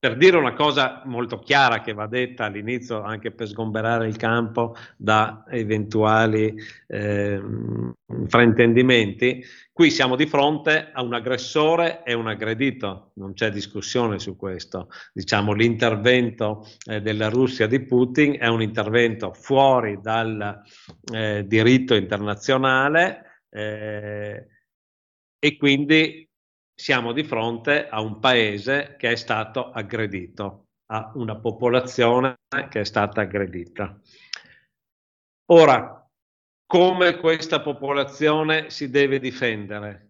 per 0.05 0.17
dire 0.17 0.37
una 0.37 0.53
cosa 0.53 1.01
molto 1.05 1.39
chiara 1.39 1.81
che 1.81 1.93
va 1.93 2.05
detta 2.05 2.45
all'inizio 2.45 3.01
anche 3.01 3.31
per 3.31 3.47
sgomberare 3.47 4.07
il 4.07 4.17
campo 4.17 4.75
da 4.95 5.45
eventuali 5.49 6.53
eh, 6.85 7.41
fraintendimenti, 8.27 9.43
qui 9.73 9.89
siamo 9.89 10.15
di 10.15 10.27
fronte 10.27 10.91
a 10.93 11.01
un 11.01 11.15
aggressore 11.15 12.03
e 12.03 12.13
un 12.13 12.27
aggredito, 12.27 13.13
non 13.15 13.33
c'è 13.33 13.49
discussione 13.49 14.19
su 14.19 14.35
questo. 14.35 14.89
Diciamo 15.11 15.53
l'intervento 15.53 16.67
eh, 16.85 17.01
della 17.01 17.29
Russia 17.29 17.65
di 17.65 17.79
Putin 17.79 18.37
è 18.39 18.45
un 18.45 18.61
intervento 18.61 19.33
fuori 19.33 19.97
dal 20.03 20.61
eh, 21.11 21.43
diritto 21.47 21.95
internazionale 21.95 23.41
eh, 23.49 24.47
e 25.39 25.57
quindi 25.57 26.24
siamo 26.75 27.13
di 27.13 27.23
fronte 27.23 27.87
a 27.87 28.01
un 28.01 28.19
paese 28.19 28.95
che 28.97 29.11
è 29.11 29.15
stato 29.15 29.71
aggredito, 29.71 30.67
a 30.91 31.11
una 31.15 31.37
popolazione 31.37 32.35
che 32.69 32.81
è 32.81 32.85
stata 32.85 33.21
aggredita. 33.21 33.99
Ora, 35.51 36.07
come 36.67 37.17
questa 37.17 37.61
popolazione 37.61 38.69
si 38.69 38.89
deve 38.89 39.19
difendere? 39.19 40.04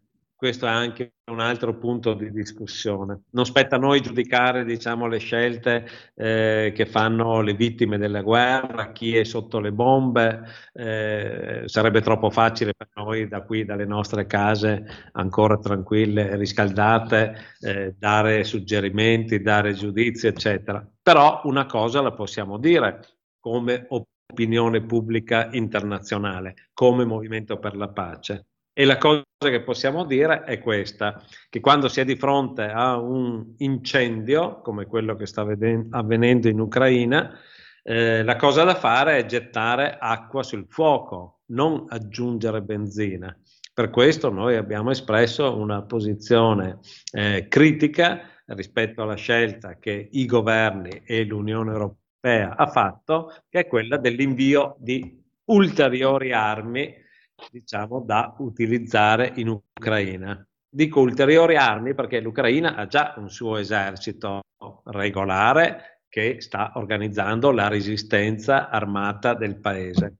Questo 0.45 0.67
è 0.67 0.69
anche 0.69 1.13
un 1.31 1.39
altro 1.39 1.75
punto 1.75 2.13
di 2.13 2.29
discussione. 2.31 3.23
Non 3.31 3.47
spetta 3.47 3.77
a 3.77 3.79
noi 3.79 3.99
giudicare 3.99 4.63
diciamo, 4.63 5.07
le 5.07 5.17
scelte 5.17 5.87
eh, 6.13 6.71
che 6.75 6.85
fanno 6.85 7.41
le 7.41 7.55
vittime 7.55 7.97
della 7.97 8.21
guerra, 8.21 8.91
chi 8.91 9.17
è 9.17 9.23
sotto 9.23 9.59
le 9.59 9.71
bombe, 9.71 10.43
eh, 10.71 11.63
sarebbe 11.65 12.01
troppo 12.01 12.29
facile 12.29 12.75
per 12.77 12.89
noi 12.93 13.27
da 13.27 13.41
qui, 13.41 13.65
dalle 13.65 13.85
nostre 13.85 14.27
case 14.27 14.85
ancora 15.13 15.57
tranquille, 15.57 16.35
riscaldate, 16.35 17.35
eh, 17.61 17.95
dare 17.97 18.43
suggerimenti, 18.43 19.41
dare 19.41 19.73
giudizi, 19.73 20.27
eccetera. 20.27 20.87
Però 21.01 21.41
una 21.45 21.65
cosa 21.65 22.01
la 22.01 22.11
possiamo 22.11 22.59
dire 22.59 22.99
come 23.39 23.87
opinione 23.89 24.85
pubblica 24.85 25.49
internazionale, 25.53 26.69
come 26.71 27.03
Movimento 27.03 27.57
per 27.57 27.75
la 27.75 27.89
Pace 27.89 28.45
e 28.77 28.83
la 28.83 28.97
cosa 28.97 29.23
che 29.39 29.61
possiamo 29.61 30.03
dire 30.03 30.43
è 30.43 30.59
questa, 30.59 31.23
che 31.49 31.61
quando 31.61 31.87
si 31.87 32.01
è 32.01 32.03
di 32.03 32.17
fronte 32.17 32.63
a 32.63 32.97
un 32.97 33.53
incendio, 33.59 34.59
come 34.59 34.85
quello 34.85 35.15
che 35.15 35.25
sta 35.25 35.47
avvenendo 35.91 36.49
in 36.49 36.59
Ucraina, 36.59 37.39
eh, 37.81 38.21
la 38.21 38.35
cosa 38.35 38.65
da 38.65 38.75
fare 38.75 39.17
è 39.17 39.25
gettare 39.25 39.95
acqua 39.97 40.43
sul 40.43 40.65
fuoco, 40.67 41.43
non 41.51 41.85
aggiungere 41.87 42.61
benzina. 42.61 43.33
Per 43.73 43.89
questo 43.89 44.29
noi 44.29 44.57
abbiamo 44.57 44.91
espresso 44.91 45.55
una 45.55 45.83
posizione 45.83 46.79
eh, 47.13 47.47
critica 47.47 48.23
rispetto 48.47 49.03
alla 49.03 49.15
scelta 49.15 49.77
che 49.79 50.09
i 50.11 50.25
governi 50.25 51.01
e 51.05 51.23
l'Unione 51.23 51.71
Europea 51.71 52.57
ha 52.57 52.67
fatto, 52.67 53.33
che 53.47 53.59
è 53.59 53.67
quella 53.67 53.95
dell'invio 53.95 54.75
di 54.79 55.23
ulteriori 55.45 56.33
armi 56.33 57.03
diciamo, 57.49 58.01
da 58.01 58.35
utilizzare 58.39 59.33
in 59.35 59.49
Ucraina. 59.49 60.45
Dico 60.67 60.99
ulteriori 60.99 61.55
armi 61.55 61.93
perché 61.93 62.19
l'Ucraina 62.19 62.75
ha 62.75 62.87
già 62.87 63.13
un 63.17 63.29
suo 63.29 63.57
esercito 63.57 64.41
regolare 64.85 66.01
che 66.09 66.41
sta 66.41 66.73
organizzando 66.75 67.51
la 67.51 67.67
resistenza 67.67 68.69
armata 68.69 69.33
del 69.33 69.57
paese. 69.57 70.17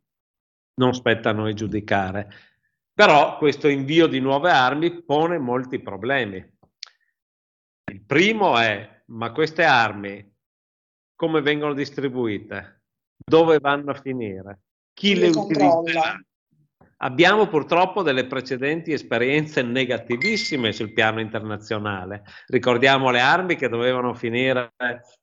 Non 0.76 0.93
spetta 0.93 1.30
a 1.30 1.34
noi 1.34 1.53
giudicare. 1.53 2.30
Però 2.93 3.38
questo 3.38 3.68
invio 3.68 4.07
di 4.07 4.20
nuove 4.20 4.51
armi 4.51 5.03
pone 5.03 5.38
molti 5.38 5.80
problemi. 5.80 6.38
Il 7.91 8.01
primo 8.03 8.57
è, 8.57 9.03
ma 9.07 9.32
queste 9.32 9.63
armi 9.63 10.34
come 11.16 11.41
vengono 11.41 11.74
distribuite? 11.74 12.84
Dove 13.18 13.59
vanno 13.59 13.91
a 13.91 14.01
finire? 14.01 14.59
Chi 14.93 15.16
le, 15.16 15.30
le 15.30 15.38
utilizza? 15.38 16.20
Abbiamo 16.99 17.47
purtroppo 17.47 18.03
delle 18.03 18.25
precedenti 18.25 18.93
esperienze 18.93 19.61
negativissime 19.61 20.71
sul 20.71 20.93
piano 20.93 21.19
internazionale. 21.19 22.23
Ricordiamo 22.47 23.11
le 23.11 23.19
armi 23.19 23.57
che 23.57 23.67
dovevano 23.67 24.13
finire 24.13 24.71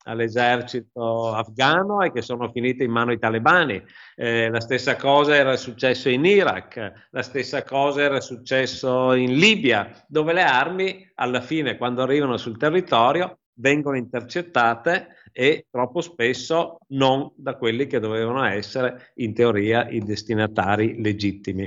all'esercito 0.04 1.34
afghano 1.34 2.02
e 2.02 2.12
che 2.12 2.20
sono 2.20 2.50
finite 2.50 2.84
in 2.84 2.90
mano 2.90 3.10
ai 3.10 3.18
talebani. 3.18 3.82
Eh, 4.14 4.50
la 4.50 4.60
stessa 4.60 4.96
cosa 4.96 5.34
era 5.34 5.56
successo 5.56 6.10
in 6.10 6.26
Iraq, 6.26 7.08
la 7.10 7.22
stessa 7.22 7.62
cosa 7.62 8.02
era 8.02 8.20
successo 8.20 9.14
in 9.14 9.34
Libia, 9.34 9.90
dove 10.06 10.34
le 10.34 10.42
armi 10.42 11.10
alla 11.14 11.40
fine, 11.40 11.78
quando 11.78 12.02
arrivano 12.02 12.36
sul 12.36 12.58
territorio, 12.58 13.38
vengono 13.54 13.96
intercettate 13.96 15.16
e 15.32 15.66
troppo 15.70 16.00
spesso 16.00 16.78
non 16.88 17.30
da 17.36 17.56
quelli 17.56 17.86
che 17.86 18.00
dovevano 18.00 18.44
essere 18.44 19.12
in 19.16 19.34
teoria 19.34 19.88
i 19.88 20.00
destinatari 20.00 21.00
legittimi. 21.00 21.66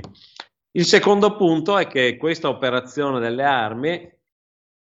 Il 0.72 0.84
secondo 0.84 1.36
punto 1.36 1.78
è 1.78 1.86
che 1.86 2.16
questa 2.16 2.48
operazione 2.48 3.18
delle 3.18 3.44
armi 3.44 4.12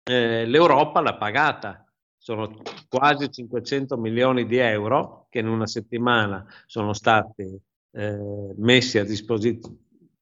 eh, 0.09 0.45
l'Europa 0.47 1.01
l'ha 1.01 1.17
pagata, 1.17 1.85
sono 2.17 2.61
quasi 2.89 3.31
500 3.31 3.97
milioni 3.97 4.47
di 4.47 4.57
euro 4.57 5.27
che 5.31 5.39
in 5.39 5.49
una 5.49 5.67
settimana 5.67 6.45
sono 6.67 6.93
stati 6.93 7.57
eh, 7.93 8.55
messi 8.57 8.99
a 8.99 9.05
disposizione, 9.05 9.77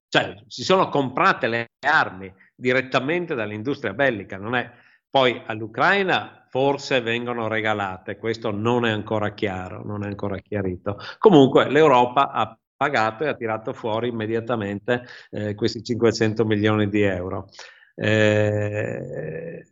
cioè 0.08 0.36
si 0.46 0.62
sono 0.62 0.88
comprate 0.90 1.46
le 1.48 1.66
armi 1.80 2.32
direttamente 2.54 3.34
dall'industria 3.34 3.94
bellica, 3.94 4.36
non 4.36 4.54
è 4.54 4.70
poi 5.14 5.40
all'Ucraina 5.46 6.44
forse 6.50 7.00
vengono 7.00 7.46
regalate, 7.46 8.16
questo 8.16 8.50
non 8.50 8.84
è 8.84 8.90
ancora 8.90 9.32
chiaro, 9.32 9.84
non 9.84 10.02
è 10.02 10.08
ancora 10.08 10.38
chiarito. 10.38 10.98
Comunque 11.18 11.70
l'Europa 11.70 12.32
ha 12.32 12.58
pagato 12.76 13.22
e 13.22 13.28
ha 13.28 13.34
tirato 13.36 13.72
fuori 13.72 14.08
immediatamente 14.08 15.04
eh, 15.30 15.54
questi 15.54 15.84
500 15.84 16.44
milioni 16.44 16.88
di 16.88 17.02
euro. 17.02 17.48
Eh, 17.94 19.64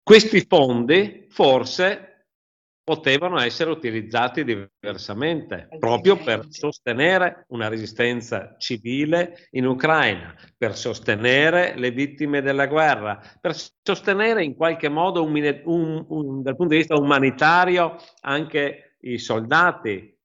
questi 0.00 0.46
fondi 0.46 1.26
forse 1.28 2.17
potevano 2.88 3.38
essere 3.38 3.68
utilizzati 3.68 4.44
diversamente, 4.44 5.68
proprio 5.78 6.16
per 6.16 6.46
sostenere 6.48 7.44
una 7.48 7.68
resistenza 7.68 8.56
civile 8.56 9.46
in 9.50 9.66
Ucraina, 9.66 10.34
per 10.56 10.74
sostenere 10.74 11.74
le 11.76 11.90
vittime 11.90 12.40
della 12.40 12.66
guerra, 12.66 13.20
per 13.42 13.54
sostenere 13.82 14.42
in 14.42 14.54
qualche 14.54 14.88
modo 14.88 15.22
un, 15.22 15.60
un, 15.64 16.06
un, 16.08 16.42
dal 16.42 16.56
punto 16.56 16.72
di 16.72 16.78
vista 16.78 16.96
umanitario 16.96 17.96
anche 18.22 18.96
i 19.00 19.18
soldati 19.18 20.18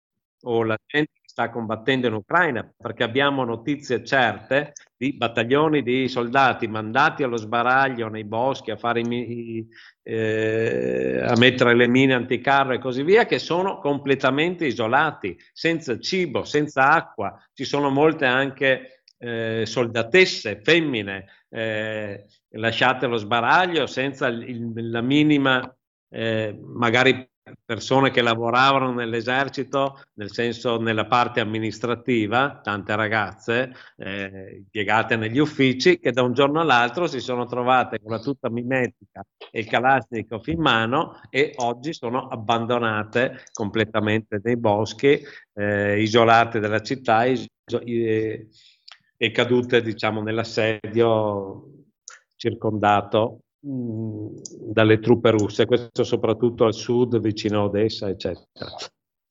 o 0.44 0.64
la 0.64 0.78
gente 0.86 1.12
sta 1.34 1.50
combattendo 1.50 2.06
in 2.06 2.14
Ucraina, 2.14 2.72
perché 2.78 3.02
abbiamo 3.02 3.44
notizie 3.44 4.04
certe 4.04 4.74
di 4.96 5.14
battaglioni 5.14 5.82
di 5.82 6.08
soldati 6.08 6.68
mandati 6.68 7.24
allo 7.24 7.38
sbaraglio 7.38 8.08
nei 8.08 8.24
boschi 8.24 8.70
a, 8.70 8.78
fare 8.78 9.00
i, 9.00 9.68
eh, 10.04 11.24
a 11.26 11.36
mettere 11.38 11.74
le 11.74 11.88
mine 11.88 12.14
anticarro 12.14 12.74
e 12.74 12.78
così 12.78 13.02
via, 13.02 13.26
che 13.26 13.40
sono 13.40 13.80
completamente 13.80 14.68
isolati, 14.68 15.36
senza 15.52 15.98
cibo, 15.98 16.44
senza 16.44 16.92
acqua. 16.92 17.36
Ci 17.52 17.64
sono 17.64 17.90
molte 17.90 18.28
anche 18.28 19.02
eh, 19.18 19.64
soldatesse, 19.66 20.62
femmine, 20.62 21.26
eh, 21.50 22.26
lasciate 22.50 23.06
allo 23.06 23.18
sbaraglio 23.18 23.88
senza 23.88 24.28
il, 24.28 24.72
la 24.76 25.02
minima, 25.02 25.76
eh, 26.10 26.56
magari 26.62 27.28
persone 27.66 28.12
che 28.12 28.22
lavoravano 28.22 28.94
nell'esercito, 28.94 30.02
nel 30.14 30.32
senso 30.32 30.80
nella 30.80 31.06
parte 31.06 31.40
amministrativa, 31.40 32.60
tante 32.64 32.96
ragazze 32.96 33.74
eh, 33.98 34.56
impiegate 34.58 35.16
negli 35.16 35.40
uffici, 35.40 36.00
che 36.00 36.12
da 36.12 36.22
un 36.22 36.34
giorno 36.34 36.62
all'altro 36.62 37.08
si 37.08 37.20
sono 37.20 37.46
trovate 37.46 38.00
con 38.02 38.12
la 38.12 38.20
tuta 38.20 38.50
mimetica 38.50 39.26
e 39.52 39.60
il 39.60 39.68
Kalashnikov 39.68 40.48
in 40.48 40.62
mano 40.62 41.20
e 41.30 41.54
oggi 41.58 41.94
sono 41.94 42.28
abbandonate 42.28 43.44
completamente 43.52 44.40
nei 44.42 44.58
boschi, 44.58 45.22
eh, 45.54 46.02
isolate 46.02 46.60
dalla 46.60 46.82
città 46.82 47.26
e, 47.26 47.48
e 49.18 49.32
cadute 49.32 49.82
diciamo 49.82 50.22
nell'assedio 50.22 51.68
circondato 52.36 53.43
dalle 53.66 55.00
truppe 55.00 55.32
russe, 55.32 55.66
questo 55.66 56.04
soprattutto 56.04 56.66
al 56.66 56.74
sud, 56.74 57.20
vicino 57.20 57.62
a 57.62 57.64
Odessa, 57.64 58.10
eccetera. 58.10 58.46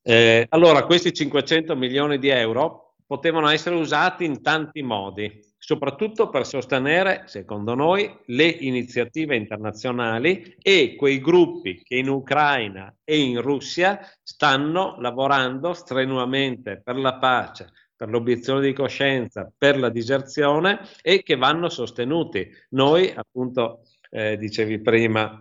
Eh, 0.01 0.47
allora, 0.49 0.85
questi 0.85 1.13
500 1.13 1.75
milioni 1.75 2.17
di 2.17 2.29
euro 2.29 2.95
potevano 3.05 3.47
essere 3.49 3.75
usati 3.75 4.25
in 4.25 4.41
tanti 4.41 4.81
modi, 4.81 5.39
soprattutto 5.57 6.29
per 6.29 6.47
sostenere, 6.47 7.23
secondo 7.27 7.75
noi, 7.75 8.11
le 8.25 8.47
iniziative 8.47 9.35
internazionali 9.35 10.55
e 10.59 10.95
quei 10.97 11.21
gruppi 11.21 11.83
che 11.83 11.95
in 11.97 12.09
Ucraina 12.09 12.93
e 13.03 13.19
in 13.19 13.39
Russia 13.39 13.99
stanno 14.23 14.95
lavorando 14.99 15.73
strenuamente 15.73 16.81
per 16.83 16.97
la 16.97 17.17
pace, 17.17 17.71
per 17.95 18.09
l'obiezione 18.09 18.61
di 18.61 18.73
coscienza, 18.73 19.49
per 19.55 19.77
la 19.77 19.89
diserzione 19.89 20.79
e 21.01 21.21
che 21.21 21.35
vanno 21.35 21.69
sostenuti. 21.69 22.49
Noi, 22.69 23.13
appunto, 23.15 23.83
eh, 24.13 24.37
dicevi 24.37 24.79
prima, 24.79 25.39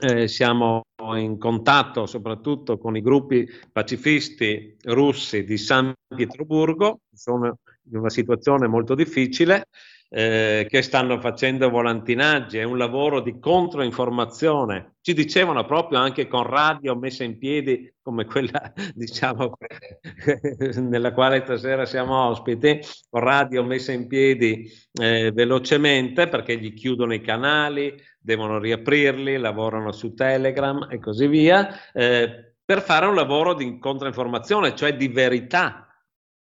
eh, 0.00 0.28
siamo 0.28 0.82
in 1.16 1.38
contatto 1.38 2.06
soprattutto 2.06 2.78
con 2.78 2.96
i 2.96 3.02
gruppi 3.02 3.48
pacifisti 3.72 4.76
russi 4.84 5.44
di 5.44 5.58
San 5.58 5.92
Pietroburgo, 6.06 7.00
sono 7.12 7.58
in 7.90 7.96
una 7.96 8.10
situazione 8.10 8.68
molto 8.68 8.94
difficile, 8.94 9.66
eh, 10.08 10.66
che 10.68 10.82
stanno 10.82 11.18
facendo 11.20 11.68
volantinaggi, 11.70 12.58
è 12.58 12.62
un 12.62 12.78
lavoro 12.78 13.20
di 13.20 13.38
controinformazione. 13.38 14.96
Ci 15.00 15.12
dicevano 15.12 15.64
proprio 15.64 15.98
anche 15.98 16.28
con 16.28 16.44
radio 16.44 16.94
messa 16.96 17.24
in 17.24 17.36
piedi 17.38 17.92
come 18.00 18.24
quella 18.24 18.72
diciamo 18.94 19.56
nella 20.76 21.12
quale 21.12 21.42
stasera 21.42 21.84
siamo 21.84 22.28
ospiti, 22.28 22.80
con 23.10 23.20
radio 23.20 23.64
messa 23.64 23.92
in 23.92 24.06
piedi 24.06 24.70
eh, 24.92 25.32
velocemente 25.32 26.28
perché 26.28 26.58
gli 26.58 26.74
chiudono 26.74 27.14
i 27.14 27.20
canali, 27.20 27.94
devono 28.18 28.58
riaprirli, 28.58 29.36
lavorano 29.38 29.90
su 29.92 30.14
Telegram 30.14 30.86
e 30.90 30.98
così 30.98 31.26
via, 31.26 31.92
eh, 31.92 32.54
per 32.64 32.80
fare 32.80 33.06
un 33.06 33.14
lavoro 33.14 33.52
di 33.54 33.78
controinformazione, 33.78 34.74
cioè 34.74 34.96
di 34.96 35.08
verità 35.08 35.83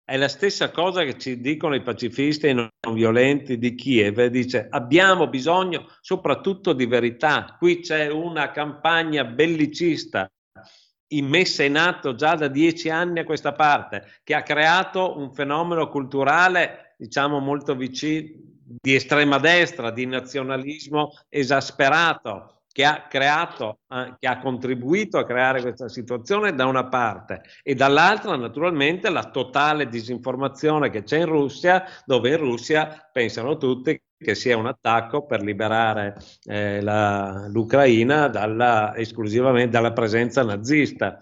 è 0.03 0.17
la 0.17 0.27
stessa 0.27 0.71
cosa 0.71 1.03
che 1.03 1.17
ci 1.17 1.39
dicono 1.39 1.75
i 1.75 1.81
pacifisti 1.81 2.47
e 2.47 2.53
non 2.53 2.69
violenti 2.93 3.57
di 3.57 3.75
Kiev. 3.75 4.25
Dice 4.25 4.67
abbiamo 4.69 5.27
bisogno 5.27 5.87
soprattutto 6.01 6.73
di 6.73 6.85
verità. 6.85 7.55
Qui 7.57 7.79
c'è 7.79 8.09
una 8.09 8.51
campagna 8.51 9.23
bellicista 9.23 10.29
immessa 11.11 11.63
in 11.63 11.77
atto 11.77 12.15
già 12.15 12.35
da 12.35 12.47
dieci 12.47 12.89
anni 12.89 13.19
a 13.19 13.23
questa 13.23 13.53
parte, 13.53 14.19
che 14.23 14.33
ha 14.33 14.43
creato 14.43 15.17
un 15.17 15.33
fenomeno 15.33 15.87
culturale, 15.89 16.95
diciamo, 16.97 17.39
molto 17.39 17.75
vicino 17.75 18.29
di 18.63 18.95
estrema 18.95 19.37
destra, 19.37 19.91
di 19.91 20.05
nazionalismo 20.05 21.11
esasperato, 21.29 22.60
che 22.71 22.85
ha 22.85 23.05
creato, 23.07 23.79
eh, 23.89 24.15
che 24.17 24.27
ha 24.27 24.39
contribuito 24.39 25.17
a 25.17 25.25
creare 25.25 25.61
questa 25.61 25.89
situazione 25.89 26.53
da 26.53 26.65
una 26.65 26.87
parte 26.87 27.41
e 27.63 27.75
dall'altra 27.75 28.35
naturalmente 28.35 29.09
la 29.09 29.29
totale 29.29 29.89
disinformazione 29.89 30.89
che 30.89 31.03
c'è 31.03 31.19
in 31.19 31.25
Russia, 31.25 31.83
dove 32.05 32.29
in 32.29 32.37
Russia 32.37 33.09
pensano 33.11 33.57
tutti 33.57 34.01
che 34.21 34.35
sia 34.35 34.55
un 34.55 34.67
attacco 34.67 35.25
per 35.25 35.41
liberare 35.41 36.15
eh, 36.45 36.79
la, 36.81 37.47
l'Ucraina 37.49 38.27
dalla, 38.27 38.95
esclusivamente 38.95 39.71
dalla 39.71 39.93
presenza 39.93 40.43
nazista. 40.43 41.17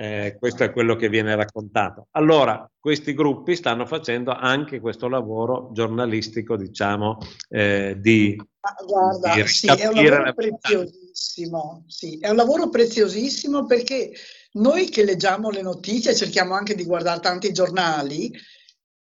Eh, 0.00 0.36
questo 0.38 0.62
è 0.62 0.70
quello 0.70 0.94
che 0.94 1.08
viene 1.08 1.34
raccontato. 1.34 2.06
Allora, 2.12 2.70
questi 2.78 3.14
gruppi 3.14 3.56
stanno 3.56 3.84
facendo 3.84 4.30
anche 4.30 4.78
questo 4.78 5.08
lavoro 5.08 5.70
giornalistico, 5.72 6.56
diciamo, 6.56 7.18
eh, 7.48 7.96
di, 7.98 8.40
guarda, 8.86 9.34
di 9.34 9.44
sì, 9.48 9.66
è 9.66 9.88
un 9.88 9.94
lavoro 9.94 10.34
preziosissimo, 10.34 11.84
sì, 11.88 12.16
è 12.20 12.28
un 12.28 12.36
lavoro 12.36 12.68
preziosissimo 12.68 13.66
perché 13.66 14.12
noi 14.52 14.88
che 14.88 15.02
leggiamo 15.02 15.50
le 15.50 15.62
notizie, 15.62 16.14
cerchiamo 16.14 16.54
anche 16.54 16.76
di 16.76 16.84
guardare 16.84 17.18
tanti 17.18 17.50
giornali, 17.50 18.32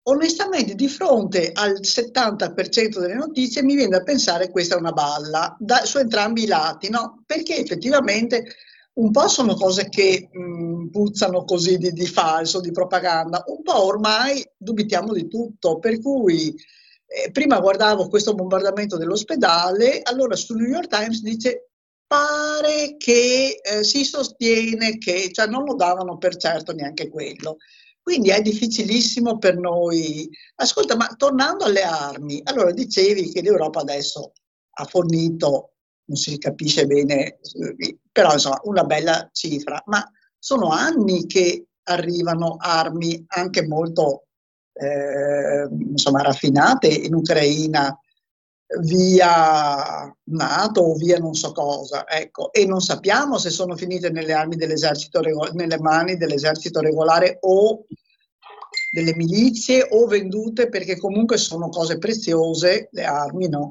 onestamente 0.05 0.77
di 0.77 0.87
fronte 0.87 1.51
al 1.53 1.81
70% 1.81 3.01
delle 3.01 3.15
notizie 3.15 3.65
mi 3.65 3.75
viene 3.75 3.91
da 3.91 4.05
pensare 4.05 4.45
che 4.47 4.53
questa 4.53 4.77
è 4.77 4.79
una 4.79 4.93
balla 4.93 5.57
da, 5.59 5.85
su 5.85 5.99
entrambi 5.99 6.45
i 6.45 6.47
lati, 6.47 6.91
no? 6.91 7.25
Perché 7.27 7.57
effettivamente 7.57 8.45
un 8.97 9.11
po' 9.11 9.29
sono 9.29 9.55
cose 9.55 9.89
che 9.89 10.29
mh, 10.31 10.89
puzzano 10.89 11.45
così 11.45 11.77
di, 11.77 11.93
di, 11.93 12.07
falso, 12.07 12.61
di 12.61 12.71
propaganda, 12.71 13.43
un 13.47 13.63
po' 13.63 13.85
ormai 13.85 14.45
dubitiamo 14.57 15.13
di 15.13 15.29
tutto, 15.29 15.79
per 15.79 16.01
cui 16.01 16.55
eh, 17.07 17.31
prima 17.31 17.61
guardavo 17.61 18.09
questo 18.09 18.35
bombardamento 18.35 18.97
dell'ospedale, 18.97 20.01
allora 20.03 20.35
su 20.35 20.55
New 20.55 20.69
York 20.69 20.89
Times 20.89 21.21
dice 21.21 21.71
pare 22.07 22.97
che 22.97 23.61
eh, 23.63 23.85
si 23.85 24.05
sostiene 24.05 24.97
che, 24.99 25.31
cioè 25.33 25.47
non 25.47 25.65
lo 25.65 25.75
davano 25.75 26.17
per 26.19 26.37
certo 26.37 26.73
neanche 26.73 27.09
quello. 27.09 27.57
Quindi 28.01 28.31
è 28.31 28.41
difficilissimo 28.41 29.39
per 29.39 29.59
noi. 29.59 30.31
Ascolta, 30.57 30.95
ma 30.95 31.09
tornando 31.17 31.65
alle 31.65 31.83
armi, 31.83 32.41
allora 32.45 32.71
dicevi 32.71 33.33
che 33.33 33.43
l'Europa 33.43 33.81
adesso 33.81 34.33
ha 34.79 34.85
fornito 34.85 35.73
non 36.05 36.17
si 36.17 36.39
capisce 36.39 36.87
bene, 36.87 37.41
però 38.17 38.33
insomma 38.33 38.59
una 38.63 38.85
bella 38.85 39.29
cifra, 39.31 39.83
ma 39.89 40.03
sono 40.39 40.71
anni 40.71 41.27
che 41.27 41.67
arrivano 41.83 42.57
armi 42.59 43.23
anche 43.29 43.67
molto 43.67 44.29
eh, 44.73 45.69
insomma, 45.71 46.23
raffinate 46.23 46.87
in 46.87 47.15
Ucraina 47.15 47.95
via 48.81 50.11
Nato 50.25 50.81
o 50.81 50.95
via 50.95 51.19
non 51.19 51.35
so 51.35 51.53
cosa, 51.53 52.09
ecco, 52.09 52.55
e 52.55 52.65
non 52.65 52.81
sappiamo 52.81 53.37
se 53.37 53.51
sono 53.51 53.77
finite 53.77 54.09
nelle, 54.09 54.33
armi 54.33 54.57
dell'esercito 54.57 55.21
nelle 55.53 55.79
mani 55.79 56.17
dell'esercito 56.17 56.81
regolare 56.81 57.37
o 57.43 57.85
delle 58.93 59.15
milizie 59.15 59.87
o 59.91 60.07
vendute 60.07 60.71
perché 60.71 60.97
comunque 60.97 61.37
sono 61.37 61.69
cose 61.69 61.99
preziose, 61.99 62.89
le 62.93 63.05
armi, 63.05 63.47
no? 63.47 63.69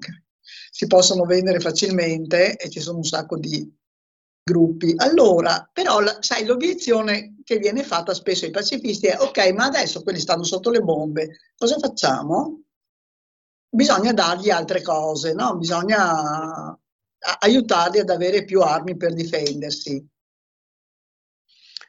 si 0.70 0.86
possono 0.86 1.26
vendere 1.26 1.60
facilmente 1.60 2.56
e 2.58 2.70
ci 2.70 2.80
sono 2.80 2.98
un 2.98 3.06
sacco 3.06 3.38
di 3.38 3.68
gruppi. 4.46 4.94
Allora, 4.98 5.68
però, 5.74 6.00
sai, 6.20 6.46
l'obiezione 6.46 7.38
che 7.44 7.58
viene 7.58 7.84
fatta 7.84 8.14
spesso 8.14 8.46
ai 8.46 8.52
pacifisti 8.52 9.08
è 9.08 9.18
ok, 9.20 9.52
ma 9.54 9.66
adesso 9.66 10.04
quelli 10.04 10.20
stanno 10.20 10.44
sotto 10.44 10.70
le 10.70 10.82
bombe, 10.82 11.40
cosa 11.58 11.80
facciamo? 11.80 12.62
Bisogna 13.68 14.14
dargli 14.14 14.52
altre 14.52 14.84
cose, 14.84 15.34
no? 15.34 15.58
Bisogna 15.58 16.78
aiutarli 17.40 18.00
ad 18.00 18.10
avere 18.12 18.46
più 18.46 18.62
armi 18.62 18.96
per 18.96 19.14
difendersi. 19.14 20.08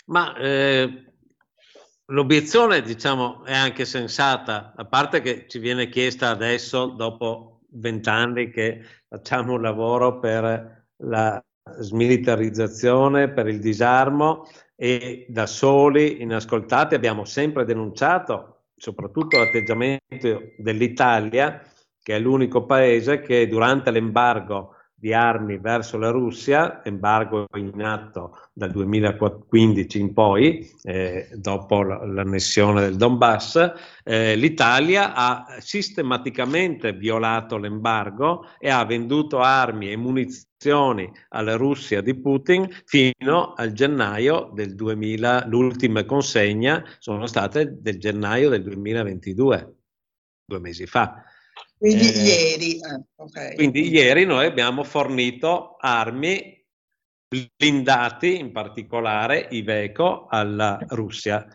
Ma 0.07 0.35
eh, 0.37 1.13
l'obiezione, 2.07 2.81
diciamo, 2.81 3.45
è 3.45 3.55
anche 3.55 3.85
sensata, 3.85 4.73
a 4.75 4.87
parte 4.87 5.21
che 5.21 5.47
ci 5.47 5.59
viene 5.59 5.91
chiesta 5.91 6.31
adesso, 6.31 6.87
dopo 6.87 7.61
vent'anni 7.73 8.51
che 8.51 8.83
facciamo 9.07 9.53
un 9.53 9.61
lavoro 9.61 10.19
per 10.19 10.87
la 11.03 11.45
smilitarizzazione, 11.79 13.31
per 13.31 13.49
il 13.49 13.61
disarmo 13.61 14.47
e 14.75 15.27
da 15.29 15.47
soli, 15.47 16.23
inascoltati, 16.23 16.95
abbiamo 16.95 17.25
sempre 17.25 17.65
denunciato 17.65 18.65
soprattutto 18.77 19.39
l'atteggiamento 19.39 20.53
dell'Italia, 20.59 21.63
che 22.03 22.15
è 22.15 22.19
l'unico 22.19 22.65
paese 22.67 23.21
che 23.21 23.49
durante 23.49 23.91
l'embargo 23.91 24.76
di 24.99 25.13
armi 25.13 25.59
verso 25.59 25.99
la 25.99 26.09
Russia, 26.09 26.83
embargo 26.83 27.47
in 27.57 27.83
atto 27.83 28.39
dal 28.55 28.71
2015 28.71 30.01
in 30.01 30.15
poi, 30.15 30.71
eh, 30.85 31.29
dopo 31.35 31.83
l'annessione 31.83 32.81
del 32.81 32.97
Donbass, 32.97 33.73
eh, 34.03 34.35
l'Italia 34.37 35.13
ha 35.13 35.57
sistematicamente 35.59 36.95
violato 36.95 37.59
l'embargo 37.59 38.47
e 38.59 38.71
ha 38.71 38.83
venduto 38.87 39.41
armi 39.41 39.93
e 39.93 39.97
munizioni 39.97 41.13
alla 41.29 41.57
Russia 41.57 42.01
di 42.01 42.19
Putin 42.19 42.67
fino 42.87 43.53
al 43.53 43.73
gennaio 43.73 44.51
del 44.55 44.75
2000, 44.75 45.45
l'ultima 45.47 46.07
consegna 46.07 46.83
sono 46.99 47.27
state 47.27 47.83
del 47.83 47.99
gennaio 47.99 48.49
del 48.49 48.63
2022, 48.63 49.75
due 50.47 50.59
mesi 50.59 50.87
fa. 50.87 51.23
Quindi 51.79 52.13
eh, 52.13 52.23
ieri. 52.23 52.73
Eh, 52.77 53.05
okay. 53.17 53.55
Quindi 53.55 53.89
ieri 53.91 54.25
noi 54.25 54.47
abbiamo 54.47 54.83
fornito 54.83 55.77
armi 55.79 56.55
blindati, 57.29 58.39
in 58.39 58.53
particolare 58.53 59.49
Iveco, 59.51 60.27
alla 60.29 60.79
Russia. 60.89 61.47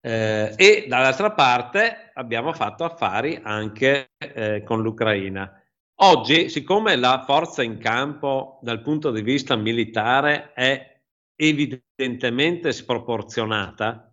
Eh, 0.00 0.52
e 0.56 0.84
dall'altra 0.86 1.32
parte 1.32 2.10
abbiamo 2.12 2.52
fatto 2.52 2.84
affari 2.84 3.40
anche 3.42 4.10
eh, 4.18 4.62
con 4.62 4.82
l'Ucraina. 4.82 5.60
Oggi, 6.02 6.50
siccome 6.50 6.96
la 6.96 7.22
forza 7.24 7.62
in 7.62 7.78
campo 7.78 8.58
dal 8.62 8.82
punto 8.82 9.10
di 9.10 9.22
vista 9.22 9.56
militare 9.56 10.52
è 10.52 11.00
evidentemente 11.36 12.72
sproporzionata, 12.72 14.12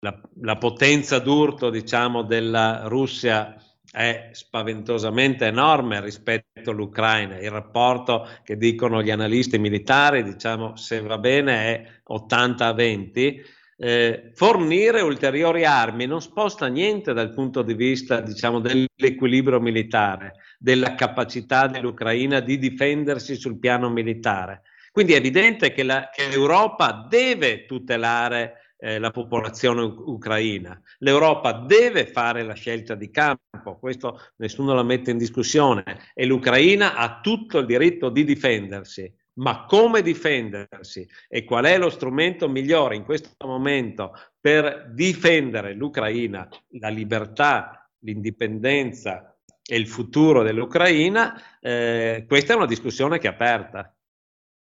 la, 0.00 0.20
la 0.40 0.56
potenza 0.56 1.18
d'urto 1.18 1.70
diciamo, 1.70 2.22
della 2.22 2.82
Russia 2.86 3.56
è 3.96 4.28
spaventosamente 4.32 5.46
enorme 5.46 6.02
rispetto 6.02 6.70
all'Ucraina. 6.70 7.38
Il 7.38 7.50
rapporto 7.50 8.28
che 8.44 8.58
dicono 8.58 9.02
gli 9.02 9.10
analisti 9.10 9.58
militari, 9.58 10.22
diciamo 10.22 10.76
se 10.76 11.00
va 11.00 11.16
bene, 11.16 11.54
è 11.64 12.00
80-20. 12.12 13.40
Eh, 13.78 14.30
fornire 14.34 15.00
ulteriori 15.00 15.64
armi 15.64 16.04
non 16.04 16.20
sposta 16.20 16.66
niente 16.66 17.14
dal 17.14 17.32
punto 17.32 17.62
di 17.62 17.72
vista 17.72 18.20
diciamo, 18.20 18.60
dell'equilibrio 18.60 19.60
militare, 19.60 20.32
della 20.58 20.94
capacità 20.94 21.66
dell'Ucraina 21.66 22.40
di 22.40 22.58
difendersi 22.58 23.34
sul 23.34 23.58
piano 23.58 23.88
militare. 23.88 24.60
Quindi 24.92 25.14
è 25.14 25.16
evidente 25.16 25.72
che, 25.72 25.82
la, 25.82 26.10
che 26.12 26.28
l'Europa 26.28 27.06
deve 27.08 27.64
tutelare 27.64 28.65
eh, 28.78 28.98
la 28.98 29.10
popolazione 29.10 29.82
ucraina. 29.82 30.80
L'Europa 30.98 31.52
deve 31.52 32.06
fare 32.06 32.42
la 32.42 32.54
scelta 32.54 32.94
di 32.94 33.10
campo, 33.10 33.78
questo 33.78 34.20
nessuno 34.36 34.74
la 34.74 34.82
mette 34.82 35.10
in 35.10 35.18
discussione, 35.18 36.10
e 36.14 36.26
l'Ucraina 36.26 36.94
ha 36.94 37.20
tutto 37.20 37.58
il 37.58 37.66
diritto 37.66 38.08
di 38.10 38.24
difendersi. 38.24 39.12
Ma 39.36 39.66
come 39.66 40.00
difendersi 40.00 41.06
e 41.28 41.44
qual 41.44 41.66
è 41.66 41.76
lo 41.76 41.90
strumento 41.90 42.48
migliore 42.48 42.96
in 42.96 43.04
questo 43.04 43.46
momento 43.46 44.12
per 44.40 44.90
difendere 44.94 45.74
l'Ucraina, 45.74 46.48
la 46.78 46.88
libertà, 46.88 47.86
l'indipendenza 47.98 49.36
e 49.62 49.76
il 49.76 49.88
futuro 49.88 50.42
dell'Ucraina, 50.42 51.58
eh, 51.60 52.24
questa 52.26 52.54
è 52.54 52.56
una 52.56 52.64
discussione 52.64 53.18
che 53.18 53.28
è 53.28 53.32
aperta. 53.32 53.94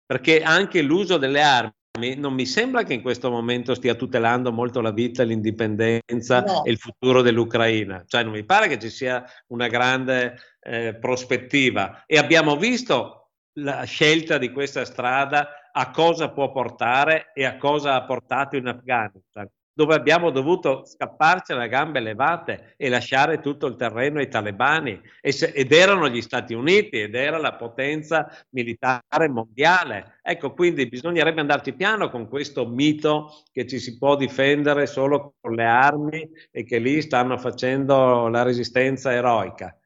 Perché 0.05 0.43
anche 0.43 0.83
l'uso 0.83 1.17
delle 1.17 1.43
armi 1.43 1.75
non 2.17 2.35
mi 2.35 2.47
sembra 2.47 2.83
che 2.83 2.95
in 2.95 3.03
questo 3.03 3.31
momento 3.31 3.75
stia 3.75 3.95
tutelando 3.95 4.53
molto 4.53 4.81
la 4.81 4.93
vita, 4.93 5.23
l'indipendenza 5.23 6.41
no. 6.41 6.65
e 6.65 6.71
il 6.71 6.79
futuro 6.79 7.23
dell'Ucraina. 7.23 8.05
Cioè 8.07 8.23
non 8.23 8.33
mi 8.33 8.45
pare 8.45 8.69
che 8.69 8.79
ci 8.79 8.91
sia 8.91 9.25
una 9.49 9.69
grande 9.69 10.37
eh, 10.61 10.95
prospettiva. 10.95 12.05
E 12.07 12.19
abbiamo 12.19 12.57
visto 12.57 13.31
la 13.59 13.85
scelta 13.85 14.39
di 14.39 14.51
questa 14.51 14.85
strada 14.85 15.71
a 15.73 15.91
cosa 15.91 16.31
può 16.31 16.51
portare 16.53 17.33
e 17.35 17.45
a 17.45 17.57
cosa 17.57 17.95
ha 17.95 18.05
portato 18.05 18.57
in 18.57 18.67
Afghanistan. 18.67 19.49
Dove 19.77 19.95
abbiamo 19.95 20.31
dovuto 20.31 20.87
scapparci 20.87 21.53
a 21.53 21.67
gambe 21.67 22.01
levate 22.01 22.73
e 22.79 22.89
lasciare 22.89 23.41
tutto 23.41 23.67
il 23.67 23.77
terreno 23.77 24.21
ai 24.21 24.29
talebani 24.29 24.99
se, 25.21 25.49
ed 25.49 25.71
erano 25.71 26.09
gli 26.09 26.23
Stati 26.23 26.55
Uniti 26.55 26.99
ed 27.03 27.15
era 27.15 27.37
la 27.37 27.57
potenza 27.57 28.27
militare 28.51 29.29
mondiale. 29.29 30.19
Ecco, 30.23 30.55
quindi 30.55 30.89
bisognerebbe 30.89 31.41
andarci 31.43 31.75
piano 31.75 32.09
con 32.09 32.27
questo 32.27 32.67
mito 32.67 33.45
che 33.53 33.67
ci 33.67 33.79
si 33.79 33.99
può 33.99 34.17
difendere 34.17 34.87
solo 34.87 35.35
con 35.39 35.53
le 35.53 35.65
armi 35.67 36.27
e 36.51 36.65
che 36.65 36.79
lì 36.79 37.03
stanno 37.03 37.37
facendo 37.37 38.29
la 38.29 38.43
resistenza 38.43 39.13
eroica. 39.13 39.79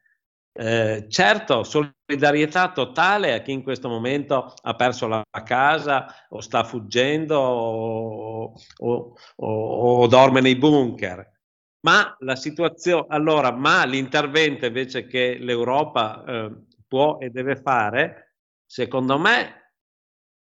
Eh, 0.53 1.05
certo, 1.07 1.63
solidarietà 1.63 2.71
totale 2.73 3.33
a 3.33 3.41
chi 3.41 3.53
in 3.53 3.63
questo 3.63 3.87
momento 3.87 4.53
ha 4.61 4.75
perso 4.75 5.07
la 5.07 5.23
casa 5.45 6.07
o 6.29 6.41
sta 6.41 6.65
fuggendo 6.65 7.37
o, 7.39 8.53
o, 8.79 9.15
o, 9.35 10.01
o 10.01 10.07
dorme 10.07 10.41
nei 10.41 10.57
bunker. 10.57 11.39
Ma 11.83 12.15
la 12.19 12.35
situazione, 12.35 13.05
allora, 13.09 13.51
ma 13.51 13.85
l'intervento 13.85 14.65
invece 14.65 15.07
che 15.07 15.37
l'Europa 15.39 16.23
eh, 16.25 16.51
può 16.87 17.17
e 17.19 17.29
deve 17.29 17.55
fare, 17.55 18.35
secondo 18.65 19.17
me, 19.17 19.73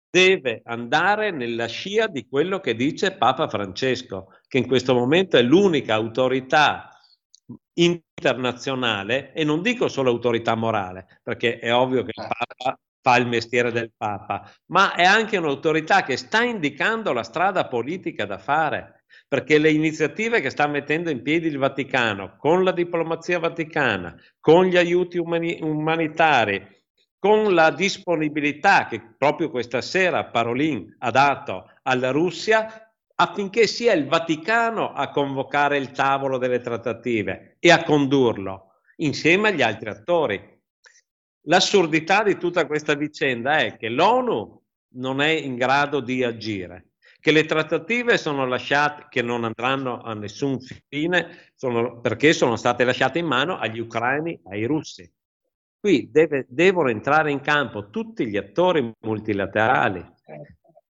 deve 0.09 0.61
andare 0.63 1.31
nella 1.31 1.67
scia 1.67 2.07
di 2.07 2.25
quello 2.27 2.59
che 2.59 2.75
dice 2.75 3.15
Papa 3.17 3.47
Francesco, 3.49 4.29
che 4.47 4.57
in 4.57 4.67
questo 4.67 4.95
momento 4.95 5.37
è 5.37 5.41
l'unica 5.43 5.93
autorità 5.93 6.96
internazionale 7.73 9.33
e 9.33 9.43
non 9.43 9.61
dico 9.61 9.87
solo 9.87 10.09
autorità 10.09 10.55
morale, 10.55 11.19
perché 11.23 11.59
è 11.59 11.73
ovvio 11.73 12.03
che 12.03 12.11
il 12.15 12.23
eh. 12.23 12.27
Papa 12.27 12.79
fa 13.01 13.15
il 13.15 13.27
mestiere 13.27 13.71
del 13.71 13.91
Papa, 13.95 14.51
ma 14.67 14.93
è 14.93 15.03
anche 15.03 15.37
un'autorità 15.37 16.03
che 16.03 16.17
sta 16.17 16.43
indicando 16.43 17.13
la 17.13 17.23
strada 17.23 17.67
politica 17.67 18.25
da 18.25 18.37
fare, 18.37 19.05
perché 19.27 19.57
le 19.57 19.71
iniziative 19.71 20.41
che 20.41 20.49
sta 20.49 20.67
mettendo 20.67 21.09
in 21.09 21.21
piedi 21.21 21.47
il 21.47 21.57
Vaticano, 21.57 22.35
con 22.37 22.63
la 22.63 22.71
diplomazia 22.71 23.39
vaticana, 23.39 24.15
con 24.39 24.65
gli 24.65 24.75
aiuti 24.75 25.17
umani- 25.17 25.59
umanitari, 25.61 26.75
con 27.19 27.53
la 27.53 27.71
disponibilità 27.71 28.87
che 28.87 29.15
proprio 29.17 29.49
questa 29.49 29.81
sera 29.81 30.25
Parolin 30.25 30.95
ha 30.99 31.11
dato 31.11 31.71
alla 31.83 32.11
Russia, 32.11 32.86
affinché 33.19 33.65
sia 33.65 33.93
il 33.93 34.07
Vaticano 34.07 34.93
a 34.93 35.09
convocare 35.09 35.77
il 35.77 35.91
tavolo 35.91 36.37
delle 36.37 36.59
trattative 36.59 37.57
e 37.59 37.71
a 37.71 37.83
condurlo 37.83 38.73
insieme 38.97 39.49
agli 39.49 39.61
altri 39.61 39.89
attori. 39.89 40.55
L'assurdità 41.47 42.23
di 42.23 42.37
tutta 42.37 42.67
questa 42.67 42.93
vicenda 42.93 43.57
è 43.57 43.77
che 43.77 43.89
l'ONU 43.89 44.61
non 44.95 45.21
è 45.21 45.29
in 45.29 45.55
grado 45.55 45.99
di 45.99 46.23
agire, 46.23 46.89
che 47.19 47.31
le 47.31 47.45
trattative 47.45 48.17
sono 48.17 48.45
lasciate, 48.45 49.07
che 49.09 49.21
non 49.21 49.45
andranno 49.45 50.01
a 50.01 50.13
nessun 50.13 50.59
fine, 50.59 51.51
sono, 51.55 51.99
perché 51.99 52.33
sono 52.33 52.55
state 52.55 52.83
lasciate 52.83 53.19
in 53.19 53.25
mano 53.25 53.57
agli 53.57 53.79
ucraini, 53.79 54.39
ai 54.45 54.65
russi. 54.65 55.09
Qui 55.79 56.09
deve, 56.11 56.45
devono 56.49 56.89
entrare 56.89 57.31
in 57.31 57.39
campo 57.39 57.89
tutti 57.89 58.27
gli 58.27 58.37
attori 58.37 58.91
multilaterali, 58.99 60.05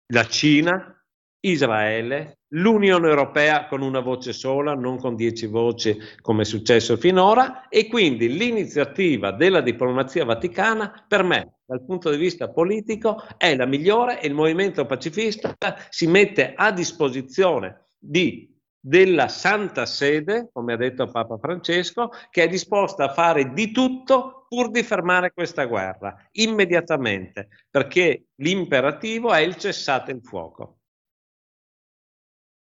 la 0.07 0.25
Cina, 0.27 1.02
Israele, 1.45 2.37
l'Unione 2.53 3.09
Europea 3.09 3.67
con 3.67 3.81
una 3.81 3.99
voce 3.99 4.31
sola, 4.31 4.75
non 4.75 4.97
con 4.97 5.15
dieci 5.15 5.45
voci 5.45 5.97
come 6.21 6.43
è 6.43 6.45
successo 6.45 6.95
finora, 6.95 7.67
e 7.67 7.87
quindi 7.87 8.29
l'iniziativa 8.29 9.31
della 9.31 9.59
diplomazia 9.59 10.23
vaticana 10.23 11.05
per 11.05 11.23
me, 11.23 11.57
dal 11.65 11.83
punto 11.83 12.09
di 12.09 12.17
vista 12.17 12.49
politico, 12.49 13.21
è 13.35 13.55
la 13.55 13.65
migliore 13.65 14.21
e 14.21 14.27
il 14.27 14.33
movimento 14.33 14.85
pacifista 14.85 15.53
si 15.89 16.07
mette 16.07 16.53
a 16.55 16.71
disposizione 16.71 17.87
di, 17.99 18.49
della 18.79 19.27
Santa 19.27 19.85
Sede, 19.85 20.49
come 20.53 20.73
ha 20.73 20.77
detto 20.77 21.11
Papa 21.11 21.37
Francesco, 21.37 22.11
che 22.29 22.43
è 22.43 22.47
disposta 22.47 23.05
a 23.05 23.13
fare 23.13 23.51
di 23.51 23.71
tutto 23.71 24.45
pur 24.47 24.71
di 24.71 24.83
fermare 24.83 25.33
questa 25.33 25.65
guerra, 25.65 26.15
immediatamente, 26.33 27.49
perché 27.69 28.27
l'imperativo 28.35 29.33
è 29.33 29.39
il 29.39 29.57
cessate 29.57 30.11
il 30.11 30.21
fuoco. 30.21 30.77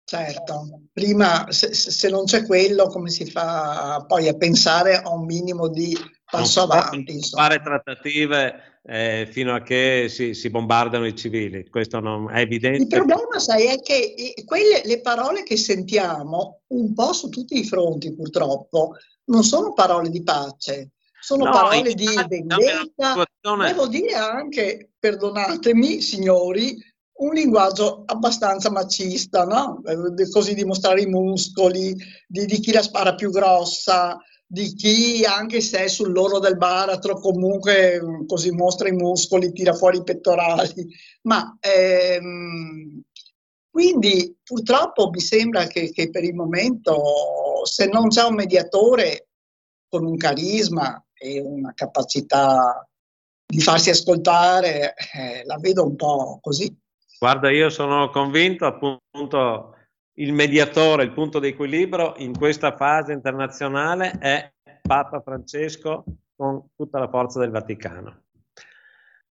Certo, 0.09 0.83
prima 0.93 1.51
se, 1.51 1.75
se, 1.75 2.09
non 2.09 2.27
c'è 2.27 2.47
quello, 2.47 2.87
come 2.87 3.11
si 3.11 3.29
fa 3.29 4.05
poi 4.07 4.29
a 4.29 4.35
pensare 4.35 5.03
a 5.03 5.11
un 5.11 5.25
minimo 5.25 5.67
di 5.67 5.99
passo 6.31 6.65
non 6.65 6.77
avanti? 6.77 7.15
Insomma. 7.15 7.43
Fare 7.43 7.61
trattative 7.61 8.81
eh, 8.85 9.29
fino 9.29 9.53
a 9.53 9.63
che 9.63 10.07
si, 10.09 10.33
si, 10.33 10.49
bombardano 10.49 11.07
i 11.07 11.17
civili, 11.17 11.69
questo 11.69 11.99
non 11.99 12.31
è 12.31 12.39
evidente. 12.39 12.83
Il 12.83 12.87
problema, 12.87 13.41
sai, 13.41 13.67
è 13.67 13.81
che 13.81 14.33
quelle, 14.45 14.83
le 14.85 15.01
parole 15.01 15.43
che 15.43 15.57
sentiamo 15.57 16.61
un 16.69 16.95
po' 16.95 17.13
su 17.13 17.29
tutti 17.29 17.59
i 17.59 17.65
fronti, 17.65 18.15
purtroppo, 18.15 18.93
non 19.25 19.43
sono 19.43 19.73
parole 19.73 20.09
di 20.09 20.23
pace, 20.23 20.91
sono 21.19 21.47
no, 21.47 21.51
parole 21.51 21.95
di 21.95 22.07
vendetta. 22.29 23.27
Devo 23.67 23.89
dire 23.89 24.15
anche, 24.15 24.91
perdonatemi, 25.01 26.01
signori, 26.01 26.77
un 27.19 27.33
linguaggio 27.33 28.03
abbastanza 28.07 28.71
macista, 28.71 29.45
no? 29.45 29.83
Eh, 29.85 30.29
così 30.31 30.55
dimostrare 30.55 31.03
i 31.03 31.07
muscoli, 31.07 31.95
di, 32.27 32.45
di, 32.45 32.59
chi 32.59 32.73
la 32.73 32.83
spara 32.83 33.15
più 33.15 33.31
grossa, 33.31 34.19
di 34.47 34.75
chi 34.75 35.25
anche 35.25 35.61
se 35.61 35.85
è 35.85 35.89
sull'oro 35.89 36.39
del 36.39 36.57
baratro 36.57 37.19
comunque 37.19 38.01
mm, 38.01 38.27
così 38.27 38.51
mostra 38.51 38.89
i 38.89 38.93
muscoli, 38.93 39.53
tira 39.53 39.73
fuori 39.73 39.99
i 39.99 40.05
pettorali. 40.05 40.87
Ma 41.23 41.57
ehm, 41.61 43.03
quindi 43.71 44.37
purtroppo 44.43 45.11
mi 45.11 45.21
sembra 45.21 45.67
che, 45.67 45.91
che 45.91 46.11
per 46.11 46.25
il 46.25 46.35
momento 46.35 47.65
se 47.65 47.87
non 47.87 48.09
c'è 48.09 48.23
un 48.23 48.35
mediatore 48.35 49.29
con 49.89 50.05
un 50.05 50.17
carisma 50.17 51.05
e 51.15 51.41
una 51.41 51.73
capacità 51.75 52.87
di 53.47 53.61
farsi 53.61 53.91
ascoltare, 53.91 54.95
eh, 55.15 55.45
la 55.45 55.57
vedo 55.59 55.85
un 55.85 55.97
po' 55.97 56.39
così. 56.41 56.75
Guarda, 57.19 57.51
io 57.51 57.71
sono 57.71 58.11
convinto 58.11 58.67
appunto 58.67 59.75
il 60.19 60.33
mediatore, 60.33 61.05
il 61.05 61.13
punto 61.13 61.39
di 61.39 61.49
equilibrio 61.49 62.15
in 62.19 62.37
questa 62.37 62.77
fase 62.77 63.13
internazionale 63.13 64.19
è 64.19 64.53
Papa 64.83 65.21
Francesco 65.21 66.05
con 66.35 66.69
tutta 66.77 66.99
la 66.99 67.09
forza 67.09 67.41
del 67.41 67.51
Vaticano. 67.51 68.25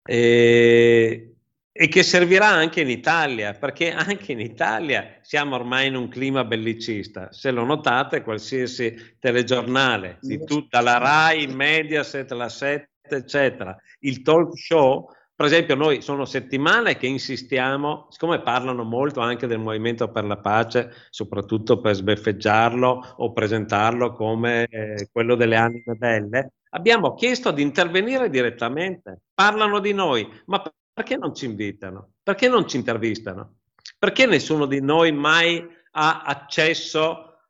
E, 0.03 1.35
e, 1.73 1.89
che 1.89 2.03
servirà 2.03 2.49
anche 2.49 2.83
in 2.83 2.91
Italia, 2.91 3.55
perché 3.55 3.93
anche 3.93 4.33
in 4.33 4.41
Italia 4.41 5.19
siamo 5.23 5.57
ormai 5.57 5.89
in 5.89 5.97
un 5.97 6.09
clima 6.09 6.45
bellicista. 6.45 7.33
Se 7.33 7.51
lo 7.51 7.65
notate, 7.65 8.23
qualsiasi 8.23 9.17
telegiornale, 9.19 10.19
di 10.21 10.43
tutta 10.45 10.81
la 10.81 10.99
RAI, 10.99 11.47
Mediaset, 11.47 12.31
la 12.33 12.49
7, 12.49 12.89
eccetera, 13.09 13.77
il 14.01 14.23
talk 14.23 14.57
show 14.59 15.11
per 15.41 15.49
esempio, 15.49 15.75
noi 15.75 16.03
sono 16.03 16.27
settimane 16.27 16.99
che 16.99 17.07
insistiamo, 17.07 18.09
siccome 18.11 18.43
parlano 18.43 18.85
molto 18.85 19.21
anche 19.21 19.47
del 19.47 19.59
movimento 19.59 20.11
per 20.11 20.25
la 20.25 20.37
pace, 20.37 20.93
soprattutto 21.09 21.81
per 21.81 21.95
sbeffeggiarlo 21.95 23.15
o 23.17 23.33
presentarlo 23.33 24.13
come 24.13 24.67
eh, 24.67 25.09
quello 25.11 25.37
delle 25.37 25.57
anime 25.57 25.95
belle, 25.95 26.53
abbiamo 26.73 27.15
chiesto 27.15 27.53
di 27.53 27.63
intervenire 27.63 28.29
direttamente. 28.29 29.23
Parlano 29.33 29.79
di 29.79 29.95
noi, 29.95 30.29
ma 30.45 30.63
perché 30.93 31.17
non 31.17 31.35
ci 31.35 31.47
invitano? 31.47 32.11
Perché 32.23 32.47
non 32.47 32.69
ci 32.69 32.77
intervistano? 32.77 33.61
Perché 33.99 34.27
nessuno 34.27 34.67
di 34.67 34.83
noi 34.83 35.11
mai 35.11 35.67
ha 35.93 36.21
accesso, 36.21 37.47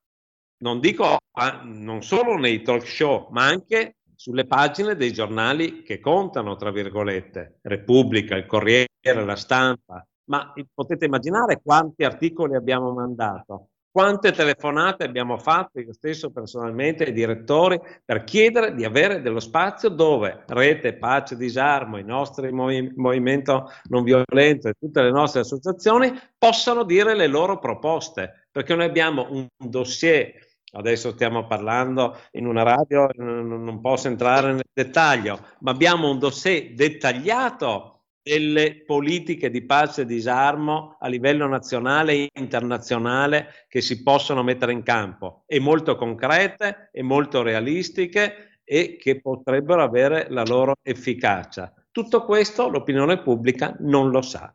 non 0.59 0.79
dico 0.79 1.19
a, 1.33 1.63
non 1.65 2.05
solo 2.05 2.37
nei 2.37 2.63
talk 2.63 2.87
show, 2.87 3.31
ma 3.33 3.47
anche 3.47 3.97
sulle 4.21 4.45
pagine 4.45 4.97
dei 4.97 5.15
giornali 5.15 5.83
che 5.83 5.99
contano, 5.99 6.55
tra 6.57 6.71
virgolette, 6.71 7.61
Repubblica, 7.63 8.37
il 8.37 8.45
Corriere, 8.45 8.89
la 9.01 9.35
Stampa, 9.35 10.07
ma 10.25 10.53
potete 10.75 11.07
immaginare 11.07 11.63
quanti 11.65 12.05
articoli 12.05 12.55
abbiamo 12.55 12.93
mandato, 12.93 13.69
quante 13.91 14.33
telefonate 14.33 15.05
abbiamo 15.05 15.39
fatto 15.39 15.81
io 15.81 15.95
stesso 15.95 16.31
personalmente 16.31 17.05
ai 17.05 17.13
direttori 17.15 17.81
per 18.05 18.25
chiedere 18.25 18.75
di 18.75 18.85
avere 18.85 19.23
dello 19.23 19.41
spazio 19.41 19.89
dove 19.89 20.45
Rete, 20.49 20.99
Pace, 20.99 21.35
Disarmo, 21.35 21.97
i 21.97 22.05
nostri 22.05 22.53
movi- 22.53 22.93
movimento 22.97 23.71
non 23.89 24.05
violento 24.05 24.69
e 24.69 24.75
tutte 24.79 25.01
le 25.01 25.11
nostre 25.11 25.41
associazioni 25.41 26.13
possano 26.37 26.85
dire 26.85 27.15
le 27.15 27.27
loro 27.27 27.59
proposte, 27.59 28.49
perché 28.53 28.75
noi 28.75 28.85
abbiamo 28.85 29.29
un 29.31 29.49
dossier 29.57 30.49
Adesso 30.73 31.13
stiamo 31.13 31.47
parlando 31.47 32.17
in 32.33 32.47
una 32.47 32.63
radio, 32.63 33.09
non 33.17 33.81
posso 33.81 34.09
entrare 34.09 34.53
nel 34.53 34.65
dettaglio, 34.73 35.39
ma 35.61 35.73
abbiamo 35.73 36.11
un 36.11 36.19
dossier 36.19 36.73
dettagliato 36.75 38.01
delle 38.23 38.85
politiche 38.85 39.51
di 39.51 39.65
pace 39.65 40.03
e 40.03 40.07
disarmo 40.07 40.97
a 41.01 41.09
livello 41.09 41.47
nazionale 41.47 42.13
e 42.13 42.29
internazionale 42.35 43.67
che 43.69 43.81
si 43.81 44.03
possono 44.03 44.43
mettere 44.43 44.73
in 44.73 44.83
campo 44.83 45.43
e 45.47 45.59
molto 45.59 45.97
concrete 45.97 46.91
e 46.93 47.03
molto 47.03 47.43
realistiche 47.43 48.61
e 48.63 48.97
che 48.97 49.21
potrebbero 49.21 49.83
avere 49.83 50.27
la 50.29 50.45
loro 50.45 50.75
efficacia. 50.83 51.73
Tutto 51.91 52.25
questo 52.25 52.69
l'opinione 52.69 53.21
pubblica 53.21 53.75
non 53.81 54.11
lo 54.11 54.23
sa. 54.23 54.55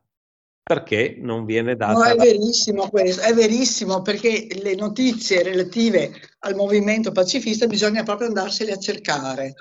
Perché 0.68 1.16
non 1.20 1.45
viene 1.45 1.76
data. 1.76 1.93
No, 1.93 2.03
è 2.03 2.16
verissimo 2.16 2.89
questo, 2.89 3.22
è 3.22 3.36
verissimo 3.36 4.01
perché 4.01 4.47
le 4.49 4.74
notizie 4.74 5.43
relative 5.43 6.11
al 6.39 6.55
movimento 6.55 7.11
pacifista 7.11 7.68
bisogna 7.68 8.01
proprio 8.01 8.30
andarsene 8.30 8.72
a 8.72 8.78
cercare. 8.78 9.53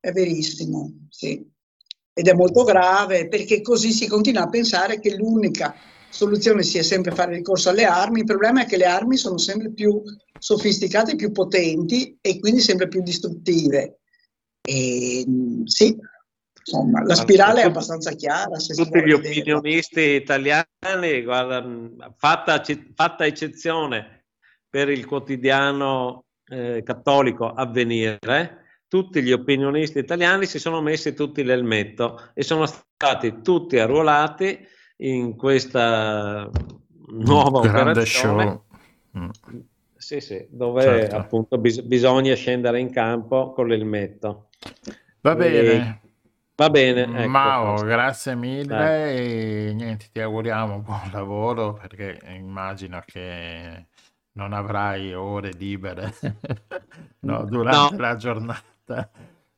È 0.00 0.10
verissimo, 0.12 1.08
sì. 1.10 1.46
Ed 2.14 2.26
è 2.26 2.32
molto 2.32 2.64
grave 2.64 3.28
perché 3.28 3.60
così 3.60 3.92
si 3.92 4.06
continua 4.06 4.44
a 4.44 4.48
pensare 4.48 4.98
che 4.98 5.14
l'unica 5.14 5.74
soluzione 6.08 6.62
sia 6.62 6.82
sempre 6.82 7.14
fare 7.14 7.34
ricorso 7.34 7.68
alle 7.68 7.84
armi. 7.84 8.20
Il 8.20 8.24
problema 8.24 8.62
è 8.62 8.66
che 8.66 8.78
le 8.78 8.86
armi 8.86 9.18
sono 9.18 9.36
sempre 9.36 9.70
più 9.72 10.02
sofisticate, 10.38 11.16
più 11.16 11.32
potenti 11.32 12.16
e 12.18 12.38
quindi 12.38 12.60
sempre 12.60 12.88
più 12.88 13.02
distruttive. 13.02 13.98
E 14.62 15.22
sì, 15.64 15.94
insomma, 16.70 17.02
la 17.02 17.14
spirale 17.14 17.62
è 17.62 17.64
abbastanza 17.64 18.12
chiara. 18.12 18.56
tutti 18.56 19.02
gli 19.04 19.12
opinionisti 19.12 20.00
italiani, 20.00 21.22
guarda, 21.22 21.64
fatta, 22.16 22.62
fatta, 22.94 23.26
eccezione 23.26 24.24
per 24.68 24.88
il 24.88 25.04
quotidiano 25.04 26.24
eh, 26.46 26.82
cattolico 26.84 27.52
Avvenire, 27.52 28.64
tutti 28.86 29.22
gli 29.22 29.32
opinionisti 29.32 29.98
italiani 29.98 30.46
si 30.46 30.58
sono 30.58 30.80
messi 30.80 31.14
tutti 31.14 31.42
l'elmetto 31.42 32.30
e 32.34 32.42
sono 32.42 32.66
stati 32.66 33.40
tutti 33.42 33.78
arruolati 33.78 34.66
in 34.98 35.36
questa 35.36 36.48
nuova 37.08 37.60
Grande 37.60 37.90
operazione. 37.90 38.44
Show. 38.44 38.64
Mm. 39.18 39.28
Sì, 39.96 40.20
sì, 40.20 40.46
dove 40.48 40.82
certo. 40.82 41.16
appunto 41.16 41.58
bis- 41.58 41.82
bisogna 41.82 42.34
scendere 42.34 42.80
in 42.80 42.90
campo 42.90 43.52
con 43.52 43.66
l'elmetto. 43.66 44.48
Va 45.20 45.34
bene. 45.34 46.00
Va 46.60 46.68
bene. 46.68 47.04
Ecco, 47.04 47.28
Mao, 47.30 47.82
grazie 47.84 48.34
mille 48.34 48.66
Dai. 48.66 49.16
e 49.16 49.72
niente, 49.72 50.08
ti 50.12 50.20
auguriamo 50.20 50.80
buon 50.84 51.08
lavoro 51.10 51.72
perché 51.72 52.20
immagino 52.34 53.02
che 53.06 53.86
non 54.32 54.52
avrai 54.52 55.14
ore 55.14 55.52
libere 55.52 56.12
no, 57.20 57.44
durante 57.46 57.96
no. 57.96 58.02
la 58.02 58.14
giornata. 58.16 59.10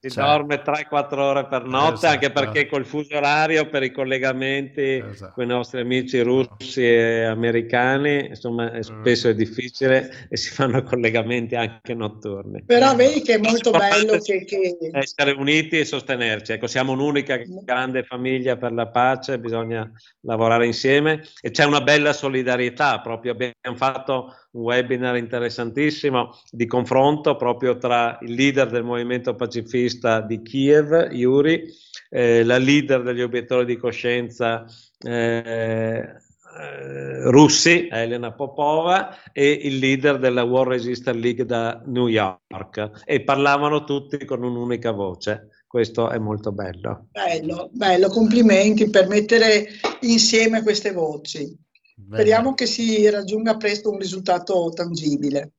Si 0.04 0.10
cioè, 0.10 0.24
dorme 0.24 0.64
3-4 0.64 1.18
ore 1.20 1.46
per 1.46 1.64
notte, 1.64 1.94
esatto. 1.94 2.06
anche 2.12 2.30
perché 2.32 2.66
col 2.66 2.84
fuso 2.84 3.14
orario 3.14 3.68
per 3.68 3.84
i 3.84 3.92
collegamenti 3.92 5.00
esatto. 5.12 5.32
con 5.32 5.44
i 5.44 5.46
nostri 5.46 5.80
amici 5.80 6.18
russi 6.18 6.84
e 6.84 7.22
americani, 7.22 8.26
insomma, 8.26 8.72
è 8.72 8.82
spesso 8.82 9.28
è 9.28 9.34
difficile 9.36 10.26
e 10.28 10.36
si 10.36 10.50
fanno 10.50 10.82
collegamenti 10.82 11.54
anche 11.54 11.94
notturni. 11.94 12.64
Però 12.64 12.96
vedi 12.96 13.22
che 13.22 13.34
è 13.34 13.38
molto 13.38 13.70
bello 13.70 14.18
che, 14.18 14.44
che... 14.44 14.76
essere 14.90 15.30
uniti 15.30 15.78
e 15.78 15.84
sostenerci. 15.84 16.50
Ecco, 16.50 16.66
siamo 16.66 16.90
un'unica 16.90 17.40
grande 17.62 18.02
famiglia 18.02 18.56
per 18.56 18.72
la 18.72 18.88
pace, 18.88 19.38
bisogna 19.38 19.88
lavorare 20.22 20.66
insieme 20.66 21.22
e 21.40 21.52
c'è 21.52 21.64
una 21.64 21.80
bella 21.80 22.12
solidarietà 22.12 23.00
proprio. 23.00 23.30
Abbiamo 23.30 23.76
fatto 23.76 24.34
un 24.52 24.62
webinar 24.62 25.16
interessantissimo 25.16 26.30
di 26.50 26.66
confronto 26.66 27.36
proprio 27.36 27.76
tra 27.78 28.18
il 28.22 28.34
leader 28.34 28.68
del 28.70 28.84
movimento 28.84 29.34
pacifista 29.34 30.20
di 30.20 30.42
Kiev, 30.42 31.10
Yuri, 31.12 31.64
eh, 32.10 32.44
la 32.44 32.58
leader 32.58 33.02
degli 33.02 33.22
obiettori 33.22 33.64
di 33.64 33.76
coscienza 33.76 34.64
eh, 35.00 36.16
eh, 36.54 37.30
russi, 37.30 37.88
Elena 37.90 38.32
Popova, 38.32 39.16
e 39.32 39.50
il 39.50 39.78
leader 39.78 40.18
della 40.18 40.42
War 40.42 40.66
Resistance 40.66 41.18
League 41.18 41.46
da 41.46 41.82
New 41.86 42.08
York 42.08 43.02
e 43.04 43.22
parlavano 43.22 43.84
tutti 43.84 44.22
con 44.26 44.42
un'unica 44.42 44.90
voce. 44.90 45.48
Questo 45.66 46.10
è 46.10 46.18
molto 46.18 46.52
bello. 46.52 47.06
Bello, 47.10 47.70
bello, 47.72 48.08
complimenti 48.08 48.90
per 48.90 49.08
mettere 49.08 49.68
insieme 50.00 50.62
queste 50.62 50.92
voci. 50.92 51.58
Speriamo 51.96 52.54
che 52.54 52.66
si 52.66 53.08
raggiunga 53.08 53.56
presto 53.56 53.90
un 53.90 53.98
risultato 53.98 54.70
tangibile. 54.74 55.52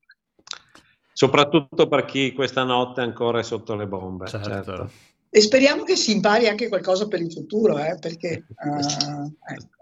Soprattutto 1.13 1.87
per 1.87 2.05
chi 2.05 2.33
questa 2.33 2.63
notte 2.63 3.01
ancora 3.01 3.39
è 3.39 3.43
sotto 3.43 3.75
le 3.75 3.87
bombe. 3.87 4.27
Certo. 4.27 4.49
certo. 4.49 4.89
E 5.29 5.41
speriamo 5.41 5.83
che 5.83 5.95
si 5.95 6.11
impari 6.11 6.47
anche 6.47 6.67
qualcosa 6.67 7.07
per 7.07 7.21
il 7.21 7.31
futuro, 7.31 7.77
eh, 7.77 7.97
perché... 7.99 8.45
Uh, 8.63 9.33
ecco. 9.51 9.73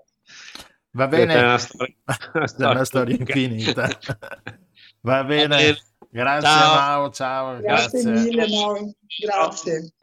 Va 0.91 1.07
bene, 1.07 1.33
è 1.33 1.43
una 1.43 1.57
storia, 1.57 1.95
una 2.57 2.71
una 2.71 2.83
storia 2.83 3.15
infinita. 3.15 3.87
Va 5.01 5.23
bene, 5.23 5.77
grazie 6.09 6.47
ciao. 6.49 6.75
Mao, 6.75 7.09
ciao. 7.11 7.59
Grazie, 7.61 8.01
grazie. 8.03 8.29
mille 8.29 8.47
Mao, 8.49 8.93
grazie. 9.19 9.93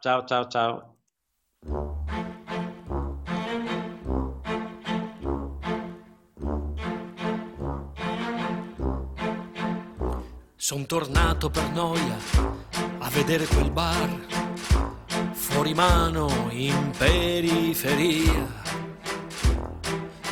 Ciao, 0.00 0.24
ciao, 0.24 0.46
ciao. 0.48 0.96
Son 10.66 10.84
tornato 10.84 11.48
per 11.48 11.70
noia 11.70 12.18
a 12.98 13.08
vedere 13.10 13.46
quel 13.46 13.70
bar 13.70 14.08
fuori 15.30 15.74
mano 15.74 16.48
in 16.50 16.90
periferia. 16.98 18.52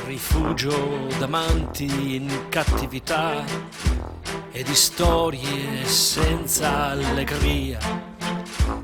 Rifugio 0.06 1.06
d'amanti 1.18 2.16
in 2.16 2.48
cattività 2.48 3.44
e 4.50 4.64
di 4.64 4.74
storie 4.74 5.84
senza 5.84 6.86
allegria. 6.86 7.78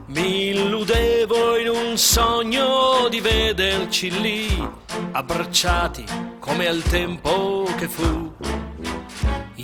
Mi 0.06 0.50
illudevo 0.50 1.58
in 1.58 1.68
un 1.68 1.98
sogno 1.98 3.08
di 3.08 3.18
vederci 3.18 4.20
lì, 4.20 4.68
abbracciati 5.10 6.04
come 6.38 6.68
al 6.68 6.82
tempo 6.82 7.68
che 7.76 7.88
fu 7.88 8.30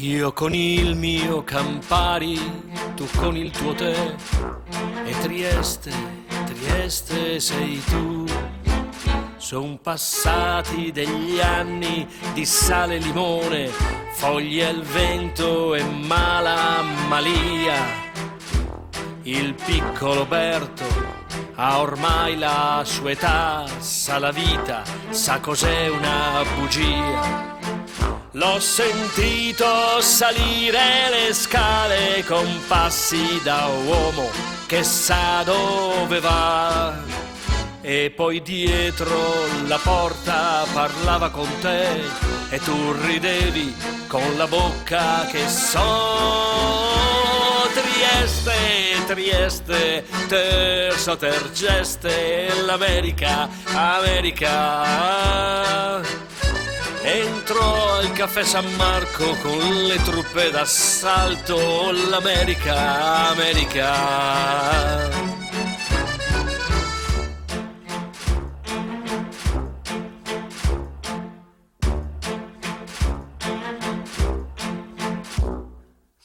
io 0.03 0.33
con 0.33 0.53
il 0.55 0.95
mio 0.95 1.43
Campari, 1.43 2.39
tu 2.95 3.07
con 3.17 3.37
il 3.37 3.51
tuo 3.51 3.73
tè 3.73 4.15
e 5.05 5.19
Trieste, 5.21 5.91
Trieste 6.45 7.41
sei 7.41 7.83
tu. 7.85 8.25
Sono 9.37 9.79
passati 9.81 10.93
degli 10.93 11.41
anni 11.41 12.07
di 12.35 12.45
sale 12.45 12.97
e 12.97 12.99
limone, 12.99 13.71
foglie 14.13 14.67
al 14.67 14.83
vento 14.83 15.75
e 15.75 15.83
mala 15.83 16.83
malia. 17.09 18.05
Il 19.23 19.55
piccolo 19.55 20.27
Berto 20.27 20.85
ha 21.55 21.81
ormai 21.81 22.37
la 22.37 22.83
sua 22.85 23.13
età, 23.13 23.65
sa 23.79 24.19
la 24.19 24.31
vita, 24.31 24.83
sa 25.11 25.41
cos'è 25.41 25.89
una 25.89 26.43
bugia 26.57 27.55
L'ho 28.37 28.61
sentito 28.61 29.99
salire 30.03 31.09
le 31.09 31.33
scale 31.33 32.23
con 32.27 32.47
passi 32.67 33.41
da 33.43 33.67
uomo 33.67 34.29
che 34.67 34.83
sa 34.83 35.43
dove 35.43 36.21
va. 36.21 36.93
E 37.81 38.13
poi 38.15 38.43
dietro 38.43 39.47
la 39.67 39.79
porta 39.79 40.67
parlava 40.71 41.31
con 41.31 41.49
te 41.63 41.89
e 42.51 42.59
tu 42.59 42.93
ridevi 43.07 43.75
con 44.07 44.37
la 44.37 44.47
bocca 44.47 45.25
che 45.31 45.49
so. 45.49 46.85
Trieste, 47.73 48.53
Trieste, 49.07 50.05
terzo 50.29 51.17
tergeste, 51.17 52.53
l'America, 52.67 53.49
America. 53.73 54.85
Entro 57.09 57.93
al 57.93 58.11
caffè 58.11 58.43
San 58.43 58.67
Marco 58.75 59.37
con 59.37 59.85
le 59.85 60.03
truppe 60.03 60.51
d'assalto, 60.51 61.93
l'America, 61.93 63.29
America. 63.29 65.09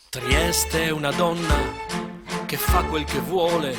Trieste 0.09 0.85
è 0.85 0.89
una 0.89 1.11
donna 1.11 1.59
che 2.47 2.57
fa 2.57 2.81
quel 2.85 3.03
che 3.03 3.19
vuole, 3.19 3.77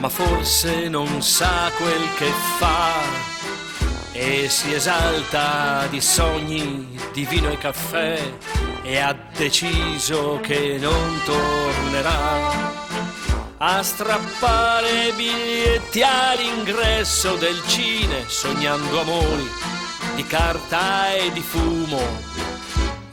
ma 0.00 0.08
forse 0.08 0.88
non 0.88 1.22
sa 1.22 1.70
quel 1.76 2.14
che 2.16 2.32
fa 2.58 3.31
e 4.12 4.48
si 4.48 4.72
esalta 4.74 5.86
di 5.88 6.00
sogni, 6.00 6.98
di 7.12 7.24
vino 7.24 7.50
e 7.50 7.58
caffè 7.58 8.20
e 8.82 8.98
ha 8.98 9.16
deciso 9.36 10.38
che 10.42 10.76
non 10.78 11.20
tornerà 11.24 12.90
a 13.56 13.82
strappare 13.82 15.12
biglietti 15.16 16.02
all'ingresso 16.02 17.36
del 17.36 17.60
cine 17.66 18.24
sognando 18.28 19.00
amori 19.00 19.48
di 20.14 20.26
carta 20.26 21.14
e 21.14 21.32
di 21.32 21.40
fumo. 21.40 22.00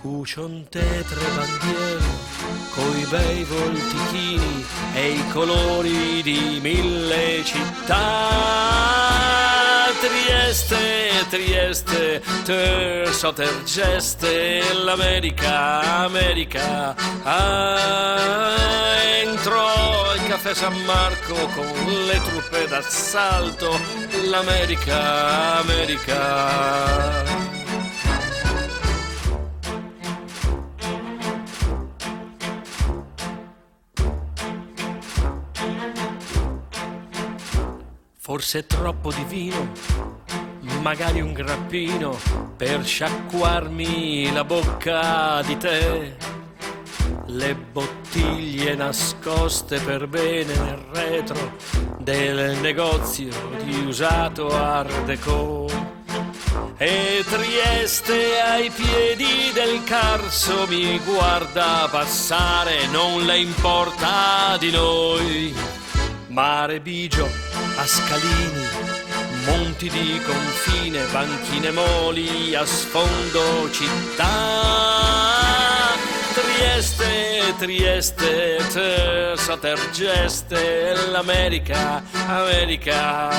Cuscion 0.02 0.66
tetre 0.70 1.26
bandiere 1.36 2.04
coi 2.74 3.06
bei 3.10 3.44
voltichini 3.44 4.66
e 4.94 5.12
i 5.12 5.28
colori 5.30 6.22
di 6.24 6.60
mille 6.62 7.44
città 7.44 9.39
Trieste, 10.00 11.26
Trieste, 11.30 12.22
Terzo 12.46 13.34
Tergeste, 13.34 14.62
l'America, 14.84 16.04
America. 16.04 16.96
Ah, 17.24 18.56
entrò 19.22 20.10
al 20.10 20.26
caffè 20.26 20.54
San 20.54 20.82
Marco 20.86 21.36
con 21.54 22.06
le 22.06 22.22
truppe 22.24 22.68
d'assalto, 22.68 23.78
l'America, 24.30 25.58
America. 25.60 27.49
Forse 38.30 38.68
troppo 38.68 39.12
di 39.12 39.24
vino, 39.24 39.72
magari 40.84 41.20
un 41.20 41.34
grappino 41.34 42.16
per 42.56 42.86
sciacquarmi 42.86 44.32
la 44.32 44.44
bocca 44.44 45.42
di 45.42 45.58
te. 45.58 46.16
Le 47.26 47.56
bottiglie 47.56 48.76
nascoste 48.76 49.80
per 49.80 50.08
bene 50.08 50.54
nel 50.56 50.78
retro 50.94 51.58
del 51.98 52.58
negozio 52.58 53.32
di 53.64 53.84
usato 53.88 54.56
Art 54.56 55.06
Deco. 55.06 55.68
E 56.78 57.26
Trieste 57.28 58.42
ai 58.42 58.70
piedi 58.70 59.52
del 59.56 59.84
Carso 59.86 60.68
mi 60.68 61.00
guarda 61.00 61.88
passare, 61.90 62.86
non 62.92 63.26
le 63.26 63.40
importa 63.40 64.56
di 64.60 64.70
noi. 64.70 65.79
Mare 66.30 66.80
Bigio 66.80 67.28
a 67.78 67.86
scalini, 67.86 68.68
monti 69.46 69.90
di 69.90 70.22
confine, 70.24 71.04
banchine 71.12 71.72
moli 71.72 72.54
a 72.54 72.64
sfondo 72.66 73.70
città. 73.72 74.28
Trieste, 76.34 77.56
Trieste, 77.58 78.58
Terza 78.72 79.58
Tergeste, 79.58 81.08
l'America, 81.10 82.04
America. 82.28 83.30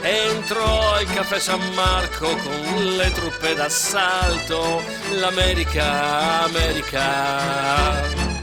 Entro 0.00 0.92
al 0.94 1.04
caffè 1.12 1.38
San 1.38 1.60
Marco 1.74 2.34
con 2.34 2.96
le 2.96 3.12
truppe 3.12 3.54
d'assalto, 3.54 4.82
l'America, 5.18 6.44
America. 6.44 8.37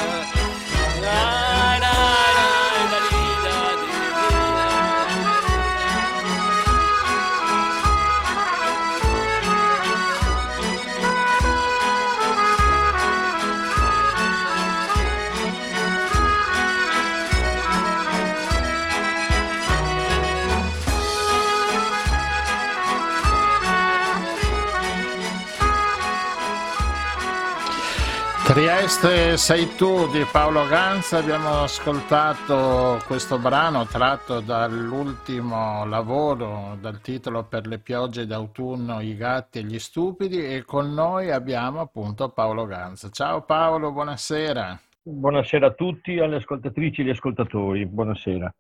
Trieste 28.53 29.38
sei 29.38 29.76
tu 29.76 30.11
di 30.11 30.26
Paolo 30.30 30.68
Ganza, 30.68 31.16
abbiamo 31.16 31.62
ascoltato 31.62 33.03
questo 33.07 33.38
brano 33.38 33.86
tratto 33.86 34.40
dall'ultimo 34.40 35.86
lavoro 35.86 36.76
dal 36.78 37.00
titolo 37.00 37.44
Per 37.44 37.66
le 37.66 37.78
piogge 37.78 38.26
d'autunno, 38.26 39.00
i 39.00 39.16
gatti 39.16 39.61
e 39.61 39.64
gli 39.64 39.78
stupidi 39.78 40.44
e 40.44 40.64
con 40.66 40.92
noi 40.92 41.30
abbiamo 41.30 41.80
appunto 41.80 42.28
Paolo 42.28 42.66
Ganza. 42.66 43.09
Ciao 43.09 43.40
Paolo, 43.40 43.90
buonasera. 43.90 44.78
Buonasera 45.03 45.68
a 45.68 45.72
tutti, 45.72 46.18
alle 46.18 46.36
ascoltatrici 46.36 47.00
e 47.00 47.05
agli 47.05 47.11
ascoltatori, 47.11 47.86
buonasera. 47.86 48.55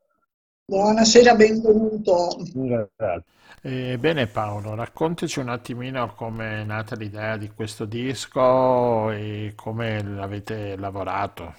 Buonasera, 0.64 1.34
benvenuto. 1.34 2.38
Grazie. 2.54 3.24
Eh, 3.64 3.96
bene 3.96 4.26
Paolo, 4.26 4.74
raccontaci 4.74 5.38
un 5.38 5.48
attimino 5.48 6.14
come 6.16 6.62
è 6.62 6.64
nata 6.64 6.96
l'idea 6.96 7.36
di 7.36 7.48
questo 7.48 7.84
disco 7.84 9.12
e 9.12 9.52
come 9.54 10.02
l'avete 10.02 10.76
lavorato. 10.76 11.54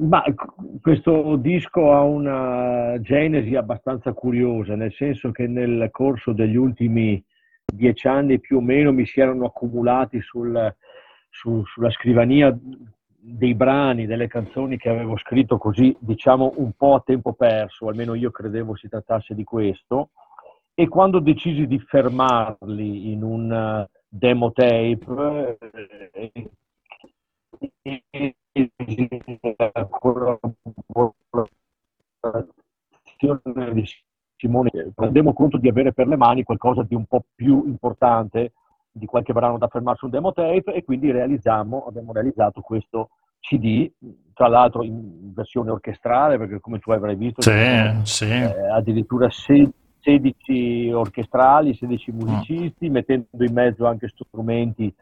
Ma 0.00 0.22
questo 0.82 1.36
disco 1.36 1.94
ha 1.94 2.02
una 2.02 3.00
genesi 3.00 3.54
abbastanza 3.54 4.12
curiosa, 4.12 4.76
nel 4.76 4.92
senso 4.92 5.30
che 5.30 5.46
nel 5.46 5.88
corso 5.90 6.34
degli 6.34 6.56
ultimi 6.56 7.24
dieci 7.64 8.06
anni 8.06 8.38
più 8.38 8.58
o 8.58 8.60
meno 8.60 8.92
mi 8.92 9.06
si 9.06 9.20
erano 9.20 9.46
accumulati 9.46 10.20
sul, 10.20 10.76
su, 11.30 11.64
sulla 11.64 11.90
scrivania 11.90 12.54
dei 13.20 13.54
brani, 13.54 14.04
delle 14.04 14.28
canzoni 14.28 14.76
che 14.76 14.90
avevo 14.90 15.16
scritto 15.16 15.56
così, 15.56 15.96
diciamo, 15.98 16.52
un 16.56 16.72
po' 16.76 16.96
a 16.96 17.02
tempo 17.02 17.32
perso, 17.32 17.88
almeno 17.88 18.12
io 18.12 18.30
credevo 18.30 18.76
si 18.76 18.86
trattasse 18.86 19.34
di 19.34 19.44
questo 19.44 20.10
e 20.80 20.86
quando 20.86 21.18
decisi 21.18 21.66
di 21.66 21.80
fermarli 21.80 23.10
in 23.10 23.24
un 23.24 23.52
eh, 23.52 23.90
demo 24.06 24.52
tape 24.52 25.58
eh, 26.12 26.30
di 33.72 33.84
Simone 34.36 34.70
rendevo 34.94 35.32
conto 35.32 35.56
di 35.56 35.68
avere 35.68 35.92
per 35.92 36.06
le 36.06 36.14
mani 36.14 36.44
qualcosa 36.44 36.84
di 36.84 36.94
un 36.94 37.06
po' 37.06 37.24
più 37.34 37.64
importante 37.66 38.52
di 38.92 39.06
qualche 39.06 39.32
brano 39.32 39.58
da 39.58 39.66
fermarsi 39.66 40.04
un 40.04 40.12
demo 40.12 40.32
tape 40.32 40.74
e 40.74 40.84
quindi 40.84 41.10
realizziamo, 41.10 41.86
abbiamo 41.88 42.12
realizzato 42.12 42.60
questo 42.60 43.10
CD, 43.40 43.90
tra 44.32 44.46
l'altro 44.46 44.84
in 44.84 45.34
versione 45.34 45.72
orchestrale 45.72 46.38
perché 46.38 46.60
come 46.60 46.78
tu 46.78 46.92
avrai 46.92 47.16
visto 47.16 47.42
sì, 47.42 47.50
sì. 48.04 48.30
Eh, 48.30 48.68
addirittura 48.70 49.28
16 49.28 49.77
16 50.08 50.90
orchestrali, 50.92 51.74
16 51.74 52.12
musicisti, 52.12 52.88
mm. 52.88 52.92
mettendo 52.92 53.44
in 53.44 53.52
mezzo 53.52 53.86
anche 53.86 54.08
strumenti 54.08 54.92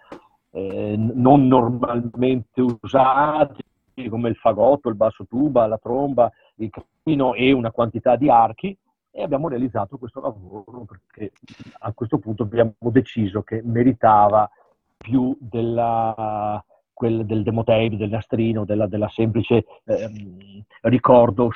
eh, 0.50 0.94
non 0.96 1.46
normalmente 1.46 2.60
usati 2.60 3.62
come 4.08 4.28
il 4.28 4.36
fagotto, 4.36 4.88
il 4.88 4.96
basso 4.96 5.24
tuba, 5.26 5.66
la 5.66 5.78
tromba, 5.78 6.30
il 6.56 6.70
camino 6.70 7.34
e 7.34 7.52
una 7.52 7.70
quantità 7.70 8.16
di 8.16 8.28
archi 8.28 8.76
e 9.10 9.22
abbiamo 9.22 9.48
realizzato 9.48 9.96
questo 9.96 10.20
lavoro 10.20 10.84
perché 10.84 11.32
a 11.78 11.92
questo 11.92 12.18
punto 12.18 12.42
abbiamo 12.42 12.74
deciso 12.90 13.42
che 13.42 13.62
meritava 13.64 14.50
più 14.96 15.36
della, 15.40 16.62
quel, 16.92 17.24
del 17.24 17.42
demotape, 17.42 17.96
del 17.96 18.10
nastrino, 18.10 18.64
della, 18.64 18.86
della 18.86 19.08
semplice 19.08 19.64
eh, 19.84 20.10
ricordo 20.82 21.50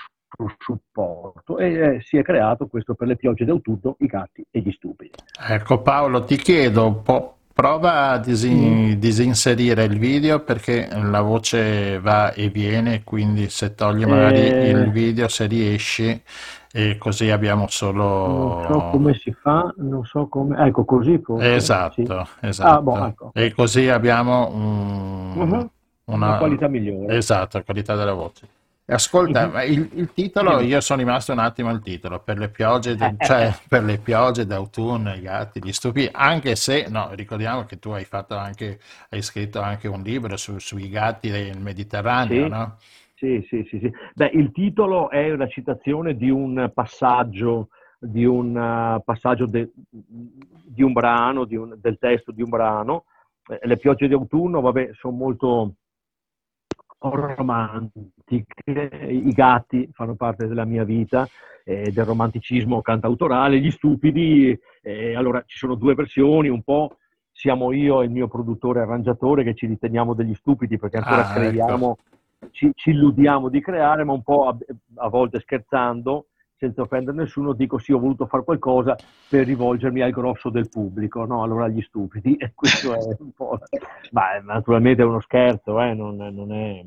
supporto 0.58 1.58
e 1.58 1.72
eh, 1.72 2.00
si 2.02 2.16
è 2.16 2.22
creato 2.22 2.66
questo 2.66 2.94
per 2.94 3.08
le 3.08 3.16
piogge 3.16 3.44
d'autunno, 3.44 3.96
i 3.98 4.06
gatti 4.06 4.44
e 4.50 4.60
gli 4.60 4.70
stupidi. 4.72 5.10
Ecco 5.48 5.82
Paolo, 5.82 6.24
ti 6.24 6.36
chiedo, 6.36 7.00
po- 7.02 7.36
prova 7.52 8.10
a 8.10 8.18
disin- 8.18 8.90
mm. 8.90 8.92
disinserire 8.92 9.84
il 9.84 9.98
video 9.98 10.40
perché 10.40 10.88
la 10.90 11.20
voce 11.20 12.00
va 12.00 12.32
e 12.32 12.48
viene, 12.48 13.04
quindi 13.04 13.50
se 13.50 13.74
togli 13.74 14.04
magari 14.04 14.48
eh... 14.48 14.70
il 14.70 14.90
video, 14.90 15.28
se 15.28 15.46
riesci, 15.46 16.22
e 16.72 16.96
così 16.98 17.30
abbiamo 17.30 17.66
solo... 17.68 18.04
Non 18.04 18.66
so 18.66 18.90
come 18.90 19.14
si 19.14 19.32
fa, 19.32 19.74
non 19.78 20.04
so 20.04 20.28
come... 20.28 20.64
Ecco, 20.66 20.84
così 20.84 21.18
forse, 21.18 21.54
Esatto, 21.54 21.92
sì. 21.92 22.46
esatto. 22.46 22.70
Ah, 22.70 22.80
boh, 22.80 23.06
ecco. 23.06 23.30
E 23.34 23.52
così 23.52 23.88
abbiamo 23.88 24.48
un... 24.52 25.32
uh-huh. 25.34 25.42
una... 25.42 25.70
una 26.04 26.38
qualità 26.38 26.68
migliore. 26.68 27.16
Esatto, 27.16 27.62
qualità 27.64 27.96
della 27.96 28.14
voce. 28.14 28.46
Ascolta, 28.92 29.46
ma 29.46 29.62
il, 29.62 29.88
il, 29.94 30.12
titolo, 30.12 30.60
io 30.60 30.80
sono 30.80 31.00
rimasto 31.00 31.32
un 31.32 31.38
attimo 31.38 31.68
al 31.68 31.80
titolo, 31.80 32.20
per 32.20 32.38
le 32.38 32.48
piogge, 32.48 32.96
de, 32.96 33.14
cioè 33.18 33.54
per 33.68 33.84
le 33.84 33.98
piogge 33.98 34.46
d'autunno, 34.46 35.14
i 35.14 35.20
gatti, 35.20 35.60
gli 35.62 35.72
stupidi, 35.72 36.08
anche 36.10 36.56
se, 36.56 36.86
no, 36.88 37.10
ricordiamo 37.12 37.64
che 37.64 37.78
tu 37.78 37.90
hai 37.90 38.04
fatto 38.04 38.36
anche, 38.36 38.80
hai 39.10 39.22
scritto 39.22 39.60
anche 39.60 39.86
un 39.86 40.02
libro 40.02 40.36
su, 40.36 40.58
sui 40.58 40.88
gatti 40.88 41.30
del 41.30 41.60
Mediterraneo, 41.60 42.44
sì. 42.44 42.48
no? 42.48 42.76
Sì, 43.14 43.46
sì, 43.48 43.66
sì, 43.68 43.78
sì. 43.78 43.92
Beh, 44.14 44.30
il 44.32 44.50
titolo 44.50 45.10
è 45.10 45.30
una 45.30 45.46
citazione 45.46 46.16
di 46.16 46.30
un 46.30 46.70
passaggio, 46.74 47.68
di 47.98 48.24
un 48.24 48.56
uh, 48.56 49.02
passaggio 49.04 49.44
de, 49.44 49.70
di 49.90 50.82
un 50.82 50.92
brano, 50.92 51.44
di 51.44 51.54
un, 51.54 51.76
del 51.78 51.98
testo 51.98 52.32
di 52.32 52.40
un 52.42 52.48
brano. 52.48 53.04
Eh, 53.46 53.60
le 53.62 53.76
piogge 53.76 54.08
d'autunno, 54.08 54.62
vabbè, 54.62 54.92
sono 54.94 55.14
molto 55.14 55.74
romantiche. 57.00 58.90
I 59.08 59.32
gatti 59.32 59.88
fanno 59.92 60.14
parte 60.14 60.46
della 60.46 60.64
mia 60.64 60.84
vita, 60.84 61.26
eh, 61.64 61.90
del 61.90 62.04
romanticismo 62.04 62.82
cantautorale, 62.82 63.58
gli 63.58 63.70
stupidi. 63.70 64.58
Eh, 64.82 65.14
allora 65.14 65.42
ci 65.46 65.56
sono 65.56 65.74
due 65.74 65.94
versioni, 65.94 66.48
un 66.48 66.62
po' 66.62 66.96
siamo 67.32 67.72
io 67.72 68.02
e 68.02 68.04
il 68.04 68.10
mio 68.10 68.28
produttore 68.28 68.80
arrangiatore 68.80 69.44
che 69.44 69.54
ci 69.54 69.66
riteniamo 69.66 70.14
degli 70.14 70.34
stupidi 70.34 70.78
perché 70.78 70.98
ancora 70.98 71.28
ah, 71.28 71.32
creiamo, 71.32 71.96
ecco. 71.98 72.50
ci, 72.50 72.70
ci, 72.74 72.90
illudiamo 72.90 73.48
di 73.48 73.62
creare, 73.62 74.04
ma 74.04 74.12
un 74.12 74.22
po' 74.22 74.48
a, 74.48 74.56
a 74.96 75.08
volte 75.08 75.40
scherzando 75.40 76.26
senza 76.60 76.82
offendere 76.82 77.16
nessuno, 77.16 77.54
dico 77.54 77.78
sì, 77.78 77.90
ho 77.90 77.98
voluto 77.98 78.26
fare 78.26 78.44
qualcosa 78.44 78.94
per 79.30 79.46
rivolgermi 79.46 80.02
al 80.02 80.10
grosso 80.10 80.50
del 80.50 80.68
pubblico, 80.68 81.24
no? 81.24 81.42
Allora 81.42 81.68
gli 81.68 81.80
stupidi, 81.80 82.36
e 82.36 82.52
questo 82.54 82.92
è 82.92 83.16
un 83.18 83.32
po'... 83.32 83.58
Ma 84.10 84.38
naturalmente 84.40 85.00
è 85.00 85.06
uno 85.06 85.20
scherzo, 85.20 85.80
eh? 85.80 85.94
non, 85.94 86.16
non, 86.16 86.52
è, 86.52 86.84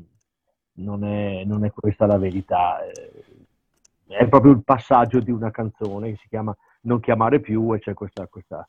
non, 0.74 1.04
è, 1.04 1.42
non, 1.44 1.64
è, 1.64 1.72
questa 1.72 2.06
la 2.06 2.18
verità. 2.18 2.84
Eh, 2.84 3.24
è 4.06 4.28
proprio 4.28 4.52
il 4.52 4.62
passaggio 4.62 5.18
di 5.18 5.32
una 5.32 5.50
canzone 5.50 6.10
che 6.10 6.18
si 6.18 6.28
chiama 6.28 6.56
Non 6.82 7.00
chiamare 7.00 7.40
più 7.40 7.74
e 7.74 7.80
c'è 7.80 7.94
questa, 7.94 8.28
questa, 8.28 8.68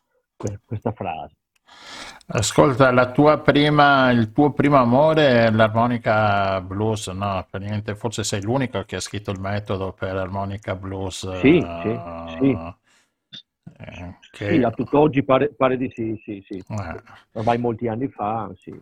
questa 0.65 0.91
frase. 0.91 1.35
Ascolta, 2.27 2.91
la 2.91 3.11
tua 3.11 3.37
prima, 3.37 4.09
il 4.09 4.31
tuo 4.31 4.51
primo 4.51 4.77
amore 4.77 5.45
è 5.45 5.51
l'armonica 5.51 6.59
blues, 6.59 7.07
no? 7.07 7.45
Per 7.47 7.61
niente, 7.61 7.95
forse 7.95 8.23
sei 8.23 8.41
l'unico 8.41 8.83
che 8.83 8.95
ha 8.95 8.99
scritto 8.99 9.29
il 9.29 9.39
metodo 9.39 9.93
per 9.93 10.15
armonica 10.15 10.75
blues. 10.75 11.39
Sì, 11.39 11.63
sì, 11.83 11.99
sì. 12.39 12.57
Eh, 13.77 14.15
che... 14.31 14.49
sì, 14.53 14.63
a 14.63 14.71
tutt'oggi 14.71 15.23
pare, 15.23 15.53
pare 15.53 15.77
di 15.77 15.91
sì, 15.93 16.19
sì, 16.23 16.43
sì. 16.47 16.63
Eh. 16.67 17.01
Ormai 17.33 17.59
molti 17.59 17.87
anni 17.87 18.07
fa, 18.07 18.51
sì. 18.57 18.73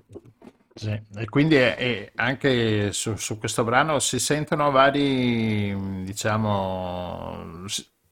Sì, 0.76 1.00
e 1.16 1.30
quindi 1.30 1.56
è, 1.56 1.76
è 1.76 2.12
anche 2.16 2.94
su, 2.94 3.16
su, 3.16 3.38
questo 3.38 3.64
brano 3.64 4.00
si 4.00 4.20
sentono 4.20 4.72
vari, 4.72 6.04
diciamo, 6.04 7.66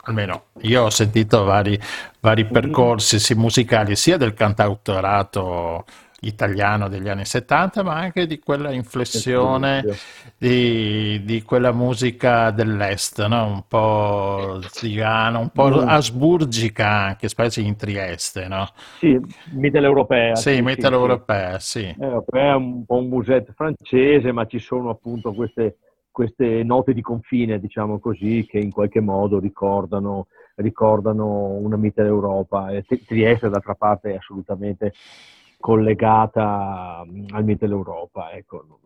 almeno 0.03 0.45
io 0.61 0.83
ho 0.83 0.89
sentito 0.89 1.43
vari, 1.43 1.79
vari 2.19 2.45
percorsi 2.45 3.19
sì, 3.19 3.33
musicali 3.35 3.95
sia 3.95 4.17
del 4.17 4.33
cantautorato 4.33 5.85
italiano 6.21 6.87
degli 6.87 7.09
anni 7.09 7.25
70, 7.25 7.83
ma 7.83 7.95
anche 7.95 8.27
di 8.27 8.39
quella 8.39 8.71
inflessione 8.71 9.83
di, 10.37 11.23
di 11.23 11.41
quella 11.41 11.71
musica 11.71 12.51
dell'est, 12.51 13.25
no? 13.25 13.45
un 13.47 13.63
po' 13.67 14.59
zigana, 14.67 15.39
un 15.39 15.49
po' 15.49 15.69
mm. 15.69 15.87
asburgica 15.87 16.87
anche, 16.87 17.27
specie 17.27 17.61
in 17.61 17.75
Trieste. 17.75 18.47
No? 18.47 18.67
Sì, 18.99 19.19
mitteleuropea. 19.51 20.35
Sì, 20.35 20.55
sì 20.55 20.61
mitteleuropea, 20.61 21.59
sì. 21.59 21.79
sì. 21.79 21.95
Europea, 21.99 22.55
un 22.55 22.85
po' 22.85 22.97
un 22.97 23.07
musette 23.07 23.53
francese, 23.53 24.31
ma 24.31 24.45
ci 24.45 24.59
sono 24.59 24.89
appunto 24.89 25.33
queste 25.33 25.77
queste 26.11 26.63
note 26.63 26.93
di 26.93 27.01
confine, 27.01 27.59
diciamo 27.59 27.99
così, 27.99 28.45
che 28.47 28.59
in 28.59 28.71
qualche 28.71 28.99
modo 28.99 29.39
ricordano, 29.39 30.27
ricordano 30.55 31.53
una 31.53 31.77
Mitteleuropa. 31.77 32.71
E 32.71 32.83
Trieste, 32.83 33.49
d'altra 33.49 33.75
parte, 33.75 34.11
è 34.11 34.17
assolutamente 34.17 34.93
collegata 35.59 37.03
mm, 37.05 37.25
al 37.29 37.43
Mitteleuropa. 37.45 38.31
Ecco. 38.31 38.79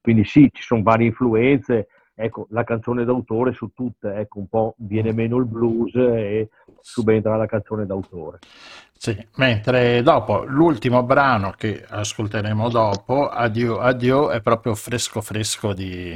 Quindi 0.00 0.24
sì, 0.24 0.48
ci 0.52 0.62
sono 0.62 0.82
varie 0.82 1.08
influenze. 1.08 1.88
Ecco, 2.14 2.46
la 2.50 2.62
canzone 2.62 3.04
d'autore 3.04 3.52
su 3.52 3.72
tutte, 3.74 4.14
ecco, 4.14 4.38
un 4.38 4.46
po' 4.46 4.74
viene 4.78 5.12
meno 5.12 5.38
il 5.38 5.46
blues 5.46 5.94
e 5.94 6.50
subentra 6.80 7.36
la 7.36 7.46
canzone 7.46 7.86
d'autore. 7.86 8.38
Sì, 8.92 9.16
mentre 9.36 10.02
dopo 10.02 10.44
l'ultimo 10.44 11.02
brano 11.02 11.52
che 11.56 11.84
ascolteremo 11.88 12.68
dopo, 12.68 13.28
Addio, 13.28 13.78
Addio, 13.78 14.30
è 14.30 14.40
proprio 14.40 14.74
fresco 14.74 15.20
fresco 15.20 15.72
di, 15.72 16.14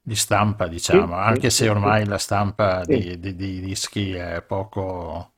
di 0.00 0.14
stampa, 0.14 0.68
diciamo, 0.68 1.14
sì, 1.14 1.20
anche 1.20 1.50
sì, 1.50 1.64
se 1.64 1.68
ormai 1.68 2.04
sì. 2.04 2.08
la 2.08 2.18
stampa 2.18 2.84
di, 2.84 3.18
di, 3.18 3.34
di, 3.34 3.60
dischi 3.60 4.12
è 4.12 4.42
poco, 4.46 5.32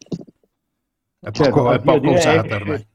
è 1.20 1.30
certo, 1.30 1.54
poco, 1.54 1.72
è 1.72 1.80
poco 1.80 2.10
usata 2.10 2.54
ormai. 2.54 2.86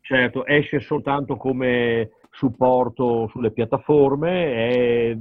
Certo, 0.00 0.46
esce 0.46 0.80
soltanto 0.80 1.36
come 1.36 2.10
supporto 2.30 3.26
sulle 3.28 3.50
piattaforme, 3.50 4.54
è, 4.54 5.16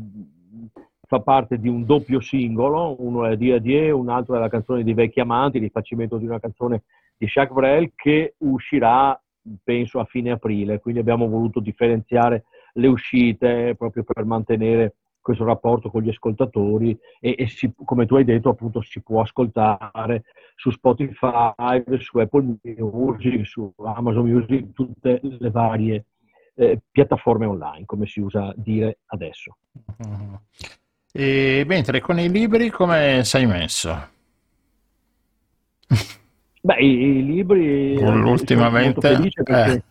fa 1.08 1.22
parte 1.22 1.58
di 1.58 1.70
un 1.70 1.86
doppio 1.86 2.20
singolo, 2.20 2.96
uno 3.00 3.26
è 3.26 3.32
Addio 3.32 3.56
Addio, 3.56 3.98
un 3.98 4.10
altro 4.10 4.36
è 4.36 4.40
la 4.40 4.50
canzone 4.50 4.84
di 4.84 4.94
Vecchi 4.94 5.22
Amanti, 5.22 5.58
rifacimento 5.58 6.18
di 6.18 6.26
una 6.26 6.40
canzone 6.40 6.84
di 7.18 7.26
Jacques 7.26 7.56
Brel 7.56 7.92
che 7.96 8.36
uscirà 8.40 9.20
penso 9.64 10.00
a 10.00 10.06
fine 10.06 10.32
aprile, 10.32 10.80
quindi 10.80 11.00
abbiamo 11.00 11.28
voluto 11.30 11.62
differenziare 11.62 12.44
le 12.74 12.88
uscite 12.88 13.76
proprio 13.78 14.04
per 14.04 14.26
mantenere 14.26 14.96
questo 15.22 15.46
rapporto 15.46 15.90
con 15.90 16.04
gli 16.04 16.10
ascoltatori 16.10 16.98
e, 17.20 17.36
e 17.38 17.48
si, 17.48 17.74
come 17.84 18.06
tu 18.06 18.16
hai 18.16 18.24
detto 18.24 18.50
appunto 18.50 18.82
si 18.82 19.02
può 19.02 19.22
ascoltare 19.22 20.24
su 20.56 20.72
Spotify, 20.72 21.84
su 22.00 22.18
Apple 22.18 22.58
Music, 22.66 23.46
su 23.46 23.74
Amazon 23.78 24.26
Music, 24.26 24.74
tutte 24.74 25.20
le 25.22 25.52
varie 25.52 26.06
eh, 26.56 26.80
piattaforme 26.92 27.46
online, 27.46 27.86
come 27.86 28.06
si 28.06 28.20
usa 28.20 28.54
dire 28.56 29.00
adesso. 29.08 29.58
Mm-hmm. 30.06 30.34
E 31.20 31.64
mentre 31.66 32.00
con 32.00 32.20
i 32.20 32.30
libri 32.30 32.70
come 32.70 33.24
sei 33.24 33.48
messo? 33.48 34.10
Beh, 36.62 36.76
i, 36.76 36.86
i 36.86 37.26
libri 37.26 37.96
eh, 37.96 38.08
ultimamente 38.08 39.00
perché, 39.00 39.42
eh. 39.46 39.84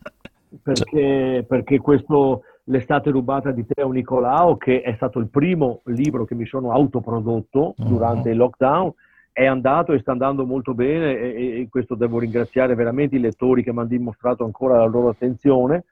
perché, 0.62 1.44
perché, 1.48 1.78
questo 1.78 2.42
L'estate 2.68 3.10
rubata 3.10 3.52
di 3.52 3.64
Teo 3.64 3.92
Nicolao, 3.92 4.56
che 4.56 4.82
è 4.82 4.92
stato 4.96 5.20
il 5.20 5.28
primo 5.28 5.82
libro 5.84 6.24
che 6.24 6.34
mi 6.34 6.46
sono 6.46 6.72
autoprodotto 6.72 7.74
uh-huh. 7.76 7.86
durante 7.86 8.30
il 8.30 8.36
lockdown, 8.36 8.92
è 9.30 9.46
andato 9.46 9.92
e 9.92 10.00
sta 10.00 10.10
andando 10.10 10.44
molto 10.44 10.74
bene 10.74 11.16
e, 11.16 11.60
e 11.60 11.68
questo 11.70 11.94
devo 11.94 12.18
ringraziare 12.18 12.74
veramente 12.74 13.14
i 13.14 13.20
lettori 13.20 13.62
che 13.62 13.72
mi 13.72 13.78
hanno 13.78 13.88
dimostrato 13.88 14.44
ancora 14.44 14.78
la 14.78 14.86
loro 14.86 15.10
attenzione. 15.10 15.84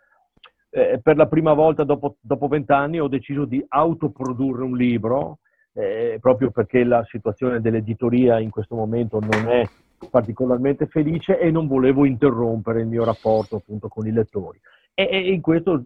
Eh, 0.76 0.98
per 1.00 1.16
la 1.16 1.28
prima 1.28 1.52
volta 1.52 1.84
dopo 1.84 2.48
vent'anni 2.48 2.98
ho 2.98 3.06
deciso 3.06 3.44
di 3.44 3.64
autoprodurre 3.68 4.64
un 4.64 4.76
libro, 4.76 5.38
eh, 5.72 6.18
proprio 6.20 6.50
perché 6.50 6.82
la 6.82 7.04
situazione 7.08 7.60
dell'editoria 7.60 8.40
in 8.40 8.50
questo 8.50 8.74
momento 8.74 9.20
non 9.20 9.48
è 9.48 9.64
particolarmente 10.10 10.86
felice 10.86 11.38
e 11.38 11.52
non 11.52 11.68
volevo 11.68 12.04
interrompere 12.04 12.80
il 12.80 12.88
mio 12.88 13.04
rapporto 13.04 13.54
appunto 13.54 13.86
con 13.86 14.04
i 14.08 14.10
lettori. 14.10 14.60
E, 14.94 15.08
e 15.08 15.32
in 15.32 15.40
questo 15.40 15.84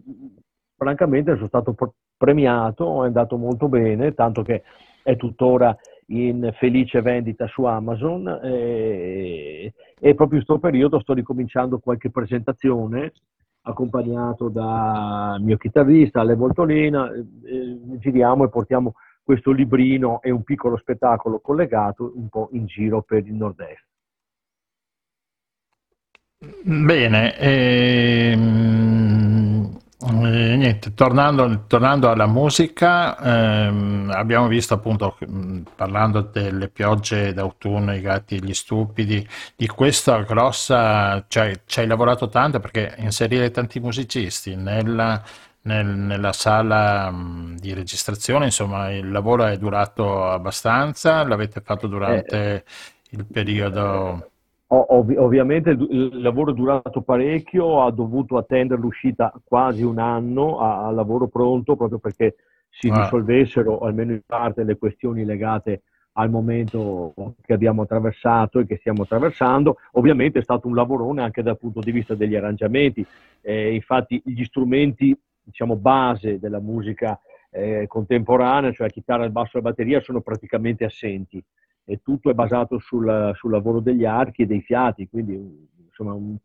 francamente 0.75 1.35
sono 1.35 1.47
stato 1.47 1.75
premiato, 2.17 3.03
è 3.03 3.07
andato 3.07 3.37
molto 3.37 3.67
bene, 3.67 4.15
tanto 4.15 4.41
che 4.41 4.63
è 5.03 5.15
tuttora 5.15 5.77
in 6.07 6.51
felice 6.57 7.03
vendita 7.03 7.45
su 7.45 7.63
Amazon 7.63 8.39
e, 8.41 9.71
e 9.99 10.15
proprio 10.15 10.39
in 10.39 10.45
questo 10.45 10.57
periodo 10.57 10.99
sto 10.99 11.13
ricominciando 11.13 11.77
qualche 11.77 12.09
presentazione 12.09 13.11
accompagnato 13.61 14.49
dal 14.49 15.41
mio 15.41 15.57
chitarrista 15.57 16.21
Ale 16.21 16.35
Voltolina, 16.35 17.11
eh, 17.11 17.79
giriamo 17.99 18.45
e 18.45 18.49
portiamo 18.49 18.93
questo 19.23 19.51
librino 19.51 20.21
e 20.21 20.31
un 20.31 20.43
piccolo 20.43 20.77
spettacolo 20.77 21.39
collegato 21.39 22.11
un 22.15 22.29
po' 22.29 22.49
in 22.53 22.65
giro 22.65 23.01
per 23.03 23.25
il 23.25 23.33
nord-est. 23.33 23.87
Bene, 26.63 27.37
ehm, 27.37 28.41
eh, 28.41 28.48
niente, 30.69 30.93
tornando, 30.93 31.65
tornando, 31.67 32.09
alla 32.09 32.27
musica, 32.27 33.17
ehm, 33.17 34.11
abbiamo 34.13 34.47
visto 34.47 34.73
appunto, 34.75 35.17
mm, 35.29 35.61
parlando 35.75 36.21
delle 36.21 36.69
piogge 36.69 37.33
d'autunno, 37.33 37.93
i 37.95 38.01
gatti 38.01 38.35
e 38.35 38.39
gli 38.39 38.53
stupidi, 38.53 39.27
di 39.55 39.67
questa 39.67 40.21
grossa, 40.21 41.25
cioè 41.27 41.61
ci 41.65 41.79
hai 41.79 41.87
lavorato 41.87 42.29
tanto 42.29 42.59
perché 42.59 42.95
inserire 42.99 43.51
tanti 43.51 43.79
musicisti 43.79 44.55
nella, 44.55 45.21
nel, 45.63 45.85
nella 45.87 46.33
sala 46.33 47.09
mh, 47.11 47.53
mm, 47.53 47.55
di 47.57 47.73
registrazione, 47.73 48.45
insomma 48.45 48.91
il 48.91 49.11
lavoro 49.11 49.45
è 49.45 49.57
durato 49.57 50.25
abbastanza, 50.29 51.23
l'avete 51.23 51.61
fatto 51.61 51.87
durante 51.87 52.55
eh, 52.55 52.63
il 53.11 53.25
periodo... 53.25 54.31
Ov- 54.71 55.17
ovviamente 55.17 55.71
il, 55.71 55.87
il, 55.89 56.21
lavoro 56.21 56.51
è 56.51 56.53
durato 56.53 57.01
parecchio, 57.01 57.83
ha 57.83 57.91
dovuto 57.91 58.37
attendere 58.37 58.79
l'uscita 58.79 59.33
quasi 59.43 59.83
un 59.83 59.97
anno 59.97 60.59
a, 60.59 60.85
a 60.85 60.91
lavoro 60.91 61.27
pronto 61.27 61.75
proprio 61.75 61.97
perché 61.97 62.35
si 62.69 62.87
ah. 62.89 63.01
risolvessero 63.01 63.79
almeno 63.79 64.11
in 64.11 64.21
parte 64.23 64.63
le 64.63 64.77
questioni 64.77 65.25
legate 65.25 65.81
al 66.13 66.29
momento 66.29 67.13
che 67.41 67.53
abbiamo 67.53 67.83
attraversato 67.83 68.59
e 68.59 68.65
che 68.65 68.77
stiamo 68.77 69.03
attraversando. 69.03 69.77
Ovviamente 69.93 70.39
è 70.39 70.43
stato 70.43 70.67
un 70.67 70.75
lavorone 70.75 71.23
anche 71.23 71.41
dal 71.41 71.57
punto 71.57 71.79
di 71.79 71.91
vista 71.91 72.13
degli 72.13 72.35
arrangiamenti, 72.35 73.03
eh, 73.41 73.73
infatti 73.73 74.21
gli 74.23 74.43
strumenti 74.43 75.17
diciamo, 75.41 75.77
base 75.77 76.37
della 76.37 76.59
musica 76.59 77.19
eh, 77.49 77.85
contemporanea, 77.87 78.71
cioè 78.71 78.89
chitarra, 78.89 79.23
il 79.25 79.31
basso 79.31 79.57
e 79.57 79.61
la 79.61 79.69
batteria, 79.69 79.99
sono 80.01 80.21
praticamente 80.21 80.85
assenti 80.85 81.43
e 81.89 82.01
tutto 82.03 82.29
è 82.29 82.33
basato 82.33 82.77
sul, 82.77 83.31
sul 83.33 83.49
lavoro 83.49 83.79
degli 83.79 84.05
archi 84.05 84.43
e 84.43 84.45
dei 84.45 84.61
fiati, 84.61 85.09
quindi 85.09 85.67
insomma 85.87 86.13
un, 86.13 86.35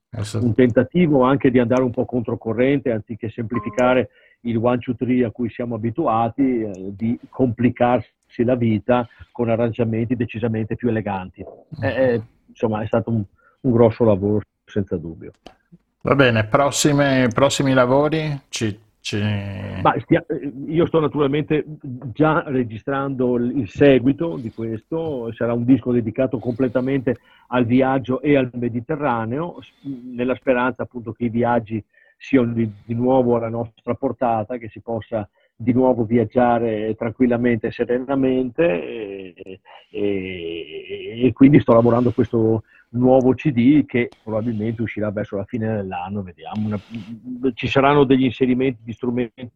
un, 0.41 0.55
tentativo 0.55 1.23
anche 1.23 1.51
di 1.51 1.59
andare 1.59 1.83
un 1.83 1.91
po' 1.91 2.07
controcorrente 2.07 2.91
anziché 2.91 3.29
semplificare 3.29 4.09
il 4.41 4.57
one, 4.57 4.79
two, 4.79 4.95
three 4.95 5.23
a 5.23 5.31
cui 5.31 5.51
siamo 5.51 5.75
abituati, 5.75 6.63
eh, 6.63 6.73
di 6.97 7.19
complicarsi 7.29 8.09
la 8.39 8.57
vita 8.57 9.07
con 9.33 9.51
arrangiamenti 9.51 10.17
decisamente 10.17 10.77
più 10.77 10.89
eleganti. 10.89 11.45
Eh, 11.81 12.23
insomma, 12.47 12.83
è 12.83 12.87
stato 12.87 13.11
un, 13.11 13.23
un 13.61 13.71
grosso 13.71 14.05
lavoro, 14.05 14.41
senza 14.65 14.97
dubbio. 14.97 15.33
Va 16.01 16.15
bene, 16.15 16.45
prossime, 16.45 17.29
prossimi 17.33 17.73
lavori? 17.73 18.41
Ci, 18.49 18.79
ci... 19.05 19.21
Stia, 19.99 20.25
io 20.67 20.87
sto 20.87 20.99
naturalmente 20.99 21.63
già 22.15 22.43
registrando 22.47 23.37
il 23.37 23.69
seguito 23.69 24.39
di 24.39 24.51
questo, 24.51 25.31
sarà 25.35 25.53
un 25.53 25.65
disco 25.67 25.93
dedicato 25.93 26.39
completamente 26.39 27.19
al 27.49 27.67
viaggio 27.67 28.23
e 28.23 28.35
al 28.35 28.49
Mediterraneo, 28.55 29.59
nella 29.83 30.35
speranza 30.37 30.85
appunto 30.85 31.13
che 31.13 31.25
i 31.25 31.29
viaggi 31.29 31.85
siano 32.17 32.55
di, 32.55 32.67
di 32.83 32.95
nuovo 32.95 33.37
alla 33.37 33.51
nostra 33.51 33.95
portata, 33.95 34.57
che 34.57 34.71
si 34.71 34.81
possa 34.81 35.29
di 35.55 35.73
nuovo 35.73 36.05
viaggiare 36.05 36.95
tranquillamente 36.97 37.71
serenamente 37.71 38.65
e, 38.65 39.61
e, 39.91 41.27
e, 41.27 41.33
quindi 41.35 41.61
sto 41.61 41.75
lavorando 41.75 42.11
questo 42.11 42.65
nuovo 42.95 43.35
CD 43.35 43.85
che 43.87 44.11
probabilmente 44.23 44.83
uscirà 44.83 45.11
verso 45.11 45.37
la 45.37 45.45
fine 45.45 45.75
dell'anno, 45.75 46.23
vediamo. 46.23 46.67
Una, 46.67 46.81
ci 47.55 47.69
saranno 47.69 48.05
degli 48.05 48.25
inserimenti 48.25 48.83
di 48.83 48.93
strumenti 48.93 49.53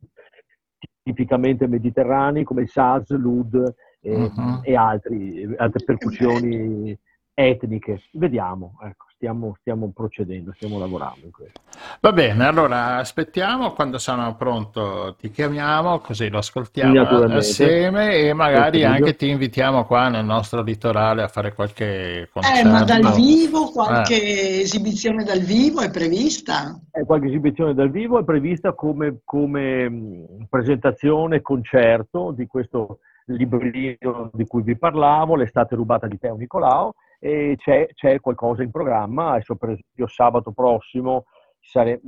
tipicamente 1.03 1.67
mediterranei 1.67 2.45
come 2.45 2.63
il 2.63 2.69
saz, 2.69 3.11
l'ud 3.17 3.75
e, 4.01 4.15
uh-huh. 4.15 4.61
e 4.63 4.77
altri, 4.77 5.55
altre 5.57 5.85
percussioni 5.85 6.97
etniche. 7.33 8.03
Vediamo, 8.13 8.79
ecco 8.83 9.08
stiamo, 9.19 9.57
stiamo, 9.61 9.91
procedendo, 9.93 10.53
stiamo 10.55 10.79
lavorando 10.79 11.25
in 11.25 11.33
questo. 11.33 11.61
Va 12.01 12.13
bene, 12.13 12.47
allora 12.47 12.97
aspettiamo, 12.99 13.73
quando 13.73 13.99
sono 13.99 14.37
pronto 14.37 15.17
ti 15.19 15.31
chiamiamo, 15.31 15.99
così 15.99 16.29
lo 16.29 16.39
ascoltiamo 16.39 17.03
assieme 17.35 18.15
e 18.15 18.33
magari 18.33 18.85
anche 18.85 19.17
ti 19.17 19.29
invitiamo 19.29 19.85
qua 19.85 20.09
nel 20.09 20.25
nostro 20.25 20.63
litorale 20.63 21.23
a 21.23 21.29
fare 21.29 21.53
qualche 21.53 22.29
concerto. 22.33 22.69
Eh, 22.69 22.71
ma 22.71 22.85
dal 22.85 23.13
vivo, 23.15 23.71
qualche 23.73 24.23
eh. 24.23 24.61
esibizione 24.61 25.25
dal 25.25 25.41
vivo 25.41 25.81
è 25.81 25.91
prevista? 25.91 26.81
Eh, 26.93 27.05
qualche 27.05 27.27
esibizione 27.27 27.75
dal 27.75 27.91
vivo 27.91 28.21
è 28.21 28.25
prevista 28.25 28.73
come, 28.73 29.19
come 29.25 30.27
presentazione, 30.49 31.43
concerto 31.43 32.31
di 32.31 32.47
questo 32.47 33.01
librino 33.27 34.31
di 34.33 34.47
cui 34.47 34.63
vi 34.63 34.79
parlavo, 34.79 35.35
L'estate 35.35 35.75
rubata 35.75 36.07
di 36.07 36.19
Teo 36.19 36.37
Nicolao, 36.37 36.95
e 37.19 37.57
c'è, 37.59 37.89
c'è 37.95 38.21
qualcosa 38.21 38.63
in 38.63 38.71
programma, 38.71 39.33
adesso 39.33 39.57
per 39.57 39.71
esempio 39.71 40.07
sabato 40.07 40.53
prossimo 40.53 41.25
sare, 41.61 42.01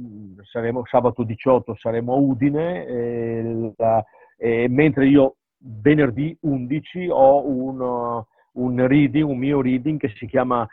saremo, 0.42 0.82
sabato 0.86 1.22
18 1.22 1.74
saremo 1.76 2.14
a 2.14 2.16
Udine, 2.16 2.86
eh, 2.86 3.72
la, 3.76 4.04
eh, 4.36 4.68
mentre 4.68 5.06
io 5.06 5.36
venerdì 5.58 6.36
11 6.40 7.08
ho 7.10 7.46
un, 7.46 8.24
un, 8.52 8.86
reading, 8.86 9.28
un 9.28 9.38
mio 9.38 9.60
reading 9.60 9.98
che 9.98 10.08
si 10.16 10.26
chiama 10.26 10.66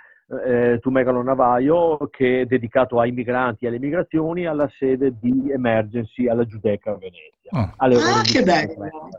eh, 0.45 0.79
Tu 0.81 0.89
Megalo 0.89 1.21
Navaio, 1.21 2.07
che 2.09 2.41
è 2.41 2.45
dedicato 2.45 2.99
ai 2.99 3.11
migranti 3.11 3.65
e 3.65 3.67
alle 3.67 3.79
migrazioni 3.79 4.45
alla 4.45 4.69
sede 4.77 5.13
di 5.19 5.51
Emergency 5.51 6.27
alla 6.27 6.45
Giudecca 6.45 6.91
a 6.91 6.97
Venezia. 6.97 7.51
Ah, 7.51 7.73
ah 7.77 8.21
che 8.23 8.43
bello! 8.43 9.09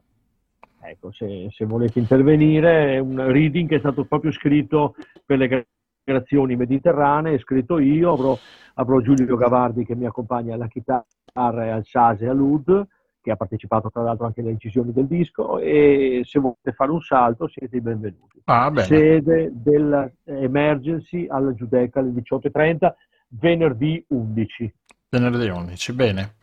Ecco, 0.80 1.12
se, 1.12 1.48
se, 1.50 1.64
volete 1.64 1.98
intervenire, 1.98 2.94
è 2.94 2.98
un 2.98 3.30
reading 3.30 3.68
che 3.68 3.76
è 3.76 3.80
stato 3.80 4.04
proprio 4.04 4.30
scritto 4.30 4.94
per 5.24 5.38
le 5.38 5.66
migrazioni 6.04 6.56
mediterranee, 6.56 7.38
scritto 7.38 7.78
io, 7.78 8.12
avrò, 8.12 8.38
avrò, 8.74 9.00
Giulio 9.00 9.36
Gavardi 9.36 9.84
che 9.84 9.94
mi 9.94 10.06
accompagna 10.06 10.54
alla 10.54 10.68
chitarra 10.68 11.64
e 11.64 11.70
al 11.70 11.84
sase 11.84 12.24
e 12.24 12.28
all'ud, 12.28 12.86
che 13.20 13.30
ha 13.30 13.36
partecipato 13.36 13.90
tra 13.90 14.02
l'altro 14.02 14.26
anche 14.26 14.40
alle 14.40 14.52
incisioni 14.52 14.92
del 14.92 15.06
disco, 15.06 15.58
e 15.58 16.22
se 16.24 16.38
volete 16.38 16.72
fare 16.72 16.90
un 16.92 17.00
salto 17.00 17.48
siete 17.48 17.76
i 17.76 17.80
benvenuti. 17.80 18.40
Ah, 18.44 18.72
Sede 18.76 19.50
dell'Emergency 19.52 21.26
alla 21.28 21.52
Giudecca 21.52 22.00
alle 22.00 22.10
18.30, 22.10 22.92
venerdì 23.28 24.02
11. 24.08 24.74
Venerdì 25.10 25.48
11, 25.48 25.92
bene. 25.92 26.36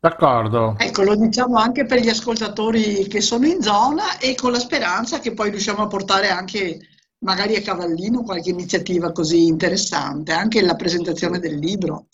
D'accordo. 0.00 0.76
Ecco, 0.78 1.02
lo 1.02 1.14
diciamo 1.14 1.56
anche 1.56 1.84
per 1.84 2.00
gli 2.00 2.08
ascoltatori 2.08 3.06
che 3.06 3.20
sono 3.20 3.46
in 3.46 3.60
zona 3.60 4.18
e 4.18 4.34
con 4.34 4.50
la 4.50 4.58
speranza 4.58 5.18
che 5.18 5.34
poi 5.34 5.50
riusciamo 5.50 5.82
a 5.82 5.86
portare 5.86 6.28
anche 6.28 6.78
magari 7.18 7.54
a 7.56 7.60
Cavallino 7.60 8.22
qualche 8.22 8.48
iniziativa 8.48 9.12
così 9.12 9.46
interessante, 9.46 10.32
anche 10.32 10.62
la 10.62 10.74
presentazione 10.76 11.38
del 11.38 11.58
libro. 11.58 12.06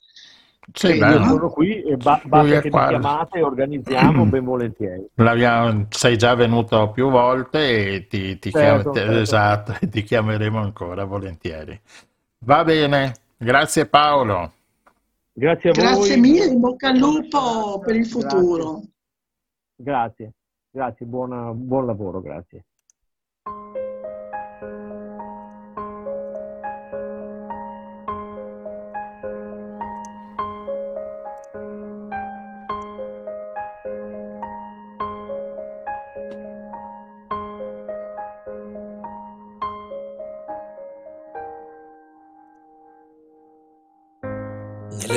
Sì, 0.72 0.88
io 0.96 1.22
sono 1.22 1.48
qui 1.48 1.80
e 1.82 1.96
ba- 1.96 2.20
basta 2.24 2.60
che 2.60 2.70
mi 2.70 2.84
chiamate 2.88 3.38
e 3.38 3.42
organizziamo 3.42 4.24
ben 4.26 4.44
volentieri. 4.44 5.06
sei 5.90 6.18
già 6.18 6.34
venuto 6.34 6.90
più 6.90 7.08
volte 7.08 7.94
e 7.94 8.06
ti, 8.08 8.38
ti, 8.40 8.50
certo, 8.50 8.90
chiam- 8.90 9.06
certo. 9.06 9.20
Esatto, 9.20 9.78
ti 9.88 10.02
chiameremo 10.02 10.58
ancora 10.58 11.04
volentieri. 11.04 11.80
Va 12.44 12.64
bene, 12.64 13.14
grazie 13.38 13.86
Paolo. 13.86 14.52
Grazie 15.38 15.68
a 15.68 15.72
voi. 15.74 15.84
Grazie 15.84 16.16
mille, 16.16 16.46
in 16.46 16.60
bocca 16.60 16.88
al 16.88 16.96
lupo 16.96 17.78
per 17.80 17.94
il 17.94 18.06
futuro. 18.06 18.80
Grazie, 19.74 20.32
grazie, 20.70 21.04
buona, 21.04 21.52
buon 21.52 21.84
lavoro, 21.84 22.22
grazie. 22.22 22.64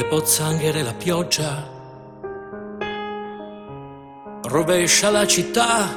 Pozzanghere 0.09 0.81
la 0.81 0.93
pioggia 0.93 1.77
rovescia 4.41 5.11
la 5.11 5.27
città, 5.27 5.95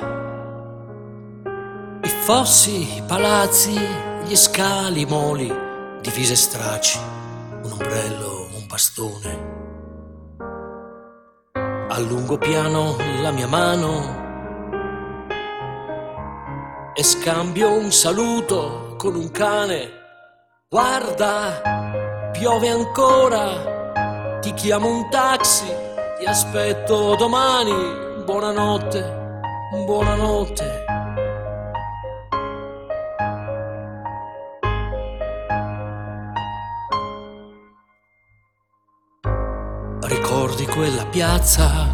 i 2.02 2.08
fossi, 2.08 2.98
i 2.98 3.02
palazzi, 3.06 3.74
gli 4.24 4.36
scali, 4.36 5.00
i 5.00 5.06
moli, 5.06 5.50
divise 6.02 6.36
straci, 6.36 6.98
un 7.62 7.72
ombrello, 7.72 8.48
un 8.54 8.66
bastone. 8.66 9.50
A 11.88 11.98
lungo 12.00 12.36
piano 12.36 12.96
la 13.22 13.30
mia 13.30 13.46
mano 13.46 14.20
e 16.92 17.02
scambio 17.02 17.72
un 17.72 17.90
saluto 17.90 18.94
con 18.98 19.14
un 19.14 19.30
cane. 19.30 19.90
Guarda, 20.68 22.30
piove 22.32 22.68
ancora 22.68 23.71
ti 24.42 24.52
chiamo 24.54 24.88
un 24.88 25.08
taxi, 25.08 25.72
ti 26.18 26.24
aspetto 26.24 27.14
domani, 27.14 28.24
buonanotte, 28.24 29.38
buonanotte. 29.86 30.84
Ricordi 40.00 40.66
quella 40.66 41.06
piazza? 41.06 41.86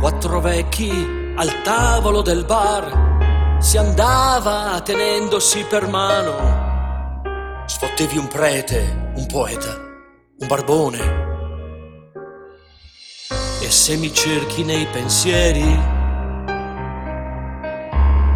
Quattro 0.00 0.40
vecchi 0.40 1.32
al 1.36 1.62
tavolo 1.62 2.22
del 2.22 2.44
bar, 2.44 3.58
si 3.60 3.78
andava 3.78 4.80
tenendosi 4.82 5.64
per 5.64 5.86
mano. 5.86 7.64
Sfottevi 7.66 8.18
un 8.18 8.26
prete, 8.26 9.12
un 9.14 9.26
poeta 9.26 9.90
un 10.42 10.48
barbone. 10.48 10.98
E 13.60 13.70
se 13.70 13.96
mi 13.96 14.12
cerchi 14.12 14.64
nei 14.64 14.86
pensieri, 14.86 15.80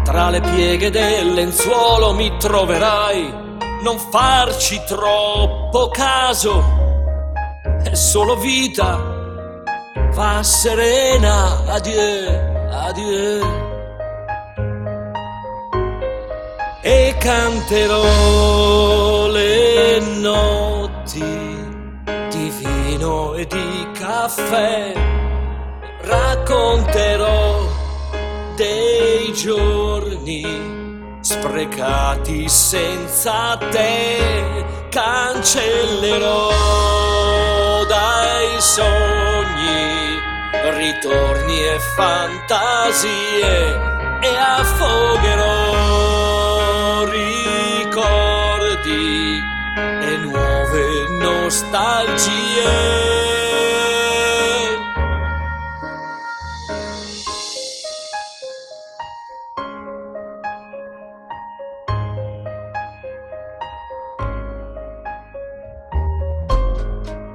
tra 0.03 0.29
le 0.29 0.39
pieghe 0.39 0.89
del 0.89 1.33
lenzuolo 1.33 2.13
mi 2.13 2.35
troverai. 2.37 3.45
Non 3.83 3.99
farci 3.99 4.81
troppo 4.87 5.89
caso, 5.89 6.63
è 7.83 7.93
solo 7.93 8.37
vita. 8.37 9.15
Va 10.13 10.41
serena, 10.41 11.63
adieu, 11.67 12.69
adieu. 12.71 13.45
E 16.81 17.15
canterò 17.19 19.16
vino 22.97 23.35
e 23.35 23.45
di 23.45 23.87
caffè 23.93 24.93
racconterò 26.01 27.61
dei 28.55 29.31
giorni 29.33 30.43
sprecati 31.21 32.49
senza 32.49 33.57
te. 33.69 34.65
Cancellerò 34.89 36.49
dai 37.85 38.59
sogni 38.59 40.19
ritorni 40.75 41.59
e 41.61 41.79
fantasie 41.95 43.79
e 44.21 44.35
affogherò 44.35 46.16
nostalgie. 51.47 53.05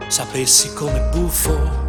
Sapessi 0.09 0.74
come 0.74 1.09
buffo 1.10 1.80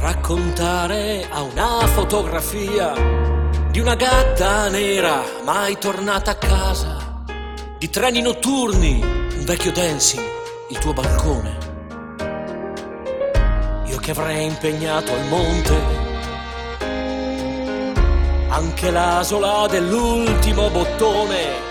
raccontare 0.00 1.28
a 1.30 1.42
una 1.42 1.86
fotografia 1.86 2.92
di 3.70 3.78
una 3.78 3.94
gatta 3.94 4.68
nera 4.68 5.22
mai 5.44 5.78
tornata 5.78 6.32
a 6.32 6.34
casa, 6.34 7.22
di 7.78 7.88
treni 7.88 8.20
notturni, 8.20 9.25
vecchio 9.46 9.70
dancing, 9.70 10.24
il 10.70 10.78
tuo 10.78 10.92
balcone. 10.92 11.56
Io 13.84 13.96
che 13.98 14.10
avrei 14.10 14.44
impegnato 14.44 15.12
al 15.12 15.24
monte 15.28 16.04
anche 18.48 18.90
l'asola 18.90 19.68
dell'ultimo 19.68 20.68
bottone. 20.70 21.64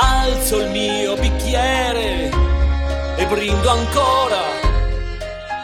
Alzo 0.00 0.62
il 0.62 0.70
mio 0.70 1.14
bicchiere 1.14 2.28
e 3.16 3.26
brindo 3.26 3.68
ancora 3.68 4.40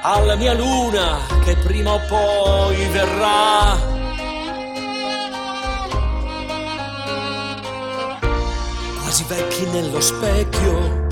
alla 0.03 0.37
mia 0.37 0.53
luna 0.55 1.19
che 1.45 1.57
prima 1.57 1.95
o 1.95 2.01
poi 2.07 2.87
verrà. 2.91 3.95
Quasi 9.01 9.25
vecchi 9.25 9.65
nello 9.71 10.01
specchio, 10.01 11.06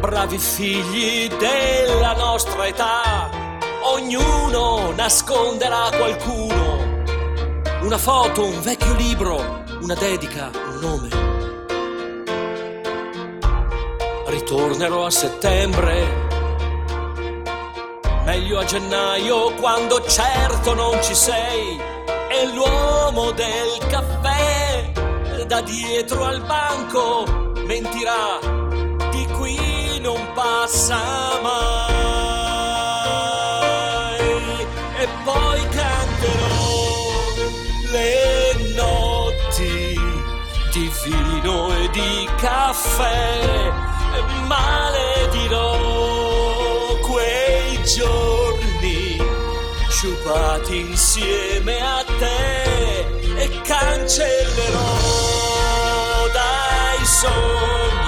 bravi 0.00 0.38
figli 0.38 1.28
della 1.28 2.14
nostra 2.14 2.66
età, 2.66 3.30
ognuno 3.82 4.92
nasconderà 4.96 5.90
qualcuno, 5.94 7.02
una 7.82 7.98
foto, 7.98 8.44
un 8.44 8.60
vecchio 8.62 8.94
libro, 8.94 9.62
una 9.82 9.94
dedica, 9.94 10.50
un 10.54 10.78
nome. 10.80 11.08
Ritornerò 14.26 15.04
a 15.04 15.10
settembre 15.10 16.28
meglio 18.24 18.58
a 18.58 18.64
gennaio 18.64 19.52
quando 19.54 20.02
certo 20.06 20.74
non 20.74 21.02
ci 21.02 21.14
sei. 21.14 21.78
E 22.30 22.46
l'uomo 22.54 23.32
del 23.32 23.86
caffè 23.88 24.92
da 25.46 25.60
dietro 25.62 26.24
al 26.24 26.40
banco 26.42 27.24
mentirà, 27.66 28.38
non 30.00 30.32
passa 30.34 30.98
mai. 31.42 32.20
E 34.98 35.08
poi 35.24 35.60
canterò 35.68 36.88
le 37.92 38.74
notti 38.74 39.98
di 40.72 40.90
vino 41.04 41.74
e 41.74 41.90
di 41.90 42.28
caffè, 42.36 43.72
maledirò 44.46 45.76
quei 47.00 47.80
giorni 47.84 49.18
sciupati 49.88 50.78
insieme 50.78 51.80
a 51.80 52.04
te 52.18 53.00
e 53.36 53.60
cancellerò 53.62 54.96
dai 56.32 57.04
sogni 57.04 57.99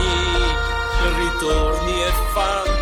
ritorni 1.43 2.05
e 2.05 2.13
fantasie 2.33 2.82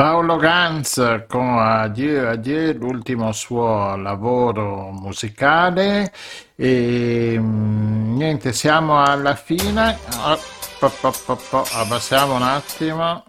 Paolo 0.00 0.36
Ganz 0.38 1.26
con 1.28 1.58
Adieu 1.58 2.26
Adieu, 2.26 2.72
l'ultimo 2.72 3.32
suo 3.32 3.96
lavoro 3.96 4.90
musicale 4.92 6.10
e 6.54 7.36
mm, 7.38 8.16
niente, 8.16 8.54
siamo 8.54 9.02
alla 9.02 9.34
fine. 9.34 9.98
Ah, 10.22 10.38
Abbassiamo 11.74 12.36
un 12.36 12.42
attimo. 12.42 13.24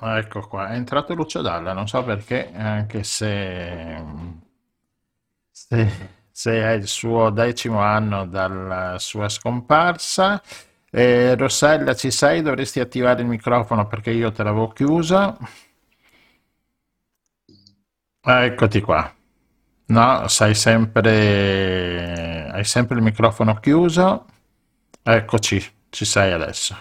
Ecco 0.00 0.40
qua, 0.48 0.70
è 0.70 0.74
entrato 0.74 1.14
Lucio 1.14 1.40
Dalla, 1.40 1.72
non 1.72 1.86
so 1.86 2.02
perché, 2.02 2.50
anche 2.52 3.04
se, 3.04 4.02
se, 5.52 6.10
se 6.32 6.50
è 6.50 6.72
il 6.72 6.88
suo 6.88 7.30
decimo 7.30 7.78
anno 7.78 8.26
dalla 8.26 8.98
sua 8.98 9.28
scomparsa. 9.28 10.42
Eh, 10.90 11.34
Rossella, 11.36 11.94
ci 11.94 12.10
sei? 12.10 12.42
Dovresti 12.42 12.80
attivare 12.80 13.20
il 13.22 13.26
microfono 13.28 13.86
perché 13.86 14.10
io 14.10 14.32
te 14.32 14.42
l'avevo 14.42 14.68
chiuso. 14.68 15.36
Ah, 18.22 18.44
Eccoti 18.44 18.80
qua. 18.80 19.12
No, 19.88 20.26
sei 20.28 20.54
sempre, 20.54 22.48
hai 22.50 22.64
sempre 22.64 22.96
il 22.96 23.02
microfono 23.02 23.54
chiuso. 23.60 24.26
Eccoci, 25.02 25.64
ci 25.90 26.04
sei 26.04 26.32
adesso. 26.32 26.76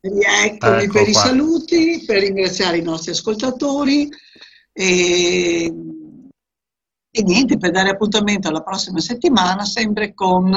Rieccomi 0.00 0.82
Ecco 0.82 0.92
per 0.92 1.08
i 1.08 1.12
qua. 1.12 1.20
saluti, 1.20 2.02
per 2.04 2.20
ringraziare 2.22 2.78
i 2.78 2.82
nostri 2.82 3.12
ascoltatori 3.12 4.08
e, 4.72 5.64
e 7.10 7.22
niente, 7.22 7.56
per 7.56 7.70
dare 7.70 7.90
appuntamento 7.90 8.48
alla 8.48 8.62
prossima 8.62 8.98
settimana, 8.98 9.64
sempre 9.64 10.12
con 10.12 10.52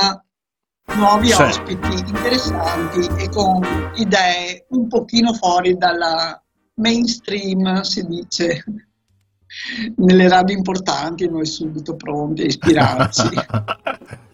nuovi 0.95 1.27
Sì. 1.29 1.41
ospiti 1.41 1.93
interessanti 2.07 3.07
e 3.23 3.29
con 3.29 3.61
idee 3.95 4.65
un 4.69 4.87
pochino 4.87 5.33
fuori 5.33 5.77
dalla 5.77 6.41
mainstream, 6.75 7.81
si 7.81 8.05
dice, 8.05 8.63
nelle 9.97 10.27
radio 10.29 10.55
importanti, 10.55 11.29
noi 11.29 11.45
subito 11.45 11.95
pronti 11.95 12.43
a 12.43 12.45
ispirarci. 12.45 13.29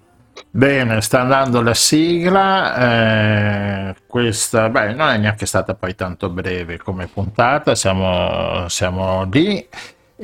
Bene, 0.56 1.02
sta 1.02 1.22
andando 1.22 1.62
la 1.62 1.74
sigla. 1.74 2.76
eh, 3.90 3.96
questa, 4.06 4.70
beh, 4.70 4.94
non 4.94 5.10
è 5.10 5.18
neanche 5.18 5.48
stata 5.48 5.74
poi 5.74 5.96
tanto 5.96 6.30
breve 6.30 6.78
come 6.78 7.08
puntata, 7.08 7.74
siamo, 7.74 8.68
siamo 8.70 9.24
lì. 9.32 9.68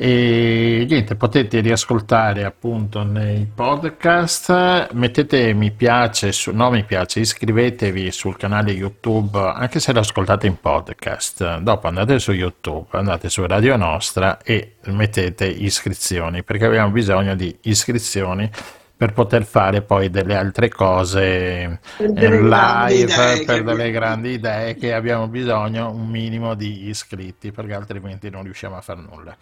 E 0.02 0.86
niente, 0.88 1.14
potete 1.14 1.60
riascoltare 1.60 2.44
appunto 2.44 3.02
nei 3.02 3.46
podcast. 3.54 4.92
Mettete 4.94 5.52
mi 5.52 5.72
piace, 5.72 6.32
su, 6.32 6.52
no 6.52 6.70
mi 6.70 6.84
piace, 6.84 7.20
iscrivetevi 7.20 8.10
sul 8.10 8.38
canale 8.38 8.72
YouTube, 8.72 9.38
anche 9.38 9.78
se 9.78 9.92
lo 9.92 10.00
ascoltate 10.00 10.46
in 10.46 10.58
podcast. 10.58 11.58
Dopo 11.58 11.86
andate 11.86 12.18
su 12.18 12.32
YouTube, 12.32 12.86
andate 12.92 13.28
su 13.28 13.44
Radio 13.44 13.76
Nostra 13.76 14.38
e 14.42 14.76
mettete 14.84 15.44
iscrizioni, 15.44 16.44
perché 16.44 16.64
abbiamo 16.64 16.90
bisogno 16.90 17.34
di 17.34 17.54
iscrizioni 17.64 18.50
per 18.96 19.12
poter 19.12 19.44
fare 19.44 19.82
poi 19.82 20.08
delle 20.08 20.34
altre 20.34 20.70
cose 20.70 21.80
eh, 21.98 22.08
delle 22.08 22.40
live, 22.40 23.04
che 23.04 23.44
per 23.44 23.64
delle 23.64 23.82
abbiamo. 23.82 23.90
grandi 23.90 24.30
idee 24.30 24.76
che 24.76 24.94
abbiamo 24.94 25.28
bisogno 25.28 25.90
un 25.90 26.08
minimo 26.08 26.54
di 26.54 26.88
iscritti, 26.88 27.52
perché 27.52 27.74
altrimenti 27.74 28.30
non 28.30 28.44
riusciamo 28.44 28.78
a 28.78 28.80
fare 28.80 29.02
nulla. 29.02 29.36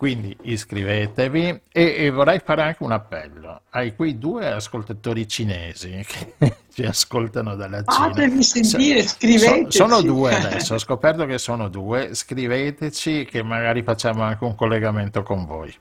Quindi 0.00 0.34
iscrivetevi 0.44 1.60
e, 1.70 1.94
e, 1.98 2.10
vorrei 2.10 2.40
fare 2.42 2.62
anche 2.62 2.82
un 2.84 2.90
appello 2.90 3.64
ai 3.68 3.94
quei 3.94 4.16
due 4.16 4.50
ascoltatori 4.50 5.28
cinesi 5.28 6.02
che 6.08 6.56
ci 6.72 6.84
ascoltano 6.84 7.54
dalla 7.54 7.84
Cina. 7.84 8.08
Fatevi 8.08 8.42
sentire, 8.42 9.02
scriveteci. 9.02 9.76
So, 9.76 9.86
sono 9.86 10.00
due 10.00 10.34
adesso, 10.34 10.72
ho 10.72 10.78
scoperto 10.78 11.26
che 11.26 11.36
sono 11.36 11.68
due, 11.68 12.14
scriveteci 12.14 13.26
che 13.26 13.42
magari 13.42 13.82
facciamo 13.82 14.22
anche 14.22 14.42
un 14.42 14.54
collegamento 14.54 15.22
con 15.22 15.44
voi. 15.44 15.76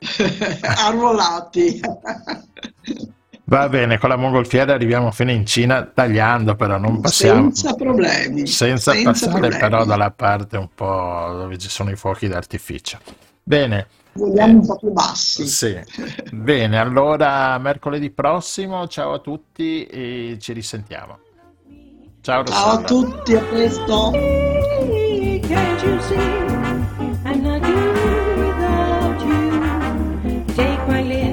Arruolati. 0.60 1.80
Va 3.52 3.68
bene, 3.68 3.98
con 3.98 4.08
la 4.08 4.16
mongolfiera 4.16 4.72
arriviamo 4.72 5.10
fino 5.10 5.30
in 5.30 5.44
Cina 5.44 5.82
tagliando, 5.84 6.56
però 6.56 6.78
non 6.78 7.02
passiamo. 7.02 7.52
Senza 7.52 7.74
problemi. 7.74 8.46
Senza, 8.46 8.92
senza 8.92 9.10
passare 9.10 9.32
problemi. 9.32 9.58
però 9.58 9.84
dalla 9.84 10.10
parte 10.10 10.56
un 10.56 10.70
po' 10.74 11.34
dove 11.36 11.58
ci 11.58 11.68
sono 11.68 11.90
i 11.90 11.96
fuochi 11.96 12.28
d'artificio. 12.28 12.96
Bene. 13.42 13.88
Vogliamo 14.14 14.52
eh, 14.52 14.54
un 14.54 14.66
po' 14.66 14.78
più 14.78 14.90
bassi. 14.92 15.46
Sì. 15.46 15.78
Bene, 16.32 16.78
allora 16.78 17.58
mercoledì 17.58 18.08
prossimo, 18.08 18.88
ciao 18.88 19.12
a 19.12 19.18
tutti 19.18 19.84
e 19.84 20.38
ci 20.40 20.54
risentiamo. 20.54 21.18
Ciao 22.22 22.44
Rossella. 22.44 22.58
Ciao 22.58 22.72
a 22.72 22.82
tutti, 22.84 23.34
a 23.34 23.42
presto. 23.42 24.12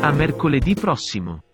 A 0.00 0.12
mercoledì 0.12 0.74
prossimo. 0.74 1.47